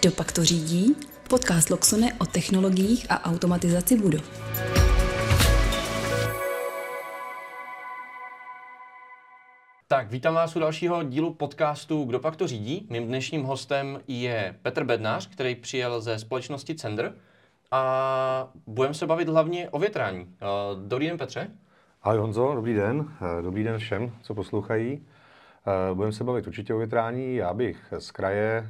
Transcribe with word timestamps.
Kdo 0.00 0.10
pak 0.10 0.32
to 0.32 0.44
řídí? 0.44 0.96
Podcast 1.28 1.70
Loxone 1.70 2.12
o 2.20 2.26
technologiích 2.26 3.06
a 3.10 3.24
automatizaci 3.24 3.96
budov. 3.96 4.22
Tak, 9.88 10.10
vítám 10.10 10.34
vás 10.34 10.56
u 10.56 10.60
dalšího 10.60 11.02
dílu 11.02 11.34
podcastu 11.34 12.04
Kdo 12.04 12.20
pak 12.20 12.36
to 12.36 12.46
řídí. 12.46 12.86
Mým 12.90 13.06
dnešním 13.06 13.42
hostem 13.44 14.00
je 14.08 14.54
Petr 14.62 14.84
Bednář, 14.84 15.26
který 15.30 15.54
přijel 15.54 16.00
ze 16.00 16.18
společnosti 16.18 16.74
Cender 16.74 17.14
a 17.70 18.48
budeme 18.66 18.94
se 18.94 19.06
bavit 19.06 19.28
hlavně 19.28 19.68
o 19.70 19.78
větrání. 19.78 20.26
Eh, 20.40 20.46
dobrý 20.86 21.06
den, 21.06 21.18
Petře. 21.18 21.50
Ahoj 22.02 22.18
Honzo, 22.18 22.54
dobrý 22.54 22.74
den. 22.74 23.08
Eh, 23.38 23.42
dobrý 23.42 23.64
den 23.64 23.78
všem, 23.78 24.12
co 24.22 24.34
poslouchají. 24.34 25.06
Eh, 25.68 25.94
budeme 25.94 26.12
se 26.12 26.24
bavit 26.24 26.46
určitě 26.46 26.74
o 26.74 26.78
větrání. 26.78 27.36
Já 27.36 27.54
bych 27.54 27.94
z 27.98 28.10
kraje 28.10 28.66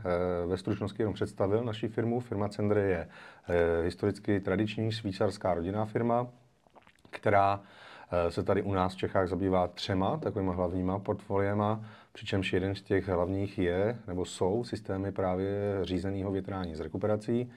ve 0.46 0.56
stručnosti 0.56 1.02
jenom 1.02 1.14
představil 1.14 1.64
naši 1.64 1.88
firmu. 1.88 2.20
Firma 2.20 2.48
Cender 2.48 2.78
je 2.78 3.08
historicky 3.84 4.40
tradiční 4.40 4.92
švýcarská 4.92 5.54
rodinná 5.54 5.84
firma, 5.84 6.26
která 7.10 7.60
se 8.28 8.42
tady 8.42 8.62
u 8.62 8.74
nás 8.74 8.94
v 8.94 8.96
Čechách 8.96 9.28
zabývá 9.28 9.68
třema 9.68 10.16
takovými 10.16 10.50
hlavníma 10.54 10.98
portfoliema, 10.98 11.84
přičemž 12.12 12.52
jeden 12.52 12.74
z 12.74 12.82
těch 12.82 13.08
hlavních 13.08 13.58
je, 13.58 13.98
nebo 14.06 14.24
jsou 14.24 14.64
systémy 14.64 15.12
právě 15.12 15.78
řízeného 15.82 16.32
větrání 16.32 16.74
s 16.74 16.80
rekuperací, 16.80 17.52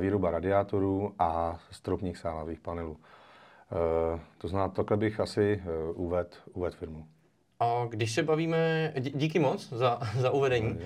výroba 0.00 0.30
radiátorů 0.30 1.14
a 1.18 1.58
stropních 1.70 2.18
sálavých 2.18 2.60
panelů. 2.60 2.96
To 4.38 4.48
znamená, 4.48 4.68
takhle 4.68 4.96
bych 4.96 5.20
asi 5.20 5.62
uvedl 5.94 6.30
uved 6.52 6.74
firmu. 6.74 7.06
A 7.60 7.86
když 7.88 8.12
se 8.12 8.22
bavíme, 8.22 8.92
díky 8.98 9.38
moc 9.38 9.68
za, 9.72 10.00
za 10.18 10.30
uvedení. 10.30 10.78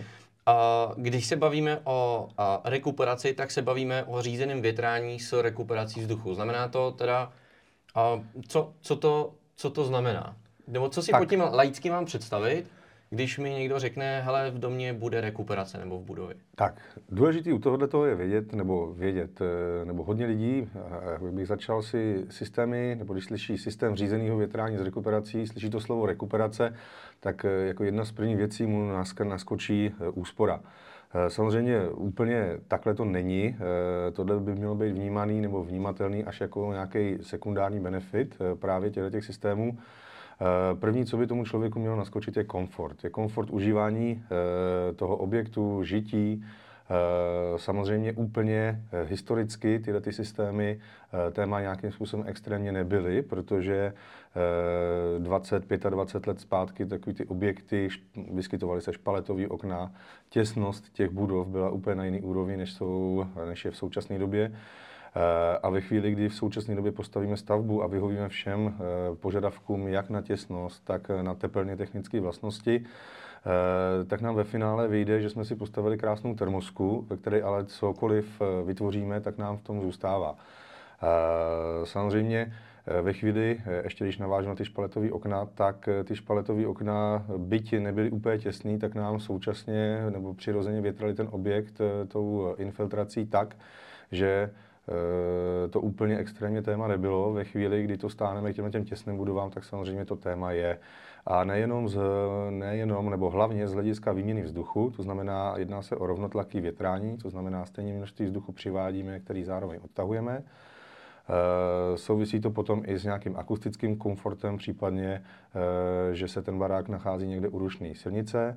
A 0.47 0.89
když 0.97 1.27
se 1.27 1.37
bavíme 1.37 1.81
o 1.85 2.29
a, 2.39 2.61
rekuperaci, 2.65 3.35
tak 3.35 3.51
se 3.51 3.63
bavíme 3.63 4.05
o 4.05 4.23
řízeném 4.23 4.63
větrání 4.63 5.21
s 5.21 5.43
rekuperací 5.43 6.01
vzduchu. 6.01 6.35
Znamená 6.35 6.69
to 6.69 6.91
teda, 6.91 7.33
a, 7.95 8.21
co, 8.49 8.73
co, 8.81 8.97
to, 8.97 9.35
co 9.57 9.71
to 9.71 9.85
znamená? 9.85 10.37
Nebo 10.67 10.89
co 10.89 11.03
si 11.03 11.11
tak. 11.11 11.21
pod 11.21 11.29
tím 11.29 11.41
laicky 11.41 11.91
mám 11.91 12.05
představit, 12.05 12.67
když 13.15 13.39
mi 13.39 13.51
někdo 13.51 13.79
řekne, 13.79 14.23
hele, 14.23 14.51
v 14.51 14.59
domě 14.59 14.93
bude 14.93 15.21
rekuperace 15.21 15.79
nebo 15.79 15.99
v 15.99 16.03
budově? 16.03 16.37
Tak, 16.55 16.81
důležitý 17.09 17.53
u 17.53 17.59
tohohle 17.59 17.89
toho 17.89 18.07
je 18.07 18.15
vědět, 18.15 18.53
nebo 18.53 18.95
vědět, 18.95 19.41
eh, 19.41 19.85
nebo 19.85 20.05
hodně 20.05 20.27
lidí, 20.27 20.69
jak 21.13 21.33
bych 21.33 21.47
začal 21.47 21.83
si 21.83 22.27
systémy, 22.31 22.97
nebo 22.99 23.13
když 23.13 23.25
slyší 23.25 23.59
systém 23.59 23.97
řízeného 23.97 24.37
větrání 24.37 24.77
s 24.77 24.81
rekuperací, 24.81 25.47
slyší 25.47 25.71
to 25.71 25.81
slovo 25.81 26.07
rekuperace, 26.07 26.75
tak 27.21 27.45
eh, 27.45 27.67
jako 27.67 27.85
jedna 27.85 28.05
z 28.05 28.13
prvních 28.13 28.37
věcí 28.37 28.67
mu 28.67 28.91
naskočí 29.25 29.95
eh, 30.01 30.09
úspora. 30.09 30.61
Samozřejmě 31.29 31.89
úplně 31.89 32.59
takhle 32.69 32.95
to 32.95 33.05
není. 33.05 33.57
Tohle 34.13 34.41
by 34.41 34.55
mělo 34.55 34.75
být 34.75 34.93
vnímaný 34.93 35.41
nebo 35.41 35.65
vnímatelný 35.65 36.25
až 36.25 36.41
jako 36.41 36.73
nějaký 36.73 37.19
sekundární 37.21 37.81
benefit 37.81 38.39
právě 38.59 38.91
těchto 38.91 39.11
těch 39.11 39.25
systémů. 39.25 39.79
Eh, 40.41 40.75
první, 40.75 41.07
co 41.07 41.17
by 41.17 41.27
tomu 41.27 41.45
člověku 41.45 41.79
mělo 41.79 41.97
naskočit, 41.97 42.37
je 42.37 42.45
komfort. 42.45 43.05
Je 43.05 43.11
komfort 43.11 43.51
užívání 43.51 44.25
eh, 44.25 44.95
toho 44.95 45.17
objektu, 45.17 45.85
žití, 45.85 46.45
eh, 46.45 47.59
Samozřejmě 47.59 48.13
úplně 48.13 48.83
historicky 49.05 49.79
tyhle 49.79 50.01
ty 50.01 50.13
systémy 50.13 50.81
téma 51.33 51.61
nějakým 51.61 51.93
způsobem 51.93 52.27
extrémně 52.29 52.73
nebyly, 52.73 53.23
protože 53.23 53.93
20, 55.19 55.65
25 55.91 56.27
let 56.27 56.41
zpátky 56.41 56.87
takový 56.87 57.15
ty 57.15 57.25
objekty, 57.25 57.89
vyskytovaly 58.33 58.81
se 58.81 58.93
špaletové 58.93 59.49
okna, 59.49 59.93
těsnost 60.29 60.93
těch 60.93 61.11
budov 61.11 61.49
byla 61.49 61.71
úplně 61.71 61.95
na 61.97 62.05
jiný 62.05 62.21
úrovni, 62.21 62.57
než, 62.57 62.73
jsou, 62.73 63.27
než 63.49 63.65
je 63.65 63.71
v 63.71 63.77
současné 63.77 64.19
době. 64.19 64.53
Eh, 65.17 65.59
a 65.63 65.71
ve 65.71 65.81
chvíli, 65.81 66.11
kdy 66.11 66.29
v 66.29 66.35
současné 66.35 66.75
době 66.75 66.93
postavíme 66.93 67.37
stavbu 67.37 67.83
a 67.83 67.87
vyhovíme 67.87 68.29
všem 68.29 68.75
eh, 68.75 69.17
požadavkům 69.17 69.89
jak 69.89 70.11
na 70.11 70.23
těsnost, 70.23 70.85
tak 70.85 71.09
na 71.23 71.35
teplně 71.35 71.77
technické 71.77 72.21
vlastnosti, 72.21 72.85
eh, 72.85 74.05
tak 74.05 74.21
nám 74.21 74.35
ve 74.35 74.45
finále 74.45 74.89
vyjde, 74.89 75.21
že 75.21 75.31
jsme 75.31 75.45
si 75.45 75.57
postavili 75.57 75.99
krásnou 75.99 76.35
termosku, 76.35 77.07
ve 77.09 77.17
které 77.17 77.43
ale 77.43 77.65
cokoliv 77.65 78.43
vytvoříme, 78.65 79.21
tak 79.21 79.39
nám 79.39 79.57
v 79.57 79.63
tom 79.63 79.83
zůstává. 79.83 80.37
Samozřejmě 81.85 82.53
ve 83.03 83.13
chvíli, 83.13 83.61
ještě 83.85 84.05
když 84.05 84.19
navážu 84.19 84.49
na 84.49 84.55
ty 84.55 84.65
špaletové 84.65 85.11
okna, 85.11 85.47
tak 85.55 85.89
ty 86.05 86.17
špaletové 86.17 86.67
okna, 86.67 87.27
byť 87.37 87.73
nebyly 87.79 88.11
úplně 88.11 88.39
těsný, 88.39 88.79
tak 88.79 88.95
nám 88.95 89.21
současně 89.21 90.11
nebo 90.11 90.35
přirozeně 90.35 90.81
větrali 90.81 91.15
ten 91.15 91.29
objekt 91.31 91.81
tou 92.09 92.55
infiltrací 92.59 93.27
tak, 93.27 93.57
že 94.13 94.51
Eh, 94.51 94.74
to 95.71 95.81
úplně 95.81 96.19
extrémně 96.19 96.63
téma 96.63 96.89
nebylo. 96.89 97.33
Ve 97.33 97.45
chvíli, 97.45 97.85
kdy 97.85 97.97
to 97.97 98.09
stáneme 98.09 98.53
k 98.53 98.57
těm, 98.57 98.71
těm 98.71 98.85
těsným 98.85 99.17
budovám, 99.17 99.51
tak 99.51 99.65
samozřejmě 99.65 100.05
to 100.05 100.17
téma 100.17 100.53
je. 100.53 100.79
A 101.27 101.45
nejenom, 101.45 101.89
z, 101.89 101.99
nejenom, 102.51 103.11
nebo 103.11 103.31
hlavně 103.31 103.69
z 103.69 103.73
hlediska 103.73 104.13
výměny 104.13 104.43
vzduchu, 104.43 104.93
to 104.97 105.03
znamená, 105.03 105.55
jedná 105.57 105.83
se 105.83 105.97
o 105.97 106.07
rovnotlaký 106.07 106.61
větrání, 106.61 107.19
to 107.19 107.31
znamená 107.31 107.67
stejně 107.67 107.95
množství 107.95 108.27
vzduchu 108.27 108.53
přivádíme, 108.53 109.21
který 109.21 109.45
zároveň 109.45 109.81
odtahujeme. 109.85 110.43
E, 110.43 110.43
souvisí 111.97 112.41
to 112.41 112.51
potom 112.51 112.83
i 112.87 112.99
s 112.99 113.05
nějakým 113.05 113.37
akustickým 113.37 113.97
komfortem, 113.97 114.57
případně, 114.57 115.23
e, 116.11 116.15
že 116.15 116.29
se 116.29 116.43
ten 116.43 116.59
barák 116.59 116.89
nachází 116.89 117.27
někde 117.27 117.49
u 117.49 117.59
rušné 117.59 117.95
silnice. 117.95 118.57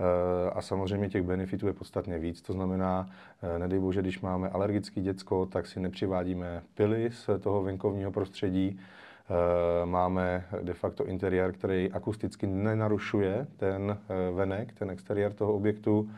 Eh, 0.00 0.50
a 0.50 0.62
samozřejmě 0.62 1.08
těch 1.08 1.22
benefitů 1.22 1.66
je 1.66 1.72
podstatně 1.72 2.18
víc. 2.18 2.42
To 2.42 2.52
znamená, 2.52 3.10
eh, 3.42 3.58
nedej 3.58 3.78
bože, 3.78 4.02
když 4.02 4.20
máme 4.20 4.48
alergický 4.48 5.00
děcko, 5.00 5.46
tak 5.46 5.66
si 5.66 5.80
nepřivádíme 5.80 6.62
pily 6.74 7.10
z 7.10 7.30
toho 7.40 7.62
venkovního 7.62 8.12
prostředí. 8.12 8.80
Eh, 8.80 9.86
máme 9.86 10.44
de 10.62 10.74
facto 10.74 11.06
interiér, 11.06 11.52
který 11.52 11.92
akusticky 11.92 12.46
nenarušuje 12.46 13.46
ten 13.56 13.98
venek, 14.34 14.72
ten 14.72 14.90
exteriér 14.90 15.32
toho 15.32 15.54
objektu. 15.54 16.10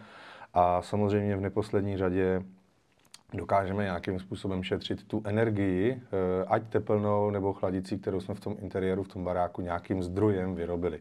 A 0.54 0.82
samozřejmě 0.82 1.36
v 1.36 1.40
neposlední 1.40 1.96
řadě 1.96 2.42
dokážeme 3.34 3.82
nějakým 3.82 4.18
způsobem 4.18 4.62
šetřit 4.62 5.04
tu 5.06 5.22
energii, 5.24 6.02
ať 6.46 6.62
tepelnou 6.68 7.30
nebo 7.30 7.52
chladicí, 7.52 7.98
kterou 7.98 8.20
jsme 8.20 8.34
v 8.34 8.40
tom 8.40 8.56
interiéru, 8.60 9.02
v 9.02 9.08
tom 9.08 9.24
baráku 9.24 9.62
nějakým 9.62 10.02
zdrojem 10.02 10.54
vyrobili. 10.54 11.00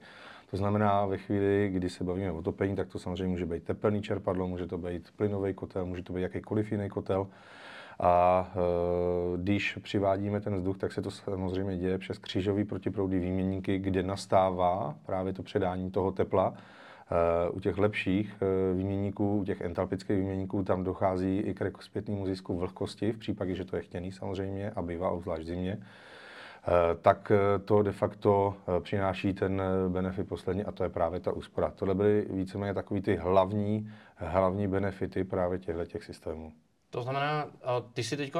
To 0.52 0.58
znamená, 0.58 1.06
ve 1.06 1.18
chvíli, 1.18 1.70
kdy 1.74 1.90
se 1.90 2.04
bavíme 2.04 2.32
o 2.32 2.42
topení, 2.42 2.76
tak 2.76 2.88
to 2.88 3.00
samozřejmě 3.00 3.28
může 3.28 3.46
být 3.46 3.64
tepelný 3.64 4.02
čerpadlo, 4.02 4.48
může 4.48 4.68
to 4.68 4.78
být 4.78 5.08
plynový 5.16 5.54
kotel, 5.54 5.86
může 5.86 6.04
to 6.04 6.14
být 6.14 6.22
jakýkoliv 6.22 6.72
jiný 6.72 6.90
kotel. 6.90 7.28
A 8.00 8.48
e, 8.56 9.38
když 9.38 9.78
přivádíme 9.82 10.42
ten 10.42 10.56
vzduch, 10.56 10.78
tak 10.78 10.92
se 10.92 11.02
to 11.02 11.12
samozřejmě 11.12 11.78
děje 11.78 11.98
přes 11.98 12.18
křížový 12.18 12.64
protiproudý 12.64 13.20
výměníky, 13.20 13.80
kde 13.80 14.04
nastává 14.04 14.96
právě 15.06 15.34
to 15.34 15.44
předání 15.44 15.92
toho 15.92 16.12
tepla. 16.12 16.54
E, 16.56 17.50
u 17.50 17.60
těch 17.60 17.78
lepších 17.78 18.36
e, 18.42 18.74
výměníků, 18.74 19.38
u 19.38 19.44
těch 19.44 19.62
entalpických 19.62 20.18
výměníků, 20.18 20.64
tam 20.64 20.84
dochází 20.84 21.38
i 21.38 21.54
k 21.54 21.82
zpětnému 21.82 22.26
zisku 22.26 22.58
vlhkosti, 22.58 23.12
v 23.12 23.18
případě, 23.18 23.56
že 23.56 23.66
to 23.66 23.76
je 23.76 23.82
chtěný 23.82 24.12
samozřejmě 24.12 24.72
a 24.72 24.82
bývá 24.82 25.10
obzvlášť 25.10 25.48
zimě. 25.48 25.78
Eh, 26.70 26.96
tak 27.02 27.32
eh, 27.32 27.60
to 27.60 27.84
de 27.84 27.92
facto 27.92 28.56
eh, 28.78 28.82
přináší 28.82 29.34
ten 29.34 29.62
benefit 29.88 30.28
poslední 30.28 30.64
a 30.64 30.72
to 30.72 30.84
je 30.84 30.90
právě 30.90 31.20
ta 31.20 31.32
úspora. 31.32 31.72
Tohle 31.76 31.96
byly 31.96 32.26
víceméně 32.30 32.74
takový 32.74 33.02
ty 33.02 33.16
hlavní, 33.16 33.92
hlavní 34.16 34.68
benefity 34.68 35.24
právě 35.24 35.60
těchto 35.60 35.86
těch 35.86 36.04
systémů. 36.04 36.54
To 36.90 37.02
znamená, 37.02 37.48
ty 37.94 38.04
jsi 38.04 38.18
teď 38.18 38.34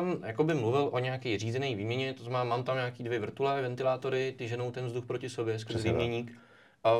mluvil 0.54 0.90
o 0.92 1.00
nějaké 1.00 1.38
řízené 1.38 1.76
výměně, 1.76 2.14
to 2.14 2.24
znamená, 2.24 2.44
mám 2.44 2.64
tam 2.64 2.76
nějaké 2.76 3.04
dvě 3.04 3.20
vrtule, 3.20 3.62
ventilátory, 3.62 4.34
ty 4.38 4.48
ženou 4.48 4.72
ten 4.72 4.86
vzduch 4.86 5.06
proti 5.06 5.30
sobě 5.30 5.60
skrz 5.60 5.84
výměník 5.84 6.32
a 6.84 6.98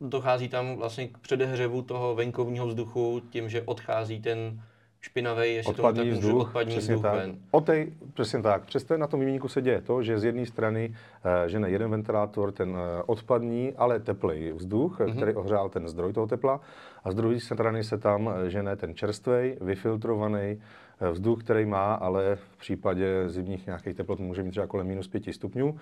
dochází 0.00 0.48
tam 0.48 0.76
vlastně 0.76 1.08
k 1.08 1.18
předehřevu 1.18 1.82
toho 1.82 2.14
venkovního 2.14 2.66
vzduchu 2.66 3.22
tím, 3.30 3.48
že 3.48 3.62
odchází 3.62 4.20
ten 4.20 4.62
špinavý, 5.02 5.54
jestli 5.54 5.70
odpadní 5.70 6.00
tomu 6.00 6.10
tak 6.10 6.20
vzduch, 6.20 6.46
odpadní 6.46 6.70
přesně 6.70 6.94
vzduch 6.94 7.10
tak. 7.10 7.20
ven. 7.20 7.36
O 7.50 7.60
tej, 7.60 7.92
přesně 8.14 8.42
tak. 8.42 8.64
Přes 8.64 8.86
na 8.96 9.06
tom 9.06 9.20
výměníku 9.20 9.48
se 9.48 9.62
děje 9.62 9.80
to, 9.80 10.02
že 10.02 10.18
z 10.18 10.24
jedné 10.24 10.46
strany 10.46 10.88
uh, 10.88 11.48
žene 11.48 11.70
jeden 11.70 11.90
ventilátor, 11.90 12.52
ten 12.52 12.70
uh, 12.70 12.76
odpadní, 13.06 13.72
ale 13.76 14.00
teplý 14.00 14.52
vzduch, 14.52 15.00
mm-hmm. 15.00 15.16
který 15.16 15.34
ohřál 15.34 15.68
ten 15.68 15.88
zdroj 15.88 16.12
toho 16.12 16.26
tepla, 16.26 16.60
a 17.04 17.10
z 17.10 17.14
druhé 17.14 17.40
strany 17.40 17.84
se 17.84 17.98
tam 17.98 18.30
eh, 18.34 18.50
žene 18.50 18.76
ten 18.76 18.94
čerstvý, 18.94 19.56
vyfiltrovaný 19.60 20.60
vzduch, 21.10 21.44
který 21.44 21.66
má, 21.66 21.94
ale 21.94 22.36
v 22.36 22.56
případě 22.56 23.28
zimních 23.28 23.66
nějakých 23.66 23.96
teplot 23.96 24.18
může 24.18 24.42
mít 24.42 24.50
třeba 24.50 24.66
kolem 24.66 24.86
minus 24.86 25.08
5 25.08 25.34
stupňů. 25.34 25.78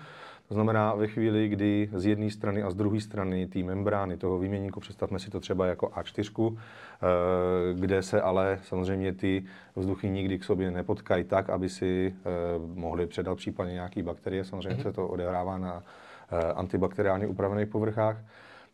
To 0.47 0.53
znamená, 0.53 0.95
ve 0.95 1.07
chvíli, 1.07 1.47
kdy 1.47 1.89
z 1.93 2.05
jedné 2.05 2.29
strany 2.29 2.63
a 2.63 2.71
z 2.71 2.75
druhé 2.75 3.01
strany 3.01 3.47
té 3.47 3.63
membrány 3.63 4.17
toho 4.17 4.39
výměníku, 4.39 4.79
představme 4.79 5.19
si 5.19 5.29
to 5.29 5.39
třeba 5.39 5.65
jako 5.65 5.87
A4, 5.87 6.57
eh, 6.57 7.73
kde 7.73 8.03
se 8.03 8.21
ale 8.21 8.59
samozřejmě 8.63 9.13
ty 9.13 9.43
vzduchy 9.75 10.09
nikdy 10.09 10.39
k 10.39 10.43
sobě 10.43 10.71
nepotkají 10.71 11.23
tak, 11.23 11.49
aby 11.49 11.69
si 11.69 12.13
eh, 12.13 12.29
mohli 12.75 13.07
předat 13.07 13.37
případně 13.37 13.73
nějaké 13.73 14.03
bakterie. 14.03 14.43
Samozřejmě 14.43 14.79
mm-hmm. 14.79 14.83
se 14.83 14.93
to 14.93 15.07
odehrává 15.07 15.57
na 15.57 15.83
eh, 16.31 16.53
antibakteriálně 16.53 17.27
upravených 17.27 17.67
povrchách 17.67 18.17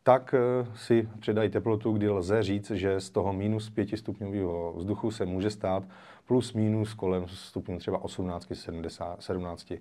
tak 0.07 0.35
si 0.75 1.09
přidají 1.19 1.49
teplotu, 1.49 1.91
kdy 1.91 2.09
lze 2.09 2.43
říct, 2.43 2.71
že 2.71 2.99
z 2.99 3.09
toho 3.09 3.33
minus 3.33 3.69
5 3.69 3.97
stupňového 3.97 4.73
vzduchu 4.77 5.11
se 5.11 5.25
může 5.25 5.49
stát 5.49 5.83
plus 6.25 6.53
minus 6.53 6.93
kolem 6.93 7.27
stupňů 7.27 7.79
třeba 7.79 8.03
18, 8.03 8.47
70, 8.53 9.23
17. 9.23 9.73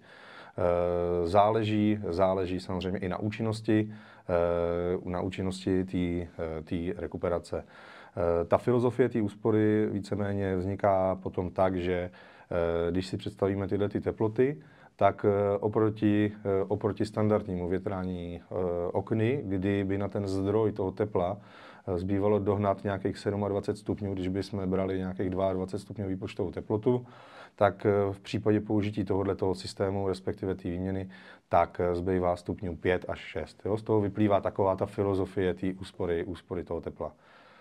Záleží, 1.24 1.98
záleží 2.08 2.60
samozřejmě 2.60 2.98
i 2.98 3.08
na 3.08 3.18
účinnosti, 3.18 3.92
na 5.04 5.20
účinnosti 5.20 5.84
té 6.64 6.76
rekuperace. 6.96 7.64
Ta 8.48 8.58
filozofie 8.58 9.08
té 9.08 9.22
úspory 9.22 9.88
víceméně 9.90 10.56
vzniká 10.56 11.14
potom 11.14 11.50
tak, 11.50 11.76
že 11.76 12.10
když 12.90 13.06
si 13.06 13.16
představíme 13.16 13.68
tyhle 13.68 13.88
ty 13.88 14.00
teploty, 14.00 14.62
tak 14.96 15.24
eh, 15.24 15.58
oproti, 15.58 16.32
eh, 16.44 16.64
oproti 16.68 17.06
standardnímu 17.06 17.68
větrání 17.68 18.40
eh, 18.40 18.54
okny, 18.92 19.42
kdy 19.44 19.84
by 19.84 19.98
na 19.98 20.08
ten 20.08 20.28
zdroj 20.28 20.72
toho 20.72 20.92
tepla 20.92 21.38
zbývalo 21.96 22.38
dohnat 22.38 22.84
nějakých 22.84 23.16
27 23.48 23.76
stupňů, 23.76 24.14
když 24.14 24.28
bychom 24.28 24.70
brali 24.70 24.98
nějakých 24.98 25.30
22 25.30 25.78
stupňů 25.78 26.08
výpočtovou 26.08 26.50
teplotu, 26.50 27.06
tak 27.56 27.86
v 28.12 28.20
případě 28.20 28.60
použití 28.60 29.04
tohoto 29.04 29.54
systému, 29.54 30.08
respektive 30.08 30.54
té 30.54 30.68
výměny, 30.68 31.10
tak 31.48 31.80
zbývá 31.92 32.36
stupňů 32.36 32.76
5 32.76 33.04
až 33.08 33.18
6. 33.18 33.62
Jo? 33.64 33.76
Z 33.76 33.82
toho 33.82 34.00
vyplývá 34.00 34.40
taková 34.40 34.76
ta 34.76 34.86
filozofie 34.86 35.54
té 35.54 35.72
úspory, 35.80 36.24
úspory 36.24 36.64
toho 36.64 36.80
tepla. 36.80 37.12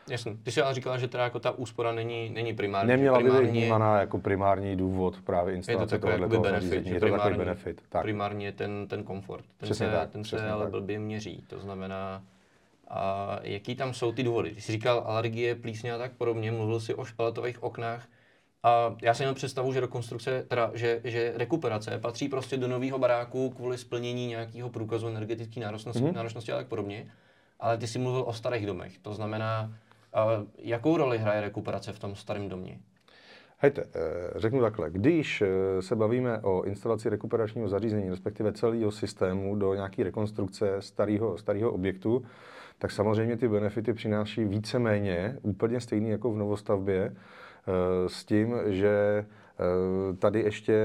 Jasně. 0.09 0.37
Ty 0.43 0.51
jsi 0.51 0.61
ale 0.61 0.73
říkala, 0.73 0.97
že 0.97 1.07
teda 1.07 1.23
jako 1.23 1.39
ta 1.39 1.51
úspora 1.51 1.91
není, 1.91 2.29
není 2.29 2.53
primární. 2.53 2.87
Neměla 2.87 3.19
by 3.19 3.31
být 3.31 3.49
vnímaná 3.49 3.99
jako 3.99 4.19
primární 4.19 4.75
důvod 4.75 5.21
právě 5.23 5.55
instalace 5.55 5.99
tohohle 5.99 6.29
toho 6.29 6.43
benefit, 6.43 6.87
Je 6.87 6.99
to 6.99 7.09
takový 7.09 7.37
benefit. 7.37 7.81
Tak. 7.89 8.01
Primární 8.01 8.45
je 8.45 8.51
ten, 8.51 8.87
ten 8.87 9.03
komfort. 9.03 9.45
Ten 9.45 9.67
přesně 9.67 9.85
se, 9.85 9.91
tak, 9.91 10.09
ten 10.09 10.23
se 10.23 10.49
ale 10.49 10.63
tak. 10.63 10.71
blbě 10.71 10.99
měří. 10.99 11.43
To 11.47 11.59
znamená, 11.59 12.23
a 12.87 13.39
jaký 13.41 13.75
tam 13.75 13.93
jsou 13.93 14.11
ty 14.11 14.23
důvody? 14.23 14.51
Ty 14.51 14.61
jsi 14.61 14.71
říkal 14.71 15.03
alergie, 15.05 15.55
plísně 15.55 15.93
a 15.93 15.97
tak 15.97 16.11
podobně, 16.11 16.51
mluvil 16.51 16.79
jsi 16.79 16.95
o 16.95 17.05
špaletových 17.05 17.63
oknách. 17.63 18.07
A 18.63 18.95
já 19.01 19.13
si 19.13 19.23
jenom 19.23 19.35
představu, 19.35 19.73
že 19.73 19.79
rekonstrukce, 19.79 20.43
teda, 20.47 20.71
že, 20.73 21.01
že 21.03 21.33
rekuperace 21.35 21.99
patří 21.99 22.29
prostě 22.29 22.57
do 22.57 22.67
nového 22.67 22.99
baráku 22.99 23.49
kvůli 23.49 23.77
splnění 23.77 24.27
nějakého 24.27 24.69
průkazu 24.69 25.07
energetické 25.07 25.59
náročnosti, 25.59 26.03
mm-hmm. 26.03 26.13
náročnosti 26.13 26.51
a 26.51 26.55
tak 26.55 26.67
podobně. 26.67 27.11
Ale 27.59 27.77
ty 27.77 27.87
jsi 27.87 27.99
mluvil 27.99 28.23
o 28.27 28.33
starých 28.33 28.65
domech. 28.65 28.97
To 28.97 29.13
znamená, 29.13 29.73
Jakou 30.57 30.97
roli 30.97 31.17
hraje 31.17 31.41
rekuperace 31.41 31.93
v 31.93 31.99
tom 31.99 32.15
starém 32.15 32.49
domě? 32.49 32.79
Hejte, 33.57 33.81
eh, 33.81 33.89
řeknu 34.35 34.61
takhle, 34.61 34.89
když 34.89 35.41
eh, 35.41 35.81
se 35.81 35.95
bavíme 35.95 36.39
o 36.39 36.63
instalaci 36.63 37.09
rekuperačního 37.09 37.67
zařízení, 37.67 38.09
respektive 38.09 38.53
celého 38.53 38.91
systému 38.91 39.55
do 39.55 39.73
nějaké 39.73 40.03
rekonstrukce 40.03 40.81
starého, 40.81 41.37
starého 41.37 41.71
objektu, 41.71 42.23
tak 42.79 42.91
samozřejmě 42.91 43.37
ty 43.37 43.47
benefity 43.47 43.93
přináší 43.93 44.45
víceméně 44.45 45.37
úplně 45.41 45.79
stejný 45.79 46.09
jako 46.09 46.31
v 46.31 46.37
novostavbě, 46.37 47.15
eh, 47.15 48.09
s 48.09 48.25
tím, 48.25 48.55
že 48.65 49.25
Tady 50.19 50.39
ještě 50.41 50.83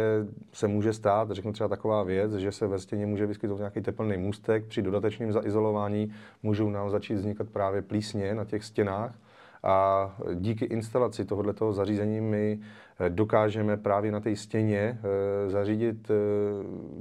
se 0.53 0.69
může 0.69 0.93
stát, 0.93 1.31
řeknu 1.31 1.53
třeba 1.53 1.69
taková 1.69 2.03
věc, 2.03 2.33
že 2.33 2.53
se 2.53 2.67
ve 2.67 2.79
stěně 2.79 3.07
může 3.07 3.27
vyskytnout 3.27 3.59
nějaký 3.59 3.81
teplný 3.81 4.17
můstek, 4.17 4.65
při 4.67 4.83
dodatečném 4.83 5.33
zaizolování 5.33 6.13
můžou 6.43 6.71
nám 6.71 6.91
začít 6.91 7.15
vznikat 7.15 7.49
právě 7.49 7.83
plísně 7.83 8.35
na 8.35 8.45
těch 8.45 8.65
stěnách 8.65 9.15
a 9.63 10.17
díky 10.35 10.65
instalaci 10.65 11.25
tohoto 11.25 11.73
zařízení 11.73 12.21
my 12.21 12.59
eh, 13.01 13.11
dokážeme 13.11 13.77
právě 13.77 14.13
na 14.13 14.21
té 14.21 14.37
stěně 14.37 14.99
eh, 15.47 15.51
zařídit 15.51 16.11
eh, 16.11 16.15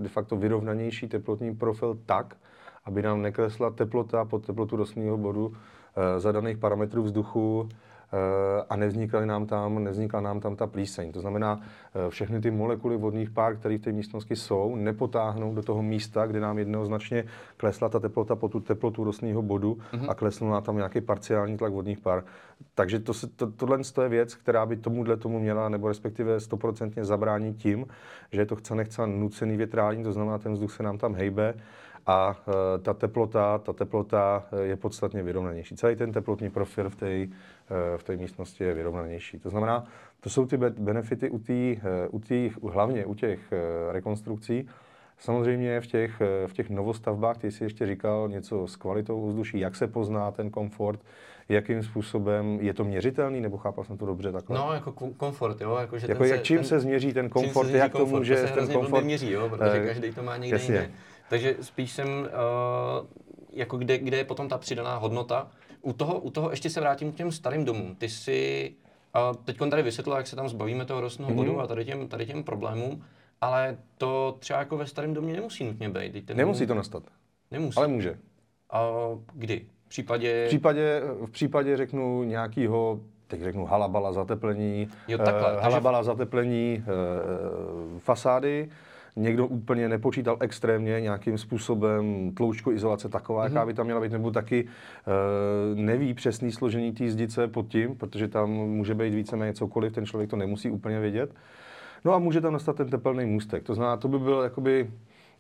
de 0.02 0.10
facto 0.10 0.38
vyrovnanější 0.38 1.08
teplotní 1.08 1.56
profil 1.56 2.00
tak, 2.06 2.38
aby 2.86 3.02
nám 3.02 3.22
neklesla 3.22 3.70
teplota 3.70 4.26
pod 4.26 4.46
teplotu 4.46 4.76
rostlinného 4.76 5.18
bodu 5.18 5.54
za 6.18 6.32
daných 6.32 6.58
parametrů 6.58 7.04
vzduchu 7.04 7.70
Eh, 7.70 7.89
a 8.70 8.76
nevznikla 8.76 9.26
nám 9.26 9.46
tam, 9.46 9.84
nevznikla 9.84 10.22
nám 10.22 10.40
tam 10.40 10.56
ta 10.56 10.68
plíseň. 10.68 11.12
To 11.12 11.22
znamená, 11.22 11.60
eh, 11.62 12.10
všechny 12.10 12.42
ty 12.42 12.52
molekuly 12.52 12.98
vodních 12.98 13.30
pár, 13.30 13.56
které 13.56 13.78
v 13.78 13.82
té 13.82 13.92
místnosti 13.92 14.36
jsou, 14.36 14.76
nepotáhnou 14.76 15.56
do 15.56 15.62
toho 15.62 15.84
místa, 15.84 16.26
kde 16.26 16.40
nám 16.40 16.58
jednoznačně 16.58 17.24
klesla 17.58 17.90
ta 17.90 18.00
teplota 18.00 18.36
po 18.36 18.50
tu 18.50 18.60
teplotu 18.60 19.04
rostlinného 19.04 19.42
bodu 19.42 19.78
mm-hmm. 19.94 20.10
a 20.10 20.14
klesl 20.14 20.46
nám 20.46 20.64
tam 20.64 20.76
nějaký 20.76 21.02
parciální 21.02 21.58
tlak 21.58 21.74
vodních 21.74 22.00
pár. 22.00 22.24
Takže 22.76 23.00
to, 23.00 23.14
to, 23.36 23.52
tohle 23.52 23.80
je 24.04 24.10
věc, 24.10 24.36
která 24.36 24.66
by 24.66 24.76
tomuhle 24.76 25.18
tomu 25.18 25.40
měla, 25.40 25.70
nebo 25.70 25.88
respektive 25.88 26.40
stoprocentně 26.40 27.06
zabránit 27.06 27.58
tím, 27.58 27.86
že 28.32 28.42
je 28.42 28.46
to 28.46 28.56
chce 28.56 28.76
nechce 28.76 29.08
nucený 29.08 29.58
větrání, 29.58 30.04
to 30.04 30.12
znamená, 30.12 30.38
ten 30.38 30.54
vzduch 30.54 30.72
se 30.72 30.84
nám 30.84 30.98
tam 30.98 31.16
hejbe 31.16 31.54
a 32.08 32.36
e, 32.76 32.80
ta 32.80 32.94
teplota, 32.94 33.58
ta 33.58 33.74
teplota 33.74 34.44
je 34.62 34.76
podstatně 34.76 35.24
vyrovnanější. 35.24 35.76
Celý 35.76 35.96
ten 35.96 36.12
teplotní 36.12 36.50
profil 36.50 36.90
v 36.90 36.96
té 36.96 37.28
v 37.98 38.04
té 38.04 38.16
místnosti 38.16 38.64
je 38.64 38.74
vyrovnanější. 38.74 39.40
To 39.40 39.50
znamená, 39.50 39.86
to 40.20 40.30
jsou 40.30 40.46
ty 40.46 40.58
benefity 40.58 41.30
u 41.30 41.40
těch, 41.40 41.80
u 42.10 42.20
těch, 42.20 42.64
hlavně 42.64 43.06
u 43.06 43.14
těch 43.14 43.40
rekonstrukcí. 43.92 44.68
Samozřejmě 45.18 45.82
v 45.82 45.88
těch, 45.88 46.22
v 46.48 46.54
těch 46.54 46.70
novostavbách, 46.70 47.38
ty 47.38 47.52
jsi 47.52 47.64
ještě 47.64 47.86
říkal 47.86 48.30
něco 48.30 48.68
s 48.68 48.76
kvalitou 48.76 49.24
ovzduší, 49.24 49.60
jak 49.60 49.76
se 49.76 49.88
pozná 49.88 50.32
ten 50.32 50.50
komfort, 50.50 51.00
jakým 51.50 51.84
způsobem, 51.84 52.58
je 52.62 52.74
to 52.74 52.84
měřitelný, 52.84 53.42
nebo 53.42 53.58
chápal 53.58 53.84
jsem 53.84 53.98
to 53.98 54.06
dobře 54.06 54.32
takhle? 54.32 54.58
No, 54.58 54.74
jako 54.74 54.92
komfort, 55.18 55.62
jo. 55.62 55.78
Jako, 55.80 56.00
že 56.00 56.08
jako 56.10 56.24
jak, 56.24 56.38
se, 56.38 56.44
čím 56.44 56.58
ten, 56.58 56.66
se 56.66 56.80
změří 56.80 57.14
ten 57.14 57.30
komfort, 57.30 57.68
změří 57.68 57.80
jak 57.80 57.92
komfort, 57.92 58.12
to 58.12 58.18
může 58.18 58.36
to 58.36 58.48
se 58.48 58.54
ten 58.54 58.68
komfort... 58.68 59.06
měří, 59.06 59.32
jo, 59.32 59.50
protože 59.50 59.86
každý 59.86 60.12
to 60.12 60.24
má 60.24 60.38
někde 60.38 60.56
jasně. 60.56 60.76
jiné. 60.76 60.92
Takže 61.30 61.56
spíš 61.62 61.92
jsem, 61.92 62.08
uh, 62.08 63.08
jako 63.54 63.78
kde, 63.78 63.98
kde 63.98 64.18
je 64.18 64.24
potom 64.24 64.50
ta 64.50 64.58
přidaná 64.58 64.98
hodnota. 64.98 65.48
U 65.82 65.94
toho, 65.94 66.20
u 66.20 66.32
toho 66.32 66.50
ještě 66.50 66.70
se 66.70 66.80
vrátím 66.80 67.12
k 67.12 67.16
těm 67.16 67.32
starým 67.32 67.66
domům. 67.66 67.96
Ty 67.96 68.10
si 68.10 68.72
teď 69.44 69.58
tady 69.70 69.84
vysvětlil, 69.84 70.18
jak 70.18 70.28
se 70.28 70.36
tam 70.36 70.50
zbavíme 70.50 70.86
toho 70.86 71.02
rostlinného 71.02 71.34
mm-hmm. 71.34 71.46
bodu 71.46 71.60
a 71.62 71.68
tady 71.68 71.86
těm, 71.86 72.08
tady 72.08 72.26
těm 72.26 72.44
problémům, 72.44 73.04
ale 73.42 73.78
to 73.98 74.36
třeba 74.40 74.60
jako 74.60 74.78
ve 74.78 74.88
starém 74.88 75.14
domě 75.14 75.34
nemusí 75.34 75.64
nutně 75.64 75.90
být. 75.90 76.26
Ten 76.26 76.38
nemusí 76.38 76.68
to 76.68 76.74
nastat. 76.74 77.04
Nemusí. 77.52 77.78
Ale 77.78 77.88
může. 77.88 78.18
A 78.70 78.90
kdy? 79.34 79.66
V 79.86 79.90
případě... 79.90 80.46
V 80.46 80.48
případě, 80.48 81.02
v 81.26 81.32
případě 81.32 81.78
řeknu 81.78 82.24
nějakého 82.24 83.00
teď 83.28 83.42
řeknu 83.42 83.66
halabala 83.66 84.14
zateplení, 84.14 84.88
jo, 85.08 85.18
takhle, 85.18 85.56
uh, 85.56 85.62
halabala 85.62 86.00
takže... 86.00 86.06
zateplení 86.06 86.84
uh, 86.84 88.00
fasády, 88.00 88.70
někdo 89.16 89.48
úplně 89.48 89.90
nepočítal 89.90 90.38
extrémně 90.40 91.02
nějakým 91.02 91.38
způsobem 91.38 92.32
tloušťku 92.34 92.72
izolace 92.72 93.10
taková, 93.10 93.44
mm-hmm. 93.44 93.54
jaká 93.54 93.66
by 93.66 93.74
tam 93.74 93.86
měla 93.86 94.02
být, 94.02 94.12
nebo 94.12 94.32
taky 94.32 94.68
e, 94.68 95.76
neví 95.76 96.14
přesný 96.14 96.52
složení 96.52 96.94
té 96.94 97.10
zdice 97.10 97.48
pod 97.48 97.68
tím, 97.68 97.96
protože 97.96 98.28
tam 98.28 98.50
může 98.50 98.96
být 98.96 99.14
víceméně 99.14 99.54
cokoliv, 99.54 99.94
ten 99.94 100.06
člověk 100.06 100.30
to 100.30 100.36
nemusí 100.36 100.70
úplně 100.70 101.00
vědět. 101.00 101.34
No 102.06 102.14
a 102.14 102.20
může 102.20 102.42
tam 102.42 102.54
nastat 102.54 102.76
ten 102.76 102.90
tepelný 102.90 103.26
můstek. 103.26 103.64
To 103.64 103.76
znamená, 103.76 103.98
to 103.98 104.08
by 104.08 104.20
byl 104.20 104.42
jakoby 104.42 104.90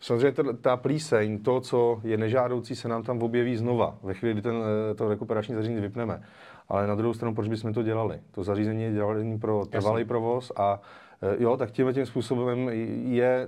Samozřejmě 0.01 0.31
ta, 0.31 0.43
ta 0.61 0.77
plíseň, 0.77 1.39
to, 1.39 1.61
co 1.61 2.01
je 2.03 2.17
nežádoucí, 2.17 2.75
se 2.75 2.87
nám 2.87 3.03
tam 3.03 3.23
objeví 3.23 3.55
znova, 3.55 3.97
ve 4.03 4.13
chvíli, 4.13 4.33
kdy 4.33 4.41
ten, 4.41 4.55
eh, 4.91 4.95
to 4.95 5.09
rekuperační 5.09 5.55
zařízení 5.55 5.81
vypneme. 5.81 6.21
Ale 6.69 6.87
na 6.87 6.95
druhou 6.95 7.13
stranu, 7.13 7.35
proč 7.35 7.47
bychom 7.47 7.73
to 7.73 7.83
dělali? 7.83 8.19
To 8.31 8.43
zařízení 8.43 8.83
je 8.83 8.93
dělané 8.93 9.37
pro 9.37 9.65
trvalý 9.65 10.05
provoz 10.05 10.51
a 10.55 10.81
jo, 11.37 11.57
tak 11.57 11.71
tímhle 11.71 11.93
tím 11.93 12.05
způsobem 12.05 12.69
je 13.13 13.47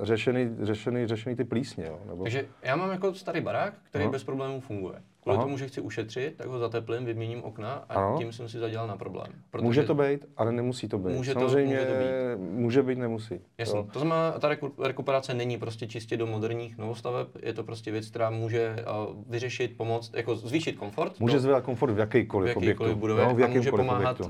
řešený, 0.00 0.56
řešený, 0.60 1.06
řešený 1.06 1.36
ty 1.36 1.44
plísně. 1.44 1.86
Jo, 1.86 2.00
nebo... 2.06 2.22
Takže 2.22 2.48
já 2.62 2.76
mám 2.76 2.90
jako 2.90 3.14
starý 3.14 3.40
barák, 3.40 3.74
který 3.82 4.04
Aha. 4.04 4.12
bez 4.12 4.24
problémů 4.24 4.60
funguje. 4.60 5.02
Kvůli 5.22 5.36
Aha. 5.36 5.44
tomu, 5.44 5.58
že 5.58 5.68
chci 5.68 5.80
ušetřit, 5.80 6.36
tak 6.36 6.46
ho 6.46 6.58
zateplím, 6.58 7.04
vyměním 7.04 7.44
okna 7.44 7.84
a 7.88 7.94
ano. 7.94 8.18
tím 8.18 8.32
jsem 8.32 8.48
si 8.48 8.58
zadělal 8.58 8.86
na 8.86 8.96
problém. 8.96 9.26
Může 9.60 9.82
to 9.82 9.94
být, 9.94 10.26
ale 10.36 10.52
nemusí 10.52 10.88
to 10.88 10.98
být. 10.98 11.12
Může 11.12 11.32
Samozřejmě 11.32 11.76
to, 11.76 11.84
může 11.84 11.94
to 11.94 12.38
být. 12.38 12.50
Může 12.50 12.82
být, 12.82 12.98
nemusí. 12.98 13.40
Jasně. 13.58 13.84
To 13.92 13.98
znamená, 13.98 14.38
ta 14.38 14.48
rekuperace 14.82 15.34
není 15.34 15.58
prostě 15.58 15.86
čistě 15.86 16.16
do 16.16 16.26
moderních 16.26 16.78
novostaveb, 16.78 17.28
je 17.42 17.52
to 17.52 17.64
prostě 17.64 17.90
věc, 17.90 18.10
která 18.10 18.30
může 18.30 18.76
uh, 19.08 19.16
vyřešit, 19.28 19.76
pomoct, 19.76 20.14
jako 20.14 20.34
zvýšit 20.34 20.76
komfort. 20.76 21.20
Může 21.20 21.40
zvedat 21.40 21.64
komfort 21.64 21.92
v 21.92 21.98
jakýkoliv, 21.98 22.56
v 22.56 22.62
jakýkoliv 22.62 22.96
budově 22.96 23.24
no, 23.24 23.34
v 23.34 23.44
a 23.44 23.46
může 23.46 23.70
pomáhat 23.70 24.20
uh, 24.20 24.28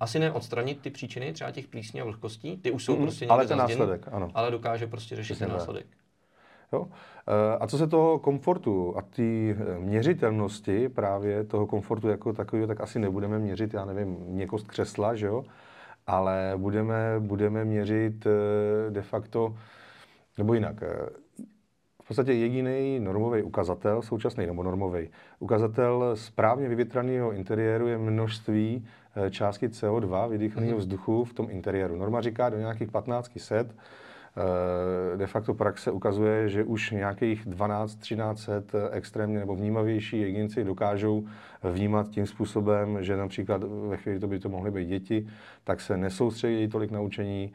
asi 0.00 0.18
ne 0.18 0.32
odstranit 0.32 0.80
ty 0.80 0.90
příčiny, 0.90 1.32
třeba 1.32 1.50
těch 1.50 1.66
plísní 1.66 2.00
a 2.00 2.04
vlhkostí, 2.04 2.56
ty 2.56 2.70
už 2.70 2.84
jsou 2.84 2.96
mm, 2.96 3.02
prostě 3.02 3.26
ale 3.26 3.46
ten 3.46 3.58
následek, 3.58 4.08
ano. 4.12 4.30
ale 4.34 4.50
dokáže 4.50 4.86
prostě 4.86 5.16
řešit 5.16 5.38
ten 5.38 5.50
následek. 5.50 5.86
Jo? 6.72 6.86
Eh, 7.28 7.58
a 7.60 7.66
co 7.66 7.78
se 7.78 7.86
toho 7.86 8.18
komfortu 8.18 8.94
a 8.96 9.02
té 9.02 9.22
eh, 9.22 9.56
měřitelnosti 9.78 10.88
právě 10.88 11.44
toho 11.44 11.66
komfortu 11.66 12.08
jako 12.08 12.32
takového, 12.32 12.66
tak 12.66 12.80
asi 12.80 12.98
nebudeme 12.98 13.38
měřit, 13.38 13.74
já 13.74 13.84
nevím, 13.84 14.16
měkost 14.28 14.66
křesla, 14.66 15.14
že 15.14 15.26
jo? 15.26 15.44
Ale 16.06 16.52
budeme, 16.56 17.14
budeme 17.18 17.64
měřit 17.64 18.26
eh, 18.26 18.90
de 18.90 19.02
facto, 19.02 19.56
nebo 20.38 20.54
jinak, 20.54 20.82
v 22.02 22.08
podstatě 22.08 22.32
jediný 22.32 23.00
normový 23.00 23.42
ukazatel, 23.42 24.02
současný 24.02 24.46
nebo 24.46 24.62
normový 24.62 25.08
ukazatel 25.38 26.16
správně 26.16 26.68
vyvětraného 26.68 27.32
interiéru 27.32 27.86
je 27.86 27.98
množství 27.98 28.86
částky 29.30 29.68
CO2 29.68 30.28
vydýchaného 30.28 30.72
mm-hmm. 30.72 30.78
vzduchu 30.78 31.24
v 31.24 31.32
tom 31.32 31.50
interiéru. 31.50 31.96
Norma 31.96 32.20
říká 32.20 32.50
do 32.50 32.58
nějakých 32.58 32.90
15 32.90 33.30
set 33.36 33.74
de 35.16 35.26
facto 35.26 35.54
praxe 35.54 35.90
ukazuje, 35.90 36.48
že 36.48 36.64
už 36.64 36.90
nějakých 36.90 37.46
12-1300 37.46 38.88
extrémně 38.90 39.38
nebo 39.38 39.56
vnímavější 39.56 40.20
jedinci 40.20 40.64
dokážou 40.64 41.24
vnímat 41.62 42.08
tím 42.08 42.26
způsobem, 42.26 43.02
že 43.04 43.16
například 43.16 43.64
ve 43.88 43.96
chvíli, 43.96 44.18
to 44.18 44.26
by 44.26 44.38
to 44.38 44.48
mohly 44.48 44.70
být 44.70 44.88
děti, 44.88 45.26
tak 45.64 45.80
se 45.80 45.96
nesoustředí 45.96 46.68
tolik 46.68 46.90
na 46.90 47.00
učení. 47.00 47.52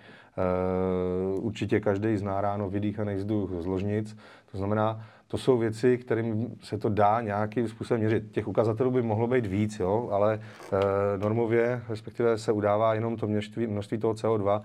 Určitě 1.35 1.79
každý 1.79 2.17
zná 2.17 2.41
ráno 2.41 2.69
vydýchaný 2.69 3.15
vzduch 3.15 3.49
z 3.59 3.65
ložnic. 3.65 4.17
To 4.51 4.57
znamená, 4.57 5.05
to 5.27 5.37
jsou 5.37 5.57
věci, 5.57 5.97
kterým 5.97 6.57
se 6.63 6.77
to 6.77 6.89
dá 6.89 7.21
nějakým 7.21 7.67
způsobem 7.67 8.01
měřit. 8.01 8.31
Těch 8.31 8.47
ukazatelů 8.47 8.91
by 8.91 9.01
mohlo 9.01 9.27
být 9.27 9.45
víc, 9.45 9.79
jo, 9.79 10.09
ale 10.11 10.33
e, 10.33 11.17
normově, 11.17 11.81
respektive 11.89 12.37
se 12.37 12.51
udává 12.51 12.93
jenom 12.93 13.17
to 13.17 13.27
množství, 13.27 13.67
množství 13.67 13.97
toho 13.97 14.13
CO2. 14.13 14.61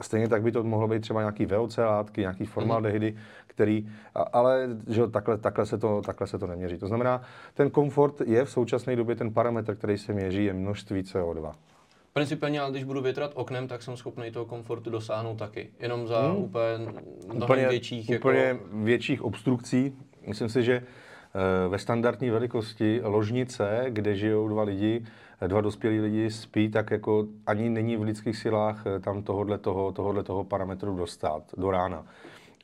Stejně 0.00 0.28
tak 0.28 0.42
by 0.42 0.52
to 0.52 0.64
mohlo 0.64 0.88
být 0.88 1.00
třeba 1.00 1.20
nějaký 1.20 1.46
VOC 1.46 1.76
látky, 1.76 2.20
nějaký 2.20 2.46
formaldehydy, 2.46 3.16
který, 3.46 3.88
a, 4.14 4.22
ale 4.22 4.68
že 4.86 5.06
takhle, 5.06 5.38
takhle, 5.38 5.66
se 5.66 5.78
to, 5.78 6.02
takhle 6.02 6.26
se 6.26 6.38
to 6.38 6.46
neměří. 6.46 6.78
To 6.78 6.86
znamená, 6.86 7.22
ten 7.54 7.70
komfort 7.70 8.20
je 8.20 8.44
v 8.44 8.50
současné 8.50 8.96
době 8.96 9.16
ten 9.16 9.32
parametr, 9.32 9.74
který 9.74 9.98
se 9.98 10.12
měří, 10.12 10.44
je 10.44 10.52
množství 10.52 11.02
CO2. 11.02 11.52
Principiálně, 12.18 12.60
ale 12.60 12.70
když 12.70 12.84
budu 12.84 13.00
větrat 13.00 13.32
oknem, 13.34 13.68
tak 13.68 13.82
jsem 13.82 13.96
schopný 13.96 14.30
toho 14.30 14.44
komfortu 14.44 14.90
dosáhnout 14.90 15.38
taky. 15.38 15.70
Jenom 15.80 16.06
za 16.06 16.28
hmm. 16.28 16.36
úplně 16.36 16.64
úplně, 17.44 17.68
větších... 17.68 18.10
Úplně 18.18 18.40
jako... 18.40 18.64
větších 18.72 19.22
obstrukcí. 19.22 19.92
Myslím 20.26 20.48
si, 20.48 20.62
že 20.62 20.72
eh, 20.74 21.68
ve 21.68 21.78
standardní 21.78 22.30
velikosti 22.30 23.00
ložnice, 23.04 23.84
kde 23.88 24.14
žijou 24.14 24.48
dva 24.48 24.62
lidi, 24.62 25.04
dva 25.46 25.60
dospělí 25.60 26.00
lidi 26.00 26.30
spí, 26.30 26.68
tak 26.68 26.90
jako 26.90 27.26
ani 27.46 27.70
není 27.70 27.96
v 27.96 28.02
lidských 28.02 28.36
silách 28.36 28.84
eh, 28.86 29.00
tam 29.00 29.22
tohodle 29.22 29.58
toho, 29.58 29.92
tohodle 29.92 30.22
toho 30.22 30.44
parametru 30.44 30.96
dostat 30.96 31.42
do 31.56 31.70
rána. 31.70 32.06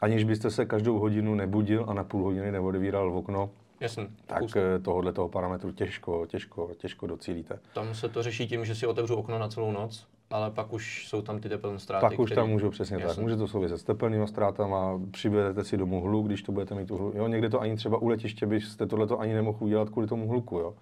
Aniž 0.03 0.25
byste 0.25 0.51
se 0.51 0.65
každou 0.65 0.99
hodinu 0.99 1.35
nebudil 1.35 1.85
a 1.89 1.95
na 1.95 2.05
půl 2.05 2.23
hodiny 2.23 2.53
neodevíral 2.53 3.11
v 3.11 3.17
okno, 3.17 3.51
Jasně, 3.85 4.07
tak. 4.27 4.43
Eh, 4.57 4.79
tohohle 4.79 5.13
toho 5.13 5.29
parametru 5.29 5.73
těžko, 5.73 6.27
těžko, 6.27 6.71
těžko 6.77 7.07
docílíte. 7.07 7.59
Tam 7.75 7.95
se 7.95 8.09
to 8.09 8.23
řeší 8.23 8.49
tím, 8.49 8.65
že 8.65 8.75
si 8.75 8.87
otevřu 8.87 9.15
okno 9.15 9.39
na 9.39 9.49
celou 9.49 9.73
noc, 9.73 10.07
ale 10.31 10.51
pak 10.51 10.73
už 10.73 11.09
jsou 11.09 11.23
tam 11.23 11.41
ty 11.41 11.49
tepelné 11.49 11.79
ztráty. 11.79 12.01
Pak 12.01 12.19
už 12.19 12.31
který... 12.31 12.37
tam 12.37 12.51
můžou 12.51 12.71
přesně 12.71 12.95
Jasně. 12.95 13.09
tak. 13.09 13.19
Může 13.19 13.37
to 13.37 13.49
souviset 13.49 13.79
s 13.79 13.85
tepelnými 13.85 14.29
ztrátama, 14.29 15.01
přivedete 15.11 15.65
si 15.65 15.77
domů 15.77 16.01
hlu, 16.01 16.23
když 16.23 16.43
to 16.43 16.53
budete 16.53 16.75
mít 16.75 16.91
uhlu. 16.91 17.13
Jo, 17.15 17.27
někde 17.27 17.51
to 17.51 17.61
ani 17.61 17.77
třeba 17.77 17.99
u 17.99 18.09
letiště 18.09 18.47
byste 18.47 18.87
tohle 18.87 19.07
ani 19.19 19.35
nemohl 19.35 19.59
udělat 19.61 19.91
kvůli 19.91 20.07
tomu 20.07 20.29
hluku. 20.29 20.59
Jo. 20.59 20.75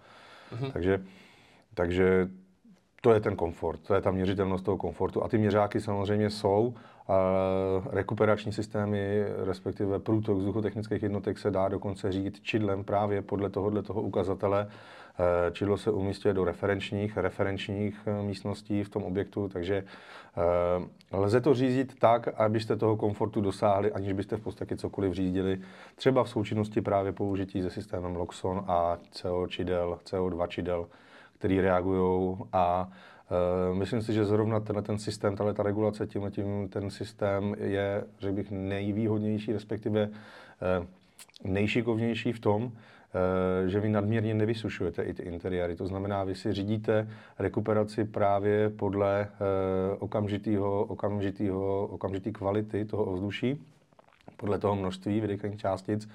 Mhm. 0.53 0.71
Takže, 0.71 1.05
takže 1.75 2.29
to 3.05 3.13
je 3.13 3.21
ten 3.21 3.37
komfort, 3.37 3.81
to 3.81 3.95
je 3.95 4.01
ta 4.01 4.11
měřitelnost 4.11 4.65
toho 4.65 4.77
komfortu. 4.77 5.25
A 5.25 5.29
ty 5.29 5.39
měřáky 5.39 5.81
samozřejmě 5.81 6.31
jsou. 6.31 6.75
Rekuperační 7.91 8.53
systémy, 8.53 9.25
respektive 9.45 9.99
průtok 9.99 10.39
vzduchotechnických 10.39 11.03
jednotek 11.03 11.39
se 11.39 11.51
dá 11.51 11.69
dokonce 11.69 12.13
řídit 12.13 12.41
čidlem 12.41 12.85
právě 12.85 13.23
podle 13.23 13.51
tohohle 13.51 13.83
toho 13.83 14.03
ukazatele. 14.03 14.69
Eh, 15.19 15.51
čidlo 15.53 15.77
se 15.77 15.91
umístuje 15.91 16.35
do 16.35 16.45
referenčních, 16.45 17.17
referenčních 17.17 18.01
eh, 18.07 18.23
místností 18.23 18.85
v 18.85 18.89
tom 18.89 19.03
objektu, 19.03 19.49
takže 19.49 19.85
eh, 21.13 21.17
lze 21.17 21.41
to 21.41 21.55
řídit 21.55 21.99
tak, 21.99 22.29
abyste 22.29 22.77
toho 22.77 22.97
komfortu 22.97 23.41
dosáhli, 23.41 23.93
aniž 23.93 24.13
byste 24.13 24.37
v 24.37 24.41
podstatě 24.41 24.77
cokoliv 24.77 25.13
řídili, 25.13 25.61
třeba 25.97 26.25
v 26.25 26.29
součinnosti 26.29 26.81
právě 26.81 27.13
použití 27.13 27.63
se 27.63 27.71
systémem 27.71 28.17
Loxon 28.17 28.65
a 28.69 28.99
CO 29.11 29.47
čidel, 29.47 29.99
CO2 30.05 30.47
čidel, 30.47 30.87
který 31.43 31.61
reagují 31.61 32.37
a 32.53 32.89
uh, 33.71 33.79
myslím 33.79 34.03
si, 34.03 34.13
že 34.13 34.25
zrovna 34.25 34.61
tenhle 34.61 34.83
ten 34.83 34.99
systém, 34.99 35.37
tahle 35.37 35.55
ta 35.55 35.63
regulace, 35.63 36.07
tím, 36.07 36.31
tím 36.31 36.69
ten 36.69 36.91
systém 36.91 37.55
je, 37.59 38.05
řekl 38.21 38.35
bych, 38.35 38.51
nejvýhodnější, 38.51 39.53
respektive 39.53 40.09
uh, 40.09 40.87
nejšikovnější 41.45 42.33
v 42.33 42.41
tom, 42.41 42.63
uh, 42.65 42.71
že 43.67 43.81
vy 43.81 43.89
nadměrně 43.89 44.35
nevysušujete 44.35 45.03
i 45.03 45.15
ty 45.15 45.23
interiéry. 45.23 45.77
To 45.77 45.87
znamená, 45.87 46.25
vy 46.25 46.35
si 46.35 46.53
řídíte 46.53 47.09
rekuperaci 47.39 48.05
právě 48.05 48.71
podle 48.71 49.29
okamžitého, 49.99 50.85
okamžitého, 50.85 51.87
okamžitý 51.87 52.33
kvality 52.33 52.85
toho 52.85 53.05
ovzduší, 53.05 53.59
podle 54.37 54.59
toho 54.59 54.77
množství 54.77 55.21
vydechaných 55.21 55.61
částic, 55.61 56.09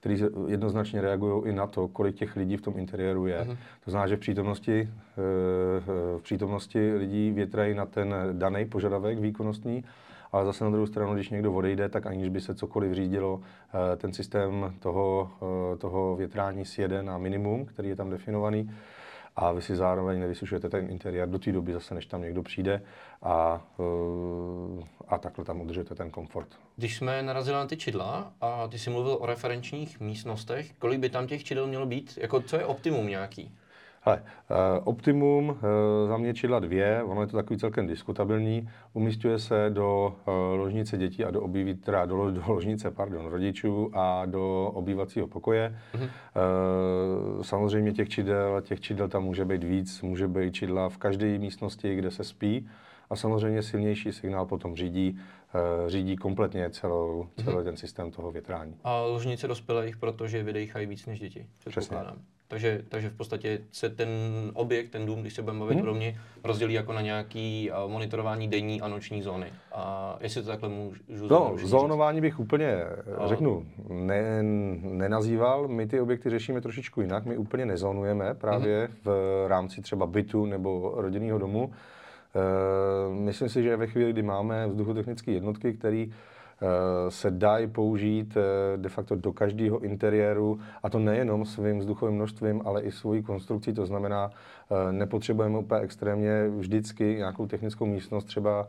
který 0.00 0.18
jednoznačně 0.46 1.00
reagují 1.00 1.42
i 1.46 1.52
na 1.52 1.66
to, 1.66 1.88
kolik 1.88 2.16
těch 2.16 2.36
lidí 2.36 2.56
v 2.56 2.62
tom 2.62 2.78
interiéru 2.78 3.26
je. 3.26 3.40
Uh-huh. 3.40 3.56
To 3.84 3.90
znamená, 3.90 4.06
že 4.06 4.16
v 4.16 4.20
přítomnosti, 4.20 4.88
eh, 4.90 5.80
v 5.80 6.20
přítomnosti 6.22 6.94
lidí 6.94 7.30
větrají 7.30 7.74
na 7.74 7.86
ten 7.86 8.14
daný 8.32 8.64
požadavek 8.64 9.18
výkonnostní, 9.18 9.84
ale 10.32 10.44
zase 10.44 10.64
na 10.64 10.70
druhou 10.70 10.86
stranu, 10.86 11.14
když 11.14 11.30
někdo 11.30 11.52
odejde, 11.52 11.88
tak 11.88 12.06
aniž 12.06 12.28
by 12.28 12.40
se 12.40 12.54
cokoliv 12.54 12.92
řídilo, 12.92 13.40
eh, 13.40 13.96
ten 13.96 14.12
systém 14.12 14.74
toho, 14.78 15.30
eh, 15.74 15.76
toho 15.76 16.16
větrání 16.16 16.64
sjede 16.64 17.02
na 17.02 17.18
minimum, 17.18 17.64
který 17.64 17.88
je 17.88 17.96
tam 17.96 18.10
definovaný 18.10 18.70
a 19.36 19.52
vy 19.52 19.62
si 19.62 19.76
zároveň 19.76 20.20
nevysušujete 20.20 20.68
ten 20.68 20.90
interiér 20.90 21.28
do 21.28 21.38
té 21.38 21.52
doby 21.52 21.72
zase, 21.72 21.94
než 21.94 22.06
tam 22.06 22.22
někdo 22.22 22.42
přijde 22.42 22.82
a, 23.22 23.66
eh, 23.80 24.84
a 25.08 25.18
takhle 25.18 25.44
tam 25.44 25.60
udržujete 25.60 25.94
ten 25.94 26.10
komfort. 26.10 26.48
Když 26.76 26.96
jsme 26.96 27.22
narazili 27.22 27.56
na 27.56 27.66
ty 27.66 27.76
čidla 27.76 28.32
a 28.40 28.68
ty 28.68 28.78
jsi 28.78 28.90
mluvil 28.90 29.18
o 29.20 29.26
referenčních 29.26 30.00
místnostech, 30.00 30.72
kolik 30.78 31.00
by 31.00 31.10
tam 31.10 31.26
těch 31.26 31.44
čidel 31.44 31.66
mělo 31.66 31.86
být? 31.86 32.18
Jako 32.22 32.40
co 32.40 32.56
je 32.56 32.64
optimum 32.64 33.06
nějaký? 33.06 33.54
Hele, 34.02 34.22
uh, 34.22 34.56
optimum 34.84 35.48
uh, 35.48 35.56
za 36.08 36.16
mě 36.16 36.34
čidla 36.34 36.58
dvě, 36.58 37.02
ono 37.02 37.20
je 37.20 37.26
to 37.26 37.36
takový 37.36 37.58
celkem 37.60 37.86
diskutabilní, 37.86 38.68
umístuje 38.92 39.38
se 39.38 39.70
do 39.70 40.16
uh, 40.26 40.34
ložnice 40.58 40.98
dětí 40.98 41.24
a 41.24 41.30
do 41.30 41.42
obýví, 41.42 41.74
teda 41.74 42.06
do, 42.06 42.30
do 42.30 42.42
ložnice, 42.46 42.90
pardon, 42.90 43.26
rodičů 43.26 43.90
a 43.94 44.26
do 44.26 44.70
obývacího 44.74 45.26
pokoje. 45.26 45.78
Uh, 45.94 47.42
samozřejmě 47.42 47.92
těch 47.92 48.08
čidel, 48.08 48.60
těch 48.60 48.80
čidel 48.80 49.08
tam 49.08 49.24
může 49.24 49.44
být 49.44 49.64
víc, 49.64 50.02
může 50.02 50.28
být 50.28 50.54
čidla 50.54 50.88
v 50.88 50.98
každé 50.98 51.38
místnosti, 51.38 51.96
kde 51.96 52.10
se 52.10 52.24
spí 52.24 52.68
a 53.10 53.16
samozřejmě 53.16 53.62
silnější 53.62 54.12
signál 54.12 54.46
potom 54.46 54.76
řídí, 54.76 55.18
řídí 55.86 56.16
kompletně 56.16 56.70
celou, 56.70 57.26
celý 57.44 57.56
uh-huh. 57.56 57.64
ten 57.64 57.76
systém 57.76 58.10
toho 58.10 58.30
větrání. 58.30 58.74
A 58.84 59.00
ložnice 59.00 59.48
dospělých, 59.48 59.96
protože 59.96 60.42
vydejchají 60.42 60.86
víc 60.86 61.06
než 61.06 61.20
děti, 61.20 61.46
Přesně. 61.68 61.96
Takže, 62.50 62.82
takže 62.88 63.10
v 63.10 63.16
podstatě 63.16 63.58
se 63.72 63.88
ten 63.88 64.08
objekt, 64.54 64.90
ten 64.90 65.06
dům, 65.06 65.20
když 65.20 65.34
se 65.34 65.42
budeme 65.42 65.60
bavit 65.60 65.74
hmm. 65.74 65.84
rovně, 65.84 66.20
rozdělí 66.44 66.74
jako 66.74 66.92
na 66.92 67.00
nějaký 67.00 67.70
uh, 67.70 67.90
monitorování 67.90 68.48
denní 68.48 68.80
a 68.80 68.88
noční 68.88 69.22
zóny. 69.22 69.46
A 69.72 70.16
jestli 70.20 70.42
to 70.42 70.48
takhle 70.48 70.68
můžu 70.68 71.28
No, 71.30 71.54
zónování 71.62 72.20
bych 72.20 72.40
úplně, 72.40 72.84
a... 73.18 73.26
řeknu, 73.26 73.66
ne, 73.88 74.42
nenazýval. 74.82 75.68
My 75.68 75.86
ty 75.86 76.00
objekty 76.00 76.30
řešíme 76.30 76.60
trošičku 76.60 77.00
jinak. 77.00 77.24
My 77.24 77.36
úplně 77.36 77.66
nezónujeme 77.66 78.34
právě 78.34 78.78
hmm. 78.86 78.96
v 79.04 79.44
rámci 79.48 79.82
třeba 79.82 80.06
bytu 80.06 80.46
nebo 80.46 80.92
rodinného 80.96 81.38
domu. 81.38 81.72
E, 81.72 83.14
myslím 83.14 83.48
si, 83.48 83.62
že 83.62 83.76
ve 83.76 83.86
chvíli, 83.86 84.12
kdy 84.12 84.22
máme 84.22 84.66
vzduchotechnické 84.66 85.32
jednotky, 85.32 85.72
které 85.72 86.06
Eh, 86.06 86.29
se 87.08 87.30
dají 87.30 87.66
použít 87.66 88.36
eh, 88.36 88.76
de 88.76 88.88
facto 88.88 89.16
do 89.16 89.32
každého 89.32 89.78
interiéru, 89.78 90.60
a 90.82 90.90
to 90.90 90.98
nejenom 90.98 91.44
svým 91.44 91.78
vzduchovým 91.78 92.14
množstvím, 92.14 92.62
ale 92.64 92.82
i 92.82 92.92
svojí 92.92 93.22
konstrukcí. 93.22 93.72
To 93.72 93.86
znamená, 93.86 94.30
eh, 94.30 94.92
nepotřebujeme 94.92 95.58
úplně 95.58 95.80
extrémně 95.80 96.48
vždycky 96.48 97.04
nějakou 97.04 97.46
technickou 97.46 97.86
místnost. 97.86 98.24
Třeba 98.24 98.66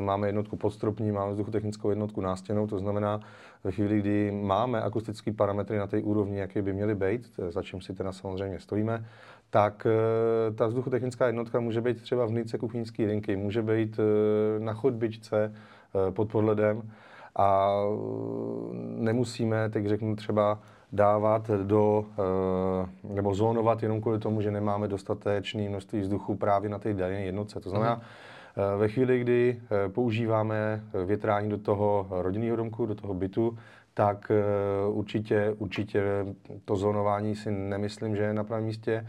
máme 0.00 0.28
jednotku 0.28 0.56
podstropní, 0.56 1.12
máme 1.12 1.30
vzduchotechnickou 1.32 1.90
jednotku 1.90 2.20
nástěnou, 2.20 2.66
to 2.66 2.78
znamená, 2.78 3.20
ve 3.64 3.72
chvíli, 3.72 4.00
kdy 4.00 4.30
máme 4.30 4.82
akustické 4.82 5.32
parametry 5.32 5.78
na 5.78 5.86
té 5.86 6.02
úrovni, 6.02 6.38
jaké 6.38 6.62
by 6.62 6.72
měly 6.72 6.94
být, 6.94 7.40
za 7.48 7.62
čím 7.62 7.80
si 7.80 7.94
teda 7.94 8.12
samozřejmě 8.12 8.60
stojíme, 8.60 9.04
tak 9.50 9.86
ta 10.54 10.66
vzduchotechnická 10.66 11.26
jednotka 11.26 11.60
může 11.60 11.80
být 11.80 12.02
třeba 12.02 12.26
v 12.26 12.30
nice 12.30 12.58
kuchyňské 12.58 13.06
linky, 13.06 13.36
může 13.36 13.62
být 13.62 14.00
na 14.58 14.72
chodbičce 14.72 15.54
pod 16.14 16.30
podledem 16.30 16.82
a 17.38 17.72
nemusíme, 18.96 19.68
teď 19.70 19.86
řeknu 19.86 20.16
třeba, 20.16 20.58
dávat 20.92 21.50
do, 21.50 22.04
eh, 22.18 23.14
nebo 23.14 23.34
zónovat 23.34 23.82
jenom 23.82 24.00
kvůli 24.00 24.18
tomu, 24.18 24.40
že 24.40 24.50
nemáme 24.50 24.88
dostatečné 24.88 25.68
množství 25.68 26.00
vzduchu 26.00 26.36
právě 26.36 26.70
na 26.70 26.78
té 26.78 26.94
dané 26.94 27.24
jednotce. 27.24 27.60
To 27.60 27.70
znamená, 27.70 27.96
uh-huh. 27.96 28.78
ve 28.78 28.88
chvíli, 28.88 29.20
kdy 29.20 29.60
eh, 29.60 29.88
používáme 29.88 30.82
větrání 31.04 31.50
do 31.50 31.58
toho 31.58 32.06
rodinného 32.10 32.56
domku, 32.56 32.86
do 32.86 32.94
toho 32.94 33.14
bytu, 33.14 33.58
tak 33.94 34.32
určitě, 34.88 35.54
určitě 35.58 36.02
to 36.64 36.76
zónování 36.76 37.36
si 37.36 37.50
nemyslím, 37.50 38.16
že 38.16 38.22
je 38.22 38.34
na 38.34 38.44
pravém 38.44 38.64
místě. 38.64 39.06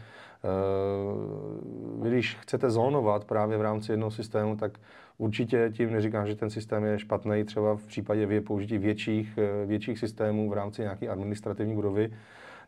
Když 2.02 2.38
chcete 2.42 2.70
zónovat 2.70 3.26
právě 3.26 3.58
v 3.58 3.62
rámci 3.62 3.92
jednoho 3.92 4.12
systému, 4.12 4.56
tak 4.56 4.72
Určitě 5.20 5.72
tím 5.74 5.92
neříkám, 5.92 6.28
že 6.28 6.36
ten 6.36 6.50
systém 6.50 6.84
je 6.84 7.00
špatný, 7.00 7.44
třeba 7.44 7.76
v 7.76 7.86
případě 7.86 8.42
použití 8.42 8.78
větších, 8.78 9.38
eh, 9.38 9.66
větších 9.66 10.00
systémů 10.00 10.50
v 10.50 10.54
rámci 10.54 10.82
nějaké 10.82 11.08
administrativní 11.08 11.76
budovy. 11.76 12.14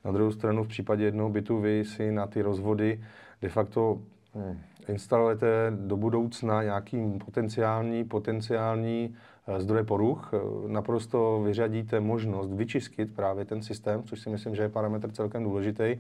Na 0.06 0.12
druhou 0.12 0.32
stranu 0.32 0.64
v 0.64 0.68
případě 0.68 1.04
jednoho 1.04 1.30
bytu 1.30 1.60
vy 1.60 1.86
si 1.86 2.12
na 2.12 2.28
ty 2.28 2.42
rozvody 2.42 3.00
de 3.42 3.50
facto 3.50 4.02
hm, 4.36 4.60
instalujete 4.88 5.48
do 5.76 5.98
budoucna 5.98 6.64
nějaký 6.64 7.20
potenciální, 7.26 8.04
potenciální 8.04 9.16
eh, 9.48 9.62
zdroje 9.62 9.84
poruch, 9.84 10.32
naprosto 10.68 11.42
vyřadíte 11.46 12.00
možnost 12.00 12.54
vyčistit 12.54 13.16
právě 13.16 13.46
ten 13.46 13.62
systém, 13.62 14.04
což 14.04 14.20
si 14.20 14.30
myslím, 14.30 14.56
že 14.56 14.62
je 14.62 14.70
parametr 14.70 15.12
celkem 15.12 15.44
důležitý. 15.44 15.98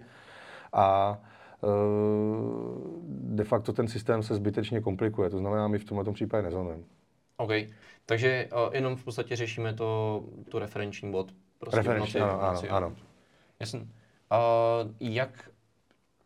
A 0.74 1.17
de 3.10 3.44
facto 3.44 3.74
ten 3.74 3.88
systém 3.88 4.24
se 4.24 4.36
zbytečně 4.36 4.82
komplikuje. 4.82 5.30
To 5.30 5.38
znamená, 5.38 5.68
my 5.68 5.80
v 5.80 5.86
tomto 5.86 6.12
případě 6.12 6.44
nezonujeme. 6.44 6.84
OK. 7.38 7.51
Takže 8.06 8.50
uh, 8.53 8.75
jenom 8.75 8.96
v 8.96 9.03
podstatě 9.03 9.36
řešíme 9.36 9.74
to, 9.74 10.24
tu 10.50 10.60
referenční 10.60 11.12
bod. 11.12 11.32
Prostě 11.60 11.77
referenční, 11.77 12.20
noci, 12.20 12.32
ano, 12.32 12.51
noci, 12.53 12.70
ano, 12.70 12.88
ano. 12.88 12.96
Jasně. 13.60 13.80
Uh, 13.80 13.88
jak, 15.00 15.50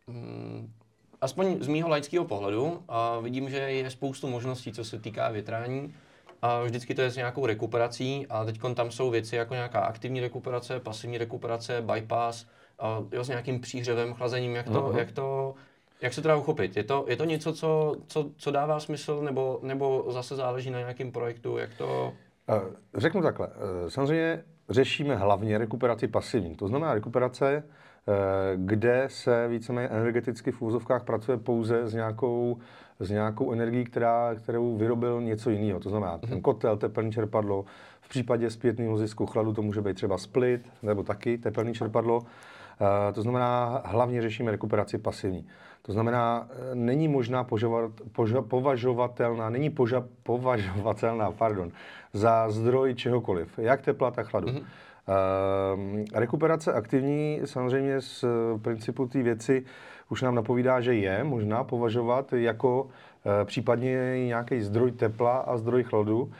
um, 0.07 0.73
aspoň 1.21 1.57
z 1.63 1.67
mýho 1.67 1.89
laického 1.89 2.25
pohledu, 2.25 2.63
uh, 2.63 3.23
vidím, 3.23 3.49
že 3.49 3.57
je 3.57 3.89
spoustu 3.89 4.27
možností, 4.27 4.71
co 4.71 4.83
se 4.83 4.99
týká 4.99 5.29
větrání. 5.29 5.93
A 6.41 6.63
vždycky 6.63 6.95
to 6.95 7.01
je 7.01 7.11
s 7.11 7.15
nějakou 7.15 7.45
rekuperací 7.45 8.27
a 8.27 8.45
teď 8.45 8.59
tam 8.75 8.91
jsou 8.91 9.09
věci 9.09 9.35
jako 9.35 9.53
nějaká 9.53 9.79
aktivní 9.79 10.19
rekuperace, 10.19 10.79
pasivní 10.79 11.17
rekuperace, 11.17 11.81
bypass, 11.81 12.45
uh, 12.81 13.07
jo, 13.11 13.23
s 13.23 13.29
nějakým 13.29 13.59
příhřevem, 13.59 14.13
chlazením, 14.13 14.55
jak 14.55 14.65
to, 14.65 14.81
uh-huh. 14.81 14.97
jak 14.97 15.11
to 15.11 15.55
jak 16.01 16.13
se 16.13 16.21
teda 16.21 16.35
uchopit? 16.35 16.77
Je 16.77 16.83
to, 16.83 17.05
je 17.07 17.15
to 17.15 17.25
něco, 17.25 17.53
co, 17.53 17.95
co, 18.07 18.31
co 18.37 18.51
dává 18.51 18.79
smysl, 18.79 19.21
nebo, 19.21 19.59
nebo 19.63 20.05
zase 20.09 20.35
záleží 20.35 20.71
na 20.71 20.79
nějakém 20.79 21.11
projektu? 21.11 21.57
Jak 21.57 21.73
to... 21.73 22.13
Eh, 22.49 22.61
řeknu 22.93 23.21
takhle. 23.21 23.47
Eh, 23.47 23.89
samozřejmě 23.89 24.43
řešíme 24.69 25.15
hlavně 25.15 25.57
rekuperaci 25.57 26.07
pasivní. 26.07 26.55
To 26.55 26.67
znamená 26.67 26.93
rekuperace, 26.93 27.55
eh, 27.55 27.63
kde 28.55 29.05
se 29.07 29.47
víceméně 29.47 29.87
energeticky 29.87 30.51
v 30.51 30.61
úzovkách 30.61 31.03
pracuje 31.03 31.37
pouze 31.37 31.87
s 31.87 31.93
nějakou, 31.93 32.57
s 32.99 33.09
nějakou 33.09 33.51
energií, 33.51 33.83
která, 33.83 34.35
kterou 34.35 34.77
vyrobil 34.77 35.21
něco 35.21 35.49
jiného. 35.49 35.79
To 35.79 35.89
znamená 35.89 36.17
ten 36.17 36.29
mhm. 36.29 36.41
kotel, 36.41 36.77
teplný 36.77 37.11
čerpadlo, 37.11 37.65
v 38.01 38.09
případě 38.09 38.49
zpětného 38.49 38.97
zisku 38.97 39.25
chladu 39.25 39.53
to 39.53 39.61
může 39.61 39.81
být 39.81 39.93
třeba 39.93 40.17
split, 40.17 40.61
nebo 40.83 41.03
taky 41.03 41.37
teplný 41.37 41.73
čerpadlo. 41.73 42.21
To 43.13 43.21
znamená, 43.21 43.81
hlavně 43.85 44.21
řešíme 44.21 44.51
rekuperaci 44.51 44.97
pasivní. 44.97 45.47
To 45.85 45.91
znamená, 45.91 46.47
e, 46.71 46.75
není 46.75 47.07
možná 47.07 47.43
požovat, 47.43 47.91
poža, 48.11 48.41
považovatelná, 48.41 49.49
není 49.49 49.69
poža, 49.69 50.03
považovatelná 50.23 51.31
pardon, 51.31 51.71
za 52.13 52.49
zdroj 52.49 52.93
čehokoliv, 52.93 53.59
jak 53.59 53.81
tepla, 53.81 54.11
tak 54.11 54.27
chladu. 54.27 54.47
Mm-hmm. 54.47 54.63
Uh, 55.07 56.05
rekuperace 56.13 56.73
aktivní 56.73 57.41
samozřejmě 57.45 58.01
z 58.01 58.25
principu 58.61 59.07
té 59.07 59.23
věci 59.23 59.65
už 60.09 60.21
nám 60.21 60.35
napovídá, 60.35 60.81
že 60.81 60.93
je 60.93 61.23
možná 61.23 61.63
považovat 61.63 62.33
jako 62.33 62.83
uh, 62.83 62.89
případně 63.43 64.25
nějaký 64.25 64.61
zdroj 64.61 64.91
tepla 64.91 65.37
a 65.37 65.57
zdroj 65.57 65.83
chladu, 65.83 66.21
uh, 66.21 66.31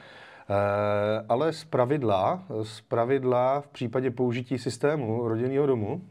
ale 1.29 1.53
z 1.53 1.63
pravidla, 1.63 2.43
z 2.63 2.81
pravidla 2.81 3.61
v 3.61 3.67
případě 3.67 4.11
použití 4.11 4.57
systému 4.57 5.27
rodinného 5.27 5.65
domu, 5.65 6.01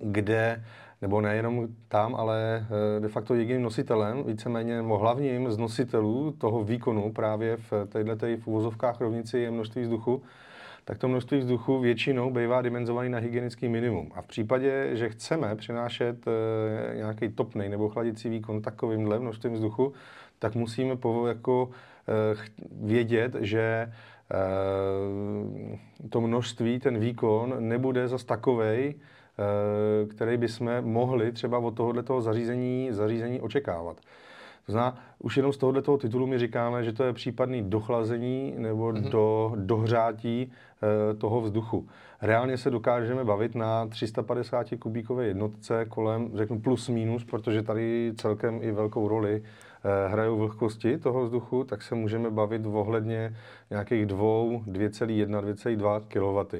kde 0.00 0.62
nebo 1.02 1.20
nejenom 1.20 1.68
tam, 1.88 2.14
ale 2.14 2.66
eh, 2.96 3.00
de 3.00 3.08
facto 3.08 3.34
jediným 3.34 3.62
nositelem, 3.62 4.24
víceméně 4.24 4.80
hlavním 4.80 5.50
z 5.50 5.58
nositelů 5.58 6.32
toho 6.38 6.64
výkonu 6.64 7.12
právě 7.12 7.56
v 7.56 7.72
této 7.88 8.26
v 8.36 8.46
uvozovkách 8.46 9.00
rovnici 9.00 9.38
je 9.38 9.50
množství 9.50 9.82
vzduchu, 9.82 10.22
tak 10.84 10.98
to 10.98 11.08
množství 11.08 11.38
vzduchu 11.38 11.80
většinou 11.80 12.30
bývá 12.30 12.62
dimenzovaný 12.62 13.08
na 13.08 13.18
hygienický 13.18 13.68
minimum. 13.68 14.12
A 14.14 14.22
v 14.22 14.26
případě, 14.26 14.90
že 14.92 15.08
chceme 15.08 15.56
přenášet 15.56 16.24
e, 16.26 16.96
nějaký 16.96 17.28
topný 17.28 17.68
nebo 17.68 17.88
chladicí 17.88 18.28
výkon 18.28 18.62
takovýmhle 18.62 19.18
množstvím 19.18 19.52
vzduchu, 19.52 19.92
tak 20.38 20.54
musíme 20.54 20.96
jako 21.26 21.70
e, 22.08 22.34
vědět, 22.82 23.36
že 23.40 23.92
to 26.10 26.20
množství, 26.20 26.78
ten 26.78 26.98
výkon 26.98 27.54
nebude 27.58 28.08
zas 28.08 28.24
takovej, 28.24 28.94
Eh, 28.94 29.15
který 30.10 30.36
bychom 30.36 30.70
mohli 30.80 31.32
třeba 31.32 31.58
od 31.58 31.74
tohoto 31.74 32.20
zařízení, 32.20 32.88
zařízení 32.92 33.40
očekávat. 33.40 33.96
To 34.66 34.72
znamená, 34.72 34.98
už 35.18 35.36
jenom 35.36 35.52
z 35.52 35.56
tohoto 35.56 35.98
titulu 35.98 36.26
my 36.26 36.38
říkáme, 36.38 36.84
že 36.84 36.92
to 36.92 37.04
je 37.04 37.12
případný 37.12 37.62
dochlazení 37.62 38.54
nebo 38.58 38.92
mm-hmm. 38.92 39.10
do, 39.10 39.52
dohřátí 39.56 40.52
e, 41.12 41.14
toho 41.14 41.40
vzduchu. 41.40 41.88
Reálně 42.22 42.58
se 42.58 42.70
dokážeme 42.70 43.24
bavit 43.24 43.54
na 43.54 43.86
350 43.86 44.66
kubíkové 44.78 45.26
jednotce 45.26 45.84
kolem, 45.84 46.30
řeknu 46.34 46.60
plus 46.60 46.88
minus, 46.88 47.24
protože 47.24 47.62
tady 47.62 48.12
celkem 48.16 48.58
i 48.62 48.72
velkou 48.72 49.08
roli 49.08 49.42
e, 49.84 50.08
hrajou 50.08 50.38
vlhkosti 50.38 50.98
toho 50.98 51.24
vzduchu, 51.24 51.64
tak 51.64 51.82
se 51.82 51.94
můžeme 51.94 52.30
bavit 52.30 52.66
ohledně 52.66 53.36
nějakých 53.70 54.06
2, 54.06 54.18
2,1, 54.18 55.40
2,2 55.40 56.00
kW. 56.08 56.56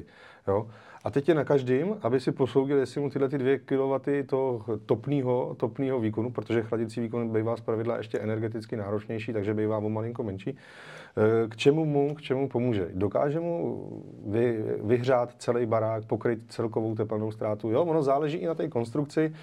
Jo? 0.47 0.67
A 1.07 1.11
teď 1.11 1.29
je 1.29 1.35
na 1.35 1.43
každém, 1.43 1.95
aby 2.01 2.19
si 2.19 2.31
posoudil, 2.31 2.77
jestli 2.77 3.01
mu 3.01 3.09
tyhle 3.09 3.29
ty 3.29 3.37
2 3.37 3.57
kW 3.65 4.09
to 4.25 4.65
topného, 4.85 5.55
topného 5.59 5.99
výkonu, 5.99 6.31
protože 6.31 6.61
chladicí 6.61 7.01
výkon 7.01 7.29
bývá 7.29 7.57
z 7.57 7.61
pravidla 7.61 7.97
ještě 7.97 8.19
energeticky 8.19 8.77
náročnější, 8.77 9.33
takže 9.33 9.53
bývá 9.53 9.77
o 9.77 9.89
malinko 9.89 10.23
menší. 10.23 10.57
Eh, 10.57 11.47
k 11.47 11.57
čemu 11.57 11.85
mu, 11.85 12.15
k 12.15 12.21
čemu 12.21 12.49
pomůže? 12.49 12.87
Dokáže 12.93 13.39
mu 13.39 13.89
vy, 14.25 14.63
vyhřát 14.83 15.35
celý 15.37 15.65
barák, 15.65 16.05
pokryt 16.05 16.39
celkovou 16.47 16.95
tepelnou 16.95 17.31
ztrátu? 17.31 17.71
Jo, 17.71 17.83
ono 17.83 18.03
záleží 18.03 18.37
i 18.37 18.45
na 18.45 18.55
té 18.55 18.67
konstrukci. 18.67 19.33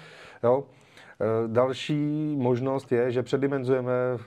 Jo. 0.43 0.63
Eh, 1.21 1.47
další 1.47 2.35
možnost 2.37 2.91
je, 2.91 3.11
že 3.11 3.23
předimenzujeme 3.23 3.93
eh, 4.13 4.17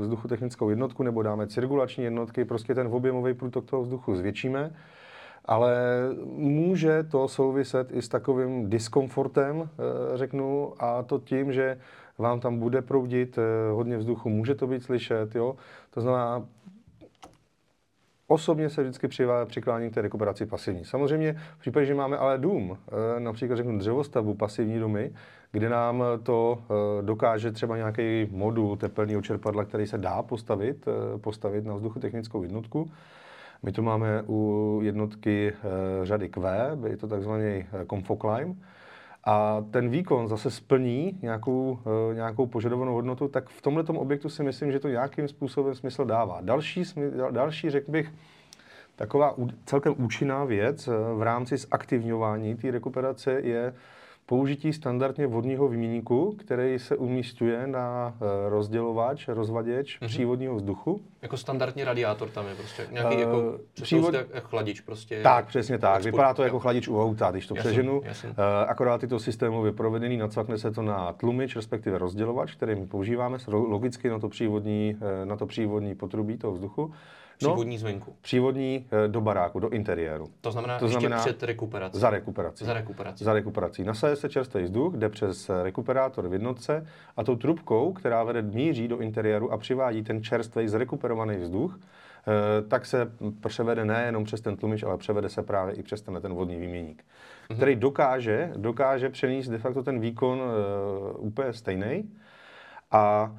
vzduchotechnickou 0.00 0.70
jednotku 0.70 1.02
nebo 1.02 1.22
dáme 1.22 1.46
cirkulační 1.46 2.04
jednotky, 2.04 2.44
prostě 2.44 2.74
ten 2.74 2.86
objemový 2.86 3.34
průtok 3.34 3.64
toho 3.64 3.82
vzduchu 3.82 4.16
zvětšíme 4.16 4.70
ale 5.48 5.76
může 6.36 7.02
to 7.02 7.28
souviset 7.28 7.92
i 7.92 8.02
s 8.02 8.08
takovým 8.08 8.70
diskomfortem, 8.70 9.62
eh, 9.62 10.16
řeknu, 10.16 10.72
a 10.78 11.02
to 11.02 11.18
tím, 11.18 11.52
že 11.52 11.78
vám 12.18 12.40
tam 12.40 12.58
bude 12.58 12.82
proudit 12.82 13.38
eh, 13.38 13.72
hodně 13.72 13.96
vzduchu, 13.96 14.28
může 14.28 14.54
to 14.54 14.66
být 14.66 14.82
slyšet, 14.82 15.34
jo. 15.34 15.56
To 15.90 16.00
znamená, 16.00 16.46
Osobně 18.30 18.70
se 18.70 18.82
vždycky 18.82 19.08
přikláním 19.44 19.90
k 19.90 19.94
té 19.94 20.02
rekuperaci 20.02 20.46
pasivní. 20.46 20.84
Samozřejmě 20.84 21.36
v 21.56 21.60
případě, 21.60 21.86
že 21.86 21.94
máme 21.94 22.16
ale 22.16 22.38
dům, 22.38 22.78
eh, 23.16 23.20
například 23.20 23.56
řeknu 23.56 23.78
dřevostavbu, 23.78 24.34
pasivní 24.34 24.78
domy, 24.78 25.12
kde 25.52 25.68
nám 25.68 26.04
to 26.22 26.62
dokáže 27.00 27.52
třeba 27.52 27.76
nějaký 27.76 28.28
modul 28.30 28.76
tepelného 28.76 29.22
čerpadla, 29.22 29.64
který 29.64 29.86
se 29.86 29.98
dá 29.98 30.22
postavit, 30.22 30.88
postavit 31.20 31.64
na 31.64 31.74
vzduchotechnickou 31.74 32.42
jednotku, 32.42 32.90
my 33.62 33.72
to 33.72 33.82
máme 33.82 34.22
u 34.28 34.80
jednotky 34.82 35.52
eh, 35.52 36.06
řady 36.06 36.28
Q, 36.28 36.40
je 36.86 36.96
to 36.96 37.08
takzvaný 37.08 37.44
eh, 37.44 37.86
Confoclimb. 37.90 38.56
A 39.24 39.64
ten 39.70 39.88
výkon 39.88 40.28
zase 40.28 40.50
splní 40.50 41.18
nějakou, 41.22 41.78
eh, 42.10 42.14
nějakou 42.14 42.46
požadovanou 42.46 42.94
hodnotu, 42.94 43.28
tak 43.28 43.48
v 43.48 43.62
tomto 43.62 43.92
objektu 43.92 44.28
si 44.28 44.42
myslím, 44.42 44.72
že 44.72 44.78
to 44.78 44.88
nějakým 44.88 45.28
způsobem 45.28 45.74
smysl 45.74 46.04
dává. 46.04 46.40
Další, 46.40 46.82
další 47.30 47.70
řekl 47.70 47.90
bych, 47.90 48.12
taková 48.96 49.34
celkem 49.64 49.94
účinná 49.96 50.44
věc 50.44 50.88
v 51.14 51.22
rámci 51.22 51.56
zaktivňování 51.56 52.54
té 52.54 52.70
rekuperace 52.70 53.32
je 53.32 53.74
použití 54.28 54.72
standardně 54.72 55.26
vodního 55.26 55.68
výměníku, 55.68 56.36
který 56.38 56.78
se 56.78 56.96
umístuje 56.96 57.66
na 57.66 58.14
eh, 58.16 58.48
rozdělovač, 58.48 59.28
rozvaděč 59.28 60.00
mm-hmm. 60.00 60.06
přívodního 60.06 60.54
vzduchu. 60.54 61.00
Jako 61.22 61.36
standardní 61.36 61.84
radiátor 61.84 62.28
tam 62.28 62.46
je 62.46 62.54
prostě, 62.54 62.86
nějaký 62.90 63.14
uh, 63.14 63.20
jako, 63.20 63.58
přívod... 63.82 64.14
jako 64.14 64.48
chladič 64.48 64.80
prostě. 64.80 65.22
Tak, 65.22 65.46
přesně 65.46 65.78
tak, 65.78 65.96
export, 65.96 66.12
vypadá 66.12 66.34
to 66.34 66.42
jako 66.42 66.58
chladič 66.58 66.88
u 66.88 67.02
auta, 67.02 67.30
když 67.30 67.46
to 67.46 67.56
jasný, 67.56 67.70
přeženu. 67.70 68.00
Jasný. 68.04 68.30
Uh, 68.30 68.36
akorát 68.66 69.02
je 69.02 69.08
to 69.08 69.18
systémově 69.18 69.72
provedený, 69.72 70.16
nacvakne 70.16 70.58
se 70.58 70.70
to 70.70 70.82
na 70.82 71.12
tlumič, 71.12 71.56
respektive 71.56 71.98
rozdělovač, 71.98 72.54
který 72.54 72.74
my 72.74 72.86
používáme, 72.86 73.38
logicky 73.48 74.08
na 74.08 74.18
to 74.18 74.28
přívodní, 74.28 74.96
na 75.24 75.36
to 75.36 75.46
přívodní 75.46 75.94
potrubí 75.94 76.38
toho 76.38 76.52
vzduchu. 76.52 76.92
No, 77.42 77.50
přívodní 77.50 77.78
zvenku. 77.78 78.16
Přívodní 78.20 78.86
eh, 79.04 79.08
do 79.08 79.20
baráku, 79.20 79.60
do 79.60 79.68
interiéru. 79.68 80.28
To 80.40 80.52
znamená, 80.52 80.78
to 80.78 80.88
znamená 80.88 81.18
před 81.18 81.42
rekuperací. 81.42 81.98
Za 81.98 82.10
rekuperací. 82.10 82.64
Za 82.64 82.72
rekuperací. 82.72 83.24
Za 83.24 83.32
rekuperací. 83.32 83.84
Nasaje 83.84 84.16
se 84.16 84.28
čerstvý 84.28 84.62
vzduch, 84.62 84.94
jde 84.94 85.08
přes 85.08 85.50
eh, 85.50 85.62
rekuperátor 85.62 86.28
v 86.28 86.32
jednotce 86.32 86.86
a 87.16 87.24
tou 87.24 87.36
trubkou, 87.36 87.92
která 87.92 88.24
vede 88.24 88.42
míří 88.42 88.88
do 88.88 88.98
interiéru 88.98 89.52
a 89.52 89.56
přivádí 89.56 90.02
ten 90.02 90.22
čerstvý 90.22 90.68
zrekuperovaný 90.68 91.36
vzduch, 91.36 91.78
eh, 91.78 92.62
tak 92.68 92.86
se 92.86 93.12
převede 93.46 93.84
nejenom 93.84 94.24
přes 94.24 94.40
ten 94.40 94.56
tlumič, 94.56 94.82
ale 94.82 94.98
převede 94.98 95.28
se 95.28 95.42
právě 95.42 95.74
i 95.74 95.82
přes 95.82 96.00
ten, 96.00 96.20
ten 96.22 96.34
vodní 96.34 96.56
výměník, 96.56 97.04
mm-hmm. 97.04 97.56
který 97.56 97.76
dokáže, 97.76 98.52
dokáže 98.56 99.08
přenést 99.08 99.48
de 99.48 99.58
facto 99.58 99.82
ten 99.82 100.00
výkon 100.00 100.40
uh, 100.40 101.26
úplně 101.26 101.52
stejný. 101.52 102.10
A 102.90 103.32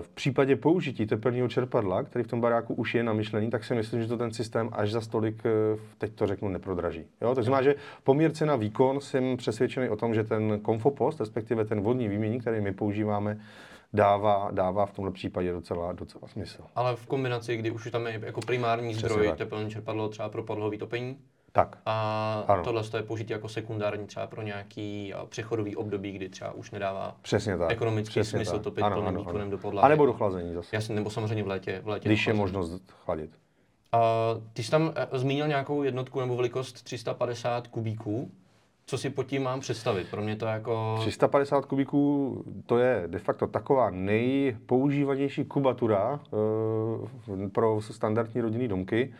v 0.00 0.08
případě 0.08 0.56
použití 0.56 1.06
teplného 1.06 1.48
čerpadla, 1.48 2.02
který 2.02 2.24
v 2.24 2.28
tom 2.28 2.40
baráku 2.40 2.74
už 2.74 2.94
je 2.94 3.02
namyšlený, 3.02 3.50
tak 3.50 3.64
si 3.64 3.74
myslím, 3.74 4.02
že 4.02 4.08
to 4.08 4.16
ten 4.16 4.32
systém 4.32 4.68
až 4.72 4.92
za 4.92 5.00
stolik, 5.00 5.42
eh, 5.46 5.78
teď 5.98 6.12
to 6.12 6.26
řeknu, 6.26 6.48
neprodraží. 6.48 7.04
Jo? 7.20 7.34
To 7.34 7.42
znamená, 7.42 7.62
že 7.62 7.74
poměr 8.04 8.32
cena 8.32 8.56
výkon 8.56 9.00
jsem 9.00 9.36
přesvědčený 9.36 9.88
o 9.88 9.96
tom, 9.96 10.14
že 10.14 10.24
ten 10.24 10.60
Confopost, 10.66 11.20
respektive 11.20 11.64
ten 11.64 11.80
vodní 11.80 12.08
výměník, 12.08 12.40
který 12.40 12.60
my 12.60 12.72
používáme 12.72 13.40
dává, 13.92 14.50
dává 14.52 14.86
v 14.86 14.92
tomhle 14.92 15.12
případě 15.12 15.52
docela, 15.52 15.92
docela 15.92 16.28
smysl. 16.28 16.62
Ale 16.74 16.96
v 16.96 17.06
kombinaci, 17.06 17.56
kdy 17.56 17.70
už 17.70 17.90
tam 17.90 18.06
je 18.06 18.20
jako 18.24 18.40
primární 18.40 18.92
Přesně 18.94 19.08
zdroj 19.08 19.32
teplné 19.36 19.70
čerpadlo 19.70 20.08
třeba 20.08 20.28
pro 20.28 20.42
podlohové 20.42 20.76
topení, 20.76 21.18
Tak, 21.58 21.78
a 21.86 22.44
Ano. 22.48 22.64
tohle 22.64 22.82
je 22.96 23.02
použitý 23.02 23.32
jako 23.32 23.48
sekundární 23.48 24.06
třeba 24.06 24.26
pro 24.26 24.42
nějaký 24.42 25.14
přechodový 25.28 25.76
období, 25.76 26.12
kdy 26.12 26.28
třeba 26.28 26.52
už 26.52 26.70
nedává 26.70 27.16
přesně 27.22 27.58
tak. 27.58 27.72
ekonomický 27.72 28.10
přesně 28.10 28.38
smysl 28.38 28.52
tak. 28.52 28.62
topit 28.62 28.82
Ano, 28.82 29.02
plným 29.02 29.18
výkonem 29.18 29.50
do 29.50 29.58
podlahy. 29.58 29.86
A 29.86 29.88
nebo 29.88 30.06
do 30.06 30.12
chlazení 30.12 30.54
zase, 30.54 30.76
Jasně, 30.76 30.94
nebo 30.94 31.10
samozřejmě 31.10 31.44
v 31.44 31.46
létě. 31.46 31.80
V 31.84 31.88
létě 31.88 32.08
když 32.08 32.26
je 32.26 32.34
možnost 32.34 32.92
chladit. 33.04 33.30
A 33.92 34.00
ty 34.52 34.62
jsi 34.62 34.70
tam 34.70 34.92
eh, 34.96 35.18
zmínil 35.18 35.48
nějakou 35.48 35.82
jednotku 35.82 36.20
nebo 36.20 36.36
velikost 36.36 36.82
350 36.82 37.66
kubíků. 37.66 38.30
Co 38.86 38.98
si 38.98 39.10
pod 39.10 39.26
tím 39.26 39.42
mám 39.42 39.60
představit? 39.60 40.10
Pro 40.10 40.22
mě 40.22 40.36
to 40.36 40.46
jako... 40.46 40.96
350 41.00 41.66
kubíků, 41.66 42.44
to 42.66 42.78
je 42.78 43.04
de 43.06 43.18
facto 43.18 43.46
taková 43.46 43.90
nejpoužívanější 43.90 45.44
kubatura 45.44 46.20
e, 47.44 47.48
pro 47.48 47.80
standardní 47.80 48.40
rodinný 48.40 48.68
domky. 48.68 49.14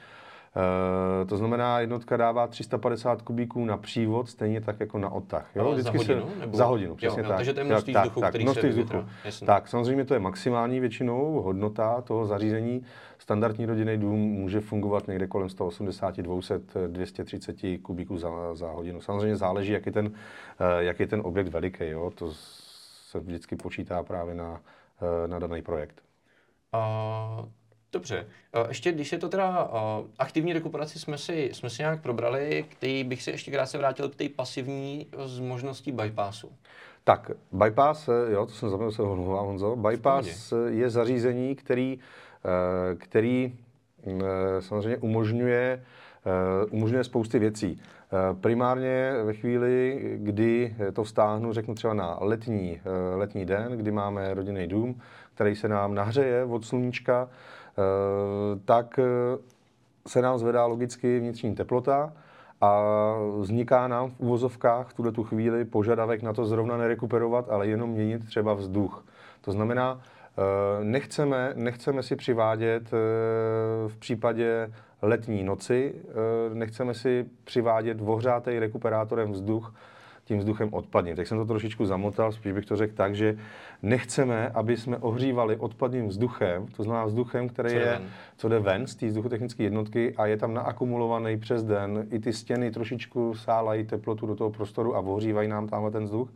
E, 0.59 1.25
to 1.25 1.37
znamená, 1.37 1.81
jednotka 1.81 2.17
dává 2.17 2.47
350 2.47 3.23
kubíků 3.23 3.65
na 3.65 3.77
přívod, 3.77 4.29
stejně 4.29 4.61
tak 4.61 4.81
jako 4.81 4.99
na 4.99 5.11
odtah. 5.11 5.51
Jo? 5.57 5.67
Ale 5.67 5.83
za 5.83 5.91
hodinu, 5.91 6.27
nebo- 6.41 6.57
Za 6.57 6.65
hodinu, 6.65 6.95
přesně 6.95 7.23
jo, 7.23 7.29
tak. 7.29 7.37
takže 7.37 7.55
to 7.55 7.61
je 7.61 7.65
množství 7.65 7.93
tak, 7.93 8.03
vzduchu, 8.03 8.21
tak, 8.21 8.29
který 8.31 8.43
se 8.45 8.47
množství 8.47 8.69
vyvětrá. 8.69 8.99
vzduchu. 9.25 9.47
Tak, 9.47 9.69
samozřejmě 9.69 10.05
to 10.05 10.15
je 10.15 10.21
maximální 10.21 10.81
většinou 10.81 11.41
hodnota 11.43 12.01
toho 12.01 12.27
zařízení. 12.27 12.83
Standardní 13.19 13.67
rodinný 13.67 13.97
dům 13.99 14.19
může 14.21 14.61
fungovat 14.61 15.09
někde 15.09 15.27
kolem 15.27 15.49
180, 15.49 16.17
200, 16.17 16.61
230 16.87 17.57
kubíků 17.83 18.19
za, 18.19 18.55
za 18.55 18.71
hodinu. 18.71 19.01
Samozřejmě 19.01 19.37
záleží, 19.37 19.73
jak 19.73 19.87
je 19.87 19.93
ten, 19.93 20.11
eh, 20.61 20.85
jak 20.85 21.01
je 21.01 21.07
ten 21.07 21.21
objekt 21.25 21.49
veliký. 21.49 21.85
Jo? 21.89 22.11
To 22.15 22.31
se 23.11 23.21
vždycky 23.21 23.57
počítá 23.57 24.03
právě 24.03 24.35
na, 24.35 24.61
eh, 25.25 25.29
na 25.29 25.39
daný 25.39 25.63
projekt. 25.63 26.03
A, 26.73 27.45
dobře. 27.93 28.27
A 28.53 28.69
ještě 28.69 28.93
když 28.93 29.13
je 29.13 29.19
to 29.19 29.29
teda 29.29 29.47
a, 29.47 30.03
aktivní 30.19 30.53
rekuperaci 30.53 30.99
jsme 30.99 31.19
si, 31.19 31.51
jsme 31.53 31.71
si 31.71 31.83
nějak 31.83 32.03
probrali, 32.03 32.65
který 32.69 33.05
bych 33.05 33.23
se 33.23 33.31
ještě 33.31 33.51
krátce 33.51 33.79
vrátil 33.79 34.09
k 34.09 34.15
té 34.15 34.29
pasivní 34.29 35.07
z 35.25 35.39
možností 35.41 35.93
bypassu. 35.93 36.53
Tak, 37.05 37.31
bypass, 37.53 38.09
eh, 38.09 38.33
jo, 38.33 38.47
to 38.47 38.53
jsem 38.53 38.71
zapomněl 38.71 38.93
se 38.93 39.03
omlouvám, 39.03 39.47
Honzo. 39.47 39.77
Bypass 39.77 40.53
eh, 40.53 40.57
je 40.71 40.91
zařízení, 40.91 41.55
který, 41.55 41.99
eh, 42.45 42.95
který 42.97 43.53
mm, 44.07 44.23
eh, 44.23 44.63
samozřejmě 44.63 44.97
umožňuje, 44.97 45.85
eh, 46.27 46.67
umožňuje 46.71 47.05
spousty 47.05 47.39
věcí. 47.39 47.81
Eh, 48.13 48.35
Primárně 48.41 49.13
ve 49.25 49.35
chvíli, 49.35 50.01
kdy 50.17 50.77
to 50.93 51.05
vztáhnu, 51.05 51.53
řeknu 51.53 51.75
třeba 51.75 51.95
na 51.95 52.17
letní, 52.21 52.81
eh, 52.85 53.17
letní 53.17 53.45
den, 53.45 53.73
kdy 53.73 53.91
máme 53.91 54.35
rodinný 54.35 54.67
dům, 54.67 55.01
který 55.35 55.57
se 55.57 55.69
nám 55.69 55.95
nahřeje 55.95 56.45
od 56.45 56.65
sluníčka, 56.65 57.29
eh, 57.31 57.58
tak 58.65 58.99
eh, 58.99 59.03
se 60.07 60.23
nám 60.23 60.39
zvedá 60.39 60.67
logicky 60.67 61.19
vnitřní 61.19 61.55
teplota 61.55 62.13
a 62.61 62.83
vzniká 63.41 63.89
nám 63.89 64.11
v 64.11 64.21
uvozovkách 64.21 64.89
v 64.89 64.95
tuhle 64.95 65.13
tu 65.13 65.25
chvíli 65.25 65.65
požadavek 65.65 66.23
na 66.23 66.33
to 66.33 66.45
zrovna 66.45 66.77
nerekuperovat, 66.77 67.51
ale 67.51 67.67
jenom 67.67 67.91
měnit 67.91 68.27
třeba 68.27 68.55
vzduch. 68.55 69.05
To 69.41 69.53
znamená, 69.53 70.01
eh, 70.01 70.85
nechceme, 70.85 71.53
nechceme 71.55 72.03
si 72.03 72.17
přivádět 72.17 72.83
eh, 72.87 73.89
v 73.89 73.97
případě 73.99 74.73
letní 75.03 75.45
noci, 75.45 75.95
eh, 75.95 76.55
nechceme 76.55 76.95
si 76.95 77.27
přivádět 77.45 77.99
ohřátej 78.05 78.59
rekuperátorem 78.59 79.33
vzduch, 79.33 79.75
tím 80.29 80.39
vzduchem 80.39 80.69
odpadním. 80.73 81.17
Tak 81.17 81.27
jsem 81.27 81.39
to 81.39 81.45
trošičku 81.45 81.87
zamotal, 81.87 82.33
spíš 82.33 82.53
bych 82.53 82.67
to 82.67 82.77
řekl 82.77 82.95
tak, 82.95 83.15
že 83.15 83.37
nechceme, 83.83 84.49
aby 84.49 84.77
jsme 84.77 84.97
ohřívali 84.97 85.57
odpadním 85.57 86.09
vzduchem, 86.09 86.67
to 86.67 86.83
znamená 86.83 87.05
vzduchem, 87.05 87.49
který 87.49 87.71
Co 87.71 87.77
je, 87.77 87.85
ven. 87.85 88.09
co 88.37 88.49
jde 88.49 88.59
ven 88.59 88.87
z 88.87 88.95
té 88.95 89.07
vzduchotechnické 89.07 89.63
jednotky 89.63 90.15
a 90.17 90.27
je 90.27 90.37
tam 90.37 90.55
naakumulovaný 90.55 91.37
přes 91.37 91.65
den. 91.65 92.07
I 92.11 92.19
ty 92.19 92.33
stěny 92.33 92.71
trošičku 92.71 93.35
sálají 93.35 93.85
teplotu 93.85 94.27
do 94.27 94.35
toho 94.35 94.51
prostoru 94.51 94.97
a 94.97 95.01
ohřívají 95.01 95.49
nám 95.49 95.69
tamhle 95.69 95.91
ten 95.91 96.05
vzduch. 96.05 96.29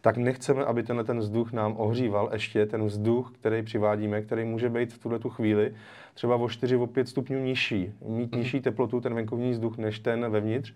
Tak 0.00 0.16
nechceme, 0.16 0.64
aby 0.64 0.82
tenhle 0.82 1.04
ten 1.04 1.18
vzduch 1.18 1.52
nám 1.52 1.74
ohříval 1.76 2.30
ještě 2.32 2.66
ten 2.66 2.86
vzduch, 2.86 3.32
který 3.32 3.62
přivádíme, 3.62 4.22
který 4.22 4.44
může 4.44 4.68
být 4.68 4.92
v 4.92 4.98
tuhle 4.98 5.18
tu 5.18 5.30
chvíli 5.30 5.74
třeba 6.14 6.36
o 6.36 6.48
4, 6.48 6.76
o 6.76 6.86
5 6.86 7.08
stupňů 7.08 7.38
nižší, 7.44 7.92
mít 8.08 8.34
nižší 8.34 8.60
teplotu 8.60 9.00
ten 9.00 9.14
venkovní 9.14 9.50
vzduch 9.50 9.78
než 9.78 9.98
ten 9.98 10.30
vevnitř. 10.30 10.74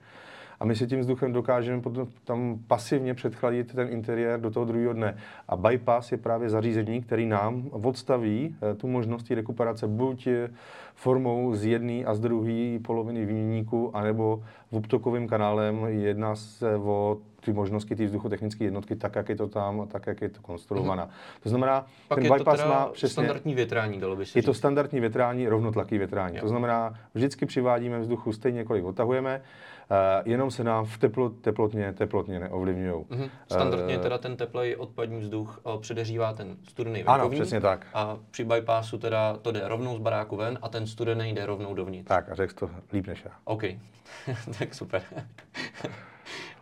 A 0.61 0.65
my 0.65 0.77
si 0.77 0.87
tím 0.87 1.01
vzduchem 1.01 1.33
dokážeme 1.33 1.83
potom 1.83 2.09
tam 2.25 2.59
pasivně 2.67 3.15
předchladit 3.15 3.75
ten 3.75 3.89
interiér 3.91 4.41
do 4.41 4.51
toho 4.51 4.67
druhého 4.67 4.93
dne. 4.93 5.17
A 5.49 5.57
bypass 5.57 6.13
je 6.13 6.19
právě 6.19 6.51
zařízení, 6.51 7.03
který 7.03 7.27
nám 7.27 7.69
odstaví 7.71 8.57
eh, 8.63 8.75
tu 8.75 8.89
možnost 8.89 9.31
rekuperace 9.31 9.87
buď 9.87 10.27
eh, 10.27 10.51
formou 10.95 11.55
z 11.55 11.65
jedné 11.65 12.05
a 12.05 12.15
z 12.15 12.21
druhé 12.21 12.79
poloviny 12.83 13.27
výměníku, 13.27 13.97
anebo 13.97 14.43
v 14.71 14.77
obtokovým 14.77 15.29
kanálem. 15.29 15.87
Jedná 15.89 16.37
se 16.37 16.77
o 16.77 17.19
ty 17.41 17.53
možnosti 17.53 17.97
té 17.97 18.05
vzduchotechnické 18.05 18.65
jednotky, 18.65 18.97
tak, 18.97 19.17
jak 19.17 19.29
je 19.29 19.37
to 19.37 19.49
tam, 19.49 19.89
tak, 19.89 20.07
jak 20.07 20.21
je 20.23 20.29
to 20.29 20.41
konstruovaná. 20.43 21.09
To 21.43 21.49
znamená, 21.49 21.87
Pak 22.09 22.17
ten 22.17 22.25
je 22.25 22.29
to 22.31 22.35
bypass 22.39 22.61
teda 22.61 22.71
má 22.71 22.87
přesně... 22.87 23.13
standardní 23.13 23.55
větrání, 23.55 24.01
dalo 24.01 24.17
by 24.17 24.27
se 24.27 24.39
Je 24.39 24.43
to 24.43 24.53
říct. 24.53 24.59
standardní 24.59 25.01
větrání, 25.01 25.49
rovnotlaký 25.49 25.99
větrání. 25.99 26.37
Jo. 26.37 26.43
To 26.43 26.49
znamená, 26.49 26.95
vždycky 27.15 27.47
přivádíme 27.47 27.99
vzduchu 27.99 28.33
stejně, 28.33 28.65
kolik 28.65 28.85
odtahujeme, 28.85 29.41
eh, 29.41 29.78
jenom 30.25 30.51
se 30.51 30.65
nám 30.65 30.85
v 30.85 30.99
teplo, 30.99 31.29
teplotně, 31.31 31.93
teplotně 31.93 32.41
neovlivňují. 32.41 33.05
Mhm. 33.11 33.31
Standardně 33.53 33.95
Eh, 33.95 33.99
teda 33.99 34.19
ten 34.19 34.37
teplej 34.37 34.77
odpadní 34.77 35.21
vzduch 35.21 35.61
eh, 35.67 35.79
předeřívá 35.81 36.33
ten 36.33 36.57
studený 36.69 37.05
Ano, 37.05 37.19
venkovní. 37.19 37.41
přesně 37.41 37.61
tak. 37.61 37.87
A 37.95 38.19
při 38.31 38.45
bypassu 38.45 38.99
teda 38.99 39.37
to 39.37 39.53
jde 39.53 39.69
rovnou 39.69 39.97
z 39.97 40.01
baráku 40.01 40.37
ven 40.37 40.59
a 40.63 40.69
ten 40.69 40.87
studený 40.87 41.35
jde 41.35 41.47
rovnou 41.47 41.75
dovnitř. 41.75 42.09
Tak 42.09 42.29
a 42.31 42.35
řekl 42.35 42.55
to 42.55 42.71
líp 42.93 43.07
než 43.07 43.25
já. 43.25 43.31
OK, 43.45 43.63
tak 44.59 44.75
super. 44.75 45.03
uh, 45.15 45.17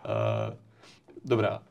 dobrá. 1.25 1.59
Uh, 1.59 1.63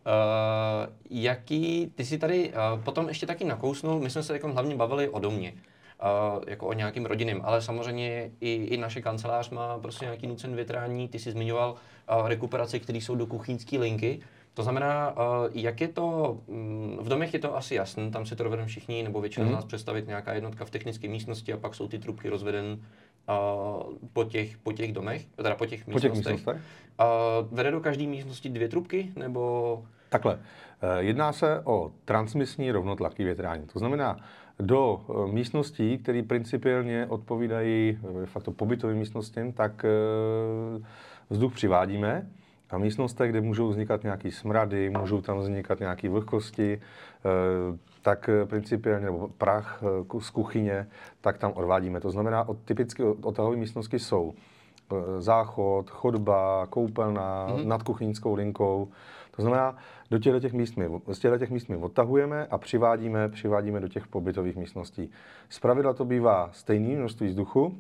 jaký, 1.10 1.92
ty 1.96 2.06
si 2.06 2.18
tady 2.18 2.50
uh, 2.54 2.84
potom 2.84 3.08
ještě 3.08 3.26
taky 3.26 3.44
nakousnul, 3.46 4.00
my 4.00 4.10
jsme 4.10 4.24
se 4.24 4.34
jako 4.34 4.54
hlavně 4.54 4.76
bavili 4.76 5.10
o 5.10 5.20
domě, 5.20 5.54
uh, 6.02 6.44
jako 6.48 6.68
o 6.68 6.74
nějakým 6.74 7.06
rodinným, 7.06 7.42
ale 7.44 7.62
samozřejmě 7.62 8.32
i, 8.42 8.54
i 8.54 8.78
naše 8.78 9.02
kancelář 9.02 9.50
má 9.50 9.80
prostě 9.80 10.06
nějaký 10.06 10.28
nucen 10.28 10.56
větrání, 10.56 11.08
ty 11.08 11.20
jsi 11.20 11.32
zmiňoval 11.32 11.72
uh, 11.72 12.28
rekuperace, 12.28 12.80
které 12.80 12.98
jsou 12.98 13.16
do 13.16 13.26
kuchyňské 13.26 13.78
linky, 13.78 14.20
to 14.54 14.64
znamená, 14.64 15.12
uh, 15.12 15.18
jak 15.54 15.82
je 15.82 15.88
to, 15.88 16.38
um, 16.48 16.98
v 17.02 17.10
domech 17.10 17.34
je 17.34 17.40
to 17.40 17.58
asi 17.58 17.76
jasné, 17.76 18.12
tam 18.12 18.26
si 18.26 18.36
to 18.36 18.44
dovedeme 18.44 18.68
všichni, 18.68 19.04
nebo 19.04 19.22
většina 19.22 19.46
mm-hmm. 19.46 19.50
z 19.50 19.54
nás 19.54 19.66
představit 19.66 20.08
nějaká 20.08 20.34
jednotka 20.34 20.66
v 20.66 20.70
technické 20.70 21.08
místnosti 21.08 21.54
a 21.54 21.58
pak 21.58 21.76
jsou 21.76 21.88
ty 21.88 22.00
trubky 22.00 22.30
rozveden 22.30 22.66
uh, 22.66 23.94
po, 24.14 24.24
těch, 24.24 24.58
po 24.58 24.74
těch 24.74 24.94
domech, 24.94 25.26
teda 25.26 25.56
po 25.56 25.66
těch 25.66 25.86
Po 25.86 26.00
těch 26.00 26.12
místnostech. 26.12 26.34
místnostech? 26.34 26.62
A 26.98 27.08
vede 27.52 27.72
do 27.72 27.80
každé 27.80 28.04
místnosti 28.04 28.50
dvě 28.50 28.70
trubky, 28.70 29.12
nebo... 29.16 29.84
Takhle, 30.10 30.40
eh, 30.82 31.04
jedná 31.04 31.34
se 31.34 31.62
o 31.64 31.92
transmisní 32.06 32.72
rovnotlaký 32.72 33.24
větrání. 33.24 33.68
To 33.74 33.80
znamená, 33.80 34.18
do 34.60 35.02
eh, 35.10 35.32
místností, 35.32 35.98
které 35.98 36.24
principiálně 36.24 37.06
odpovídají 37.10 38.00
eh, 38.18 38.20
de 38.20 38.26
facto 38.26 38.52
pobytovým 38.52 38.98
místnostem, 38.98 39.52
tak 39.52 39.86
eh, 39.86 40.84
vzduch 41.30 41.54
přivádíme 41.54 42.28
a 42.70 42.78
místnostech, 42.78 43.30
kde 43.30 43.42
můžou 43.42 43.68
vznikat 43.68 44.04
nějaké 44.04 44.32
smrady, 44.32 44.90
můžou 44.90 45.22
tam 45.22 45.38
vznikat 45.38 45.80
nějaké 45.80 46.10
vlhkosti, 46.10 46.82
eh, 47.26 47.78
tak 48.02 48.30
eh, 48.30 48.46
principiálně, 48.46 49.06
nebo 49.06 49.30
prach 49.38 49.84
eh, 49.84 50.20
z 50.20 50.30
kuchyně, 50.30 50.88
tak 51.22 51.38
tam 51.38 51.52
odvádíme. 51.56 52.00
To 52.00 52.12
znamená, 52.12 52.50
od, 52.50 52.58
typicky 52.66 53.04
odtahové 53.04 53.58
místnosti 53.58 54.00
jsou 54.00 54.34
eh, 54.34 55.22
záchod, 55.22 55.90
chodba, 55.90 56.68
koupelna, 56.70 57.48
mm-hmm. 57.50 57.66
nad 57.66 57.84
kuchyňskou 57.84 58.36
linkou. 58.36 58.88
To 59.36 59.42
znamená, 59.42 59.76
do 60.12 60.20
těchto 60.20 60.40
těch 60.40 60.54
míst 60.54 60.78
my, 60.78 60.90
z 61.12 61.20
těchto 61.20 61.38
těch 61.38 61.50
míst 61.50 61.68
my 61.68 61.78
odtahujeme 61.78 62.46
a 62.46 62.58
přivádíme, 62.58 63.30
přivádíme 63.30 63.80
do 63.80 63.88
těch 63.88 64.08
pobytových 64.08 64.56
místností. 64.56 65.10
Zpravidla 65.50 65.94
to 65.94 66.06
bývá 66.06 66.50
stejné 66.54 66.96
množství 66.96 67.28
vzduchu, 67.28 67.78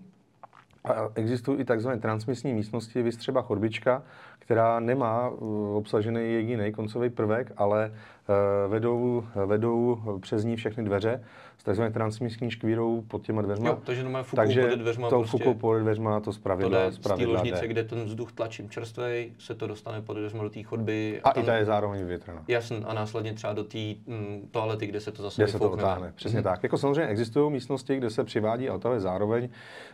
a 0.85 1.09
existují 1.15 1.59
i 1.59 1.65
takzvané 1.65 1.99
transmisní 1.99 2.53
místnosti, 2.53 3.01
vys 3.01 3.17
třeba 3.17 3.41
chodbička, 3.41 4.03
která 4.45 4.79
nemá 4.79 5.29
uh, 5.29 5.77
obsažený 5.77 6.33
jediný 6.33 6.71
koncový 6.71 7.09
prvek, 7.09 7.51
ale 7.57 7.91
uh, 7.91 8.71
vedou, 8.71 9.23
vedou 9.45 9.97
přes 10.21 10.43
ní 10.43 10.55
všechny 10.55 10.83
dveře 10.83 11.21
s 11.57 11.63
takzvanou 11.63 11.91
transmisní 11.91 12.51
škvírou 12.51 13.01
pod 13.07 13.21
těma 13.21 13.41
dveřma. 13.41 13.69
Jo, 13.69 13.79
takže 13.83 13.99
jenom 14.01 14.23
fukou 14.23 14.35
Takže 14.35 14.67
pod 14.67 14.79
dveřma 14.79 15.09
to 15.09 15.19
prostě 15.19 15.37
fukou 15.37 15.53
pod 15.53 15.77
dveřma 15.79 16.19
to 16.19 16.25
to 16.25 16.33
zpravidla, 16.33 16.85
jde 16.85 16.91
z 16.91 16.99
té 16.99 17.25
ložnice, 17.25 17.61
jde. 17.61 17.67
kde 17.67 17.83
ten 17.83 18.03
vzduch 18.03 18.31
tlačím 18.31 18.69
čerstvej, 18.69 19.31
se 19.39 19.55
to 19.55 19.67
dostane 19.67 20.01
pod 20.01 20.13
dveřma 20.13 20.43
do 20.43 20.49
té 20.49 20.63
chodby. 20.63 21.21
A 21.23 21.31
i 21.31 21.43
ta 21.43 21.55
je 21.55 21.65
zároveň 21.65 21.99
vyvětrana. 21.99 22.43
Jasn, 22.47 22.75
a 22.85 22.93
následně 22.93 23.33
třeba 23.33 23.53
do 23.53 23.63
té 23.63 23.77
mm, 23.77 24.47
toalety, 24.51 24.87
kde 24.87 24.99
se 24.99 25.11
to 25.11 25.23
zase 25.23 25.43
Kde 25.43 25.51
se 25.51 25.59
to 25.59 25.71
otáhne, 25.71 26.11
přesně 26.15 26.37
Mhm. 26.37 26.43
tak. 26.43 26.63
Jako 26.63 26.77
samozřejmě 26.77 27.07
existují 27.07 27.51
místnosti, 27.51 27.97
kde 27.97 28.09
se 28.09 28.23
přivádí 28.23 28.69
a 28.69 28.73
otahuje 28.73 28.99
zároveň, 28.99 29.49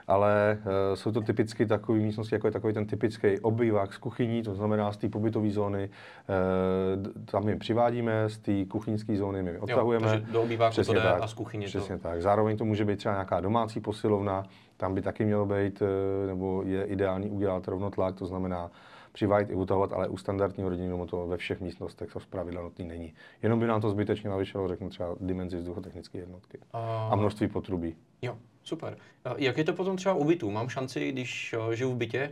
ale 0.08 0.58
uh, 0.60 0.96
jsou 0.96 1.12
to 1.12 1.22
typicky 1.22 1.66
takové 1.66 2.00
místnosti, 2.00 2.36
jako 2.36 2.48
je 2.48 2.52
takový 2.52 2.74
ten 2.74 2.86
typický 2.86 3.40
obývák 3.40 3.94
z 3.94 3.98
kuchyní, 3.98 4.41
to 4.44 4.56
znamená 4.56 4.92
z 4.92 4.98
té 4.98 5.10
pobytové 5.10 5.50
zóny. 5.50 5.90
Uh, 5.90 7.26
tam 7.26 7.50
je 7.50 7.56
přivádíme, 7.56 8.30
z 8.30 8.38
té 8.38 8.66
kuchyňské 8.66 9.18
zóny, 9.18 9.44
my 9.44 9.58
odtahujeme. 9.58 10.08
Jo, 10.28 10.34
do 10.34 10.42
obýváku 10.42 10.72
přesně 10.72 10.96
to 10.96 11.02
tak, 11.02 11.22
a 11.22 11.28
z 11.28 11.34
kuchyně 11.34 11.66
Přesně 11.68 11.98
to. 11.98 12.04
tak. 12.04 12.22
Zároveň 12.22 12.58
to 12.58 12.66
může 12.66 12.86
být 12.86 12.96
třeba 12.98 13.14
nějaká 13.16 13.40
domácí 13.40 13.80
posilovna, 13.80 14.44
tam 14.78 14.96
by 14.96 15.02
taky 15.02 15.26
mělo 15.26 15.46
být, 15.46 15.82
eh, 15.82 16.28
nebo 16.28 16.64
je 16.66 16.84
ideální 16.84 17.30
udělat 17.30 17.68
rovnotlak, 17.68 18.16
to 18.16 18.26
znamená 18.26 18.72
přivádět 19.12 19.50
i 19.50 19.56
utahovat, 19.56 19.94
ale 19.94 20.08
u 20.08 20.18
standardního 20.18 20.70
rodinného 20.70 20.92
domu 20.98 21.06
to 21.06 21.28
ve 21.28 21.38
všech 21.38 21.62
místnostech 21.62 22.14
to 22.14 22.20
zpravidla 22.20 22.62
nutný 22.62 22.86
není. 22.88 23.14
Jenom 23.44 23.60
by 23.60 23.68
nám 23.68 23.82
to 23.82 23.90
zbytečně 23.90 24.30
navyšilo, 24.30 24.68
řeknu 24.68 24.90
třeba 24.90 25.16
dimenzi 25.20 25.58
vzduchotechnické 25.58 26.18
jednotky 26.18 26.58
A- 26.74 27.10
a 27.12 27.16
množství 27.16 27.48
potrubí. 27.48 27.96
Jo, 28.22 28.38
super. 28.64 28.98
A 29.26 29.34
Jak 29.38 29.58
je 29.58 29.64
to 29.64 29.74
potom 29.74 29.98
třeba 29.98 30.16
u 30.16 30.24
bytů? 30.24 30.52
Mám 30.52 30.70
šanci, 30.70 31.12
když 31.12 31.56
eh, 31.72 31.76
žiju 31.76 31.92
v 31.92 31.96
bytě, 31.98 32.32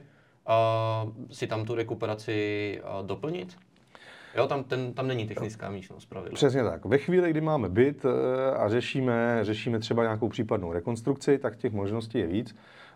a 0.49 1.07
si 1.31 1.47
tam 1.47 1.65
tu 1.65 1.75
rekuperaci 1.75 2.81
a, 2.83 3.01
doplnit? 3.01 3.57
Jo, 4.35 4.47
tam, 4.47 4.63
ten, 4.63 4.93
tam 4.93 5.07
není 5.07 5.27
technická 5.27 5.69
místnost 5.69 6.05
pravidla. 6.05 6.35
Přesně 6.35 6.63
tak. 6.63 6.85
Ve 6.85 6.97
chvíli, 6.97 7.29
kdy 7.29 7.41
máme 7.41 7.69
byt 7.69 8.05
eh, 8.05 8.55
a 8.55 8.69
řešíme, 8.69 9.39
řešíme 9.41 9.79
třeba 9.79 10.03
nějakou 10.03 10.29
případnou 10.29 10.73
rekonstrukci, 10.73 11.37
tak 11.37 11.55
těch 11.55 11.73
možností 11.73 12.17
je 12.17 12.27
víc. 12.27 12.55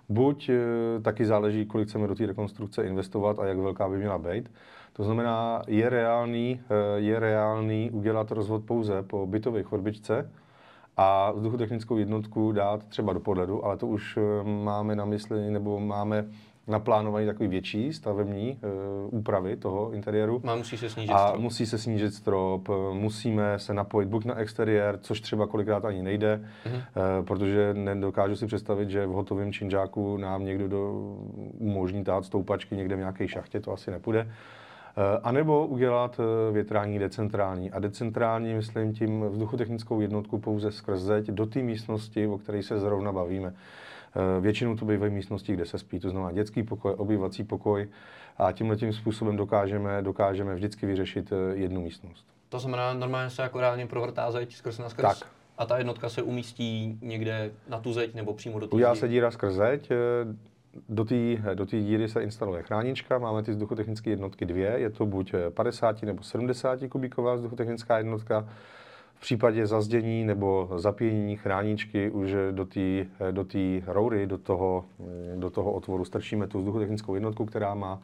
Buď 0.10 0.50
eh, 0.50 1.02
taky 1.02 1.26
záleží, 1.26 1.66
kolik 1.66 1.88
chceme 1.88 2.08
do 2.08 2.16
té 2.16 2.26
rekonstrukce 2.26 2.84
investovat 2.84 3.40
a 3.40 3.46
jak 3.46 3.58
velká 3.58 3.90
by 3.90 3.98
měla 3.98 4.18
být. 4.18 4.52
To 4.94 5.04
znamená, 5.04 5.62
je 5.68 5.90
reálný, 5.90 6.62
eh, 6.70 7.00
je 7.00 7.20
reálný 7.20 7.92
udělat 7.92 8.32
rozvod 8.32 8.64
pouze 8.66 9.04
po 9.04 9.28
bytové 9.28 9.64
chorbičce 9.64 10.32
a 10.98 11.32
vzduchotechnickou 11.32 11.98
jednotku 11.98 12.52
dát 12.52 12.84
třeba 12.84 13.14
do 13.14 13.20
podledu, 13.20 13.66
ale 13.66 13.78
to 13.78 13.88
už 13.88 14.20
máme 14.44 14.96
na 14.96 15.06
mysli, 15.06 15.52
nebo 15.52 15.80
máme 15.80 16.26
naplánovaný 16.68 17.26
takový 17.26 17.48
větší 17.50 17.94
stavební 17.94 18.58
eh, 18.64 18.68
úpravy 19.10 19.56
toho 19.56 19.92
interiéru. 19.92 20.42
Má 20.44 20.56
musí 20.56 20.78
se 20.78 20.90
snížit 20.90 21.12
A 21.14 21.28
strop. 21.28 21.42
musí 21.42 21.66
se 21.66 21.78
snížit 21.78 22.14
strop, 22.14 22.70
eh, 22.70 22.94
musíme 22.94 23.60
se 23.60 23.74
napojit 23.74 24.10
buď 24.10 24.26
na 24.26 24.36
exteriér, 24.38 24.98
což 25.02 25.22
třeba 25.22 25.48
kolikrát 25.48 25.86
ani 25.86 26.04
nejde, 26.04 26.38
Mhm. 26.66 26.76
mm-hmm. 26.76 27.24
protože 27.24 27.74
nedokážu 27.74 28.36
si 28.36 28.46
představit, 28.48 28.90
že 28.90 29.06
v 29.06 29.10
hotovém 29.10 29.54
činžáku 29.54 30.18
nám 30.18 30.46
někdo 30.46 30.68
do, 30.68 30.94
umožní 31.60 32.04
tát 32.04 32.26
stoupačky 32.26 32.76
někde 32.76 32.96
v 32.96 33.00
nějaké 33.00 33.28
šachtě, 33.28 33.60
to 33.60 33.72
asi 33.74 33.92
nepůjde. 33.92 34.32
A 35.24 35.32
nebo 35.32 35.68
udělat 35.68 36.20
větrání 36.52 37.00
decentrální. 37.00 37.72
A 37.72 37.80
decentrální, 37.80 38.54
myslím 38.54 38.94
tím 38.94 39.26
vzduchotechnickou 39.30 40.02
jednotku 40.02 40.40
pouze 40.40 40.72
skrz 40.72 41.02
zeď 41.02 41.28
do 41.28 41.46
té 41.46 41.60
místnosti, 41.60 42.28
o 42.28 42.38
které 42.38 42.64
se 42.64 42.80
zrovna 42.80 43.12
bavíme. 43.12 43.54
Eh, 44.16 44.42
Většinou 44.42 44.76
to 44.76 44.86
bývají 44.86 45.14
místnosti, 45.14 45.54
kde 45.54 45.66
se 45.66 45.78
spí, 45.78 46.00
to 46.00 46.10
znamená 46.10 46.32
dětský 46.32 46.64
pokoj, 46.64 46.94
obývací 46.98 47.44
pokoj 47.44 47.88
a 48.38 48.52
tímhle 48.52 48.76
tím 48.76 48.94
způsobem 48.94 49.38
dokážeme, 49.38 50.02
dokážeme 50.02 50.56
vždycky 50.56 50.86
vyřešit 50.86 51.32
eh, 51.32 51.56
jednu 51.56 51.82
místnost. 51.82 52.26
To 52.50 52.60
znamená, 52.60 52.94
normálně 52.94 53.30
se 53.30 53.42
jako 53.42 53.60
reálně 53.60 53.88
provrtá 53.88 54.32
zeď 54.32 54.56
skrz 54.56 54.80
na 54.80 54.90
skrz. 54.90 55.20
Tak. 55.20 55.30
A 55.58 55.66
ta 55.66 55.78
jednotka 55.78 56.10
se 56.10 56.22
umístí 56.22 57.00
někde 57.02 57.52
na 57.70 57.80
tu 57.80 57.94
zeď 57.94 58.14
nebo 58.14 58.34
přímo 58.34 58.60
do 58.60 58.68
té 58.68 58.76
Udělá 58.76 58.96
se 58.96 59.08
díra 59.08 59.32
skrz 59.32 59.54
zeď, 59.54 59.92
eh, 59.92 59.96
do 60.90 61.06
té 61.06 61.16
do 61.54 61.66
díry 61.66 62.10
se 62.10 62.24
instaluje 62.24 62.64
chránička, 62.64 63.18
máme 63.18 63.44
ty 63.44 63.52
vzduchotechnické 63.52 64.10
jednotky 64.10 64.46
dvě, 64.46 64.74
je 64.78 64.90
to 64.90 65.06
buď 65.06 65.34
eh, 65.34 65.50
50 65.50 66.04
nebo 66.04 66.24
70 66.24 66.80
kubíková 66.90 67.36
vzduchotechnická 67.36 67.98
jednotka. 67.98 68.50
V 69.24 69.26
případě 69.26 69.68
zazdění 69.68 70.24
nebo 70.26 70.70
zapíjení 70.76 71.38
chráničky 71.38 72.10
už 72.10 72.36
do 72.52 72.66
té 72.66 73.06
do 73.32 73.46
roury, 73.88 74.28
do 74.28 74.38
toho, 74.38 74.86
do 75.36 75.50
toho 75.50 75.72
otvoru 75.72 76.06
strčíme 76.06 76.48
tu 76.48 76.60
vzduchotechnickou 76.60 77.16
jednotku, 77.16 77.46
která 77.46 77.74
má 77.74 78.02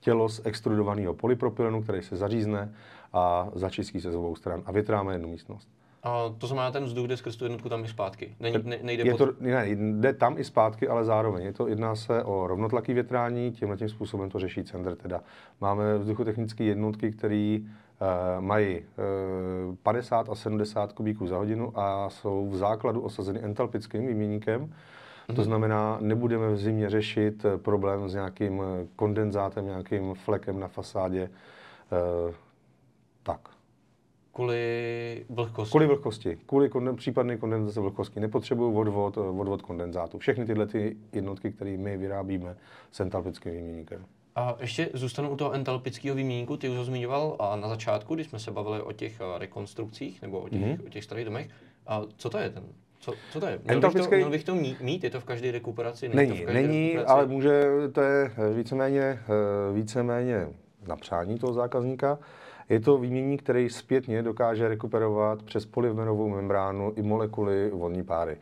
tělo 0.00 0.28
z 0.28 0.40
extrudovaného 0.44 1.14
polypropylenu, 1.14 1.82
který 1.82 2.02
se 2.02 2.16
zařízne 2.16 2.74
a 3.12 3.48
začistí 3.54 4.00
se 4.00 4.12
z 4.12 4.16
obou 4.16 4.36
stran 4.36 4.62
a 4.66 4.72
větráme 4.72 5.14
jednu 5.14 5.28
místnost. 5.28 5.68
A 6.02 6.34
to 6.38 6.46
znamená, 6.46 6.70
ten 6.70 6.84
vzduch 6.84 7.06
jde 7.06 7.16
skrz 7.16 7.36
tu 7.36 7.44
jednotku 7.44 7.68
tam 7.68 7.84
i 7.84 7.88
zpátky. 7.88 8.34
Není, 8.40 8.56
ne, 8.64 8.78
nejde 8.82 9.02
Je 9.02 9.10
pod... 9.10 9.18
to, 9.18 9.32
ne, 9.40 9.64
jde 9.68 10.12
tam 10.12 10.38
i 10.38 10.44
zpátky, 10.44 10.88
ale 10.88 11.04
zároveň. 11.04 11.44
Je 11.44 11.52
to, 11.52 11.68
jedná 11.68 11.94
se 11.94 12.24
o 12.24 12.46
rovnotlaký 12.46 12.94
větrání, 12.94 13.52
tímhle 13.52 13.76
tím 13.76 13.88
způsobem 13.88 14.30
to 14.30 14.38
řeší 14.38 14.64
Cender. 14.64 14.96
Teda. 14.96 15.20
Máme 15.60 15.98
vzduchotechnické 15.98 16.64
jednotky, 16.64 17.12
které 17.12 17.58
mají 18.40 18.78
uh, 18.78 19.74
50 19.82 20.28
a 20.28 20.34
70 20.34 20.92
kubíků 20.92 21.26
za 21.26 21.36
hodinu 21.36 21.78
a 21.78 22.10
jsou 22.10 22.48
v 22.50 22.56
základu 22.56 23.00
osazeny 23.00 23.40
entalpickým 23.42 24.06
výměníkem. 24.06 24.72
To 25.36 25.44
znamená, 25.44 25.98
nebudeme 26.00 26.52
v 26.52 26.58
zimě 26.58 26.90
řešit 26.90 27.44
eh, 27.44 27.58
problém 27.58 28.08
s 28.08 28.14
nějakým 28.14 28.62
eh, 28.62 28.86
kondenzátem, 28.96 29.66
nějakým 29.66 30.14
flekem 30.14 30.60
na 30.60 30.68
fasádě. 30.68 31.30
Tak. 33.22 33.40
Kvůli 34.32 35.26
vlhkosti. 35.28 35.70
Kvůli 35.70 35.86
vlhkosti, 35.86 36.38
kvůli 36.46 36.68
konden, 36.68 36.96
případné 36.96 37.36
kondenzace 37.36 37.80
vlhkosti, 37.80 38.20
nepotřebuju 38.20 38.78
odvod, 38.78 39.18
odvod 39.18 39.62
kondenzátu. 39.62 40.18
Všechny 40.18 40.46
tyhle 40.46 40.66
ty 40.66 40.96
jednotky, 41.12 41.52
které 41.52 41.76
my 41.76 41.96
vyrábíme 41.96 42.56
s 42.90 43.00
entalpickým 43.00 43.52
výměníkem. 43.52 44.04
A 44.36 44.56
ještě 44.60 44.88
zůstanu 44.94 45.30
u 45.30 45.36
toho 45.36 45.52
entalpického 45.52 46.16
výměníku, 46.16 46.56
ty 46.56 46.68
už 46.68 46.76
ho 46.76 46.84
zmiňoval 46.84 47.36
a 47.38 47.56
na 47.56 47.68
začátku, 47.68 48.14
když 48.14 48.26
jsme 48.26 48.38
se 48.38 48.50
bavili 48.50 48.82
o 48.82 48.92
těch 48.92 49.20
a, 49.20 49.38
rekonstrukcích 49.38 50.22
nebo 50.22 50.40
o 50.40 50.48
těch, 50.48 50.60
Mhm. 50.60 50.70
mm-hmm. 50.70 50.86
o 50.86 50.88
těch 50.90 51.04
starých 51.04 51.24
domech. 51.24 51.48
A 51.86 52.02
co 52.16 52.30
to 52.30 52.38
je 52.38 52.50
ten? 52.50 52.62
Co, 53.00 53.12
co 53.32 53.40
to 53.40 53.46
je? 53.46 53.60
Měl, 53.64 53.76
Entalpický- 53.80 53.94
bych 53.98 54.08
to, 54.10 54.16
měl 54.16 54.30
bych 54.30 54.44
to 54.44 54.54
mít? 54.80 55.04
Je 55.04 55.10
to 55.10 55.20
v 55.20 55.24
každé 55.24 55.50
rekuperaci? 55.52 56.08
to 56.08 56.16
Není, 56.16 56.32
v 56.32 56.44
každé 56.44 56.62
není, 56.62 56.86
rekuperaci? 56.86 57.12
ale 57.12 57.26
může, 57.26 57.62
to 57.92 58.00
je 58.00 58.30
víceméně, 58.56 59.00
eh, 59.02 59.18
víceméně 59.74 60.48
na 60.88 60.96
přání 60.96 61.38
toho 61.38 61.52
zákazníka. 61.52 62.18
Je 62.68 62.80
to 62.80 62.98
výměník, 62.98 63.42
který 63.42 63.68
zpětně 63.70 64.22
dokáže 64.22 64.68
rekuperovat 64.68 65.42
přes 65.42 65.66
polymerovou 65.66 66.28
membránu 66.28 66.92
i 66.96 67.02
molekuly 67.02 67.70
vodní 67.70 68.02
páry. 68.04 68.36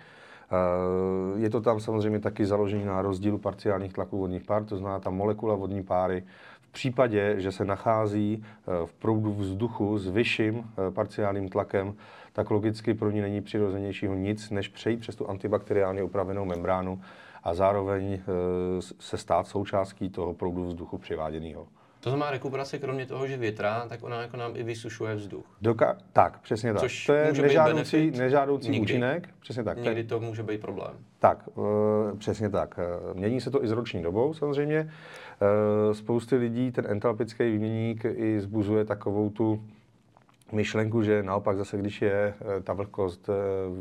Eh, 0.52 1.40
Je 1.40 1.50
to 1.50 1.60
tam 1.60 1.80
samozřejmě 1.80 2.20
taky 2.20 2.46
založený 2.46 2.84
na 2.84 3.02
rozdílu 3.02 3.38
parciálních 3.38 3.92
tlaků 3.92 4.18
vodních 4.18 4.44
pár, 4.44 4.64
to 4.64 4.76
znamená 4.76 5.00
ta 5.00 5.10
molekula 5.10 5.54
vodní 5.54 5.82
páry 5.82 6.24
v 6.60 6.72
případě, 6.72 7.34
že 7.38 7.52
se 7.52 7.64
nachází 7.64 8.44
eh, 8.44 8.86
v 8.86 8.92
proudu 8.92 9.32
vzduchu 9.32 9.98
s 9.98 10.08
vyšším 10.08 10.64
eh, 10.64 10.90
parciálním 10.90 11.48
tlakem, 11.48 11.94
tak 12.32 12.50
logicky 12.50 12.94
pro 12.94 13.10
ní 13.10 13.20
není 13.20 13.40
přirozenějšího 13.40 14.14
nic, 14.14 14.50
než 14.50 14.68
přejít 14.68 15.00
přes 15.00 15.16
tu 15.16 15.30
antibakteriálně 15.30 16.02
upravenou 16.02 16.44
membránu 16.44 17.00
a 17.44 17.54
zároveň 17.54 18.20
se 19.00 19.18
stát 19.18 19.46
součástí 19.46 20.10
toho 20.10 20.34
proudu 20.34 20.64
vzduchu 20.64 20.98
přiváděného. 20.98 21.66
To 22.00 22.10
znamená 22.10 22.30
rekuperace, 22.30 22.78
kromě 22.78 23.06
toho, 23.06 23.26
že 23.26 23.36
větrá, 23.36 23.86
tak 23.88 24.02
ona 24.02 24.22
jako 24.22 24.36
nám 24.36 24.52
i 24.54 24.62
vysušuje 24.62 25.14
vzduch. 25.14 25.44
Doka- 25.62 25.96
tak, 26.12 26.40
přesně 26.40 26.72
tak. 26.72 26.82
Což 26.82 27.06
to 27.06 27.12
je 27.12 27.28
může 27.28 27.42
nežádoucí, 27.42 28.10
nežádoucí 28.10 28.70
někdy. 28.70 28.82
účinek. 28.82 29.28
Přesně 29.40 29.64
tak. 29.64 29.78
Někdy 29.78 30.04
to 30.04 30.20
může 30.20 30.42
být 30.42 30.60
problém. 30.60 30.90
Tak, 31.18 31.48
eh, 31.48 32.16
přesně 32.18 32.50
tak. 32.50 32.78
Eh, 32.78 33.14
Mění 33.14 33.40
se 33.40 33.50
to 33.50 33.64
i 33.64 33.68
s 33.68 33.70
roční 33.70 34.02
dobou 34.02 34.34
samozřejmě. 34.34 34.90
Eh, 35.90 35.94
Spousty 35.94 36.36
lidí 36.36 36.72
ten 36.72 36.86
entalpický 36.88 37.44
výměník 37.50 38.04
i 38.04 38.40
zbuzuje 38.40 38.84
takovou 38.84 39.30
tu 39.30 39.62
myšlenku, 40.52 41.02
že 41.02 41.22
naopak 41.22 41.56
zase, 41.56 41.76
když 41.76 42.02
je 42.02 42.34
ta 42.64 42.72
vlhkost 42.72 43.30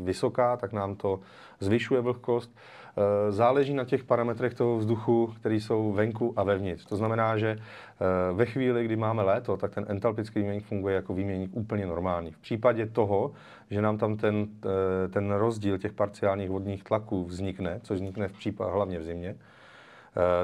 vysoká, 0.04 0.56
tak 0.56 0.72
nám 0.72 0.94
to 0.96 1.20
zvyšuje 1.60 2.00
vlhkost. 2.00 2.56
Eh, 2.98 3.32
Záleží 3.32 3.74
na 3.74 3.84
těch 3.84 4.04
parametrech 4.04 4.54
toho 4.54 4.76
vzduchu, 4.76 5.32
které 5.40 5.54
jsou 5.54 5.92
venku 5.92 6.32
a 6.36 6.42
vevnitř. 6.42 6.84
To 6.84 6.96
znamená, 6.96 7.38
že 7.38 7.48
eh, 7.50 8.32
ve 8.32 8.46
chvíli, 8.46 8.84
kdy 8.84 8.96
máme 8.96 9.22
léto, 9.22 9.56
tak 9.56 9.74
ten 9.74 9.86
entalpický 9.88 10.38
výměník 10.38 10.64
funguje 10.64 10.94
jako 10.94 11.14
výměník 11.14 11.50
úplně 11.54 11.86
normální. 11.86 12.30
V 12.30 12.38
případě 12.38 12.86
toho, 12.86 13.32
že 13.70 13.82
nám 13.82 13.98
tam 13.98 14.16
ten, 14.16 14.46
eh, 14.64 15.08
ten 15.08 15.32
rozdíl 15.32 15.78
těch 15.78 15.92
parciálních 15.92 16.50
vodních 16.50 16.84
tlaků 16.84 17.24
vznikne, 17.24 17.80
což 17.82 17.94
vznikne 17.94 18.28
v 18.28 18.32
případě 18.32 18.70
hlavně 18.72 18.98
v 18.98 19.04
zimě, 19.04 19.36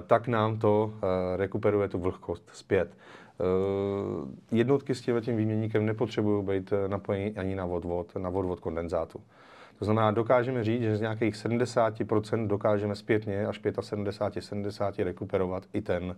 tak 0.07 0.29
nám 0.29 0.59
to 0.59 0.95
rekuperuje 1.37 1.89
tu 1.89 1.99
vlhkost 1.99 2.51
zpět. 2.53 2.97
Jednotky 4.53 4.95
s 4.95 5.01
tím 5.01 5.37
výměníkem 5.37 5.87
nepotřebují 5.87 6.45
být 6.45 6.73
napojeny 6.87 7.35
ani 7.37 7.55
na 7.55 7.65
odvod, 7.65 8.17
na 8.17 8.29
odvod 8.29 8.61
kondenzátu. 8.61 9.21
To 9.79 9.85
znamená, 9.85 10.11
dokážeme 10.11 10.65
říct, 10.65 10.83
že 10.83 10.97
z 10.97 11.01
nějakých 11.01 11.35
70% 11.35 12.47
dokážeme 12.47 12.95
zpětně 12.95 13.47
až 13.47 13.61
75, 13.81 14.43
70 14.43 14.99
rekuperovat 14.99 15.63
i, 15.73 15.81
ten, 15.81 16.17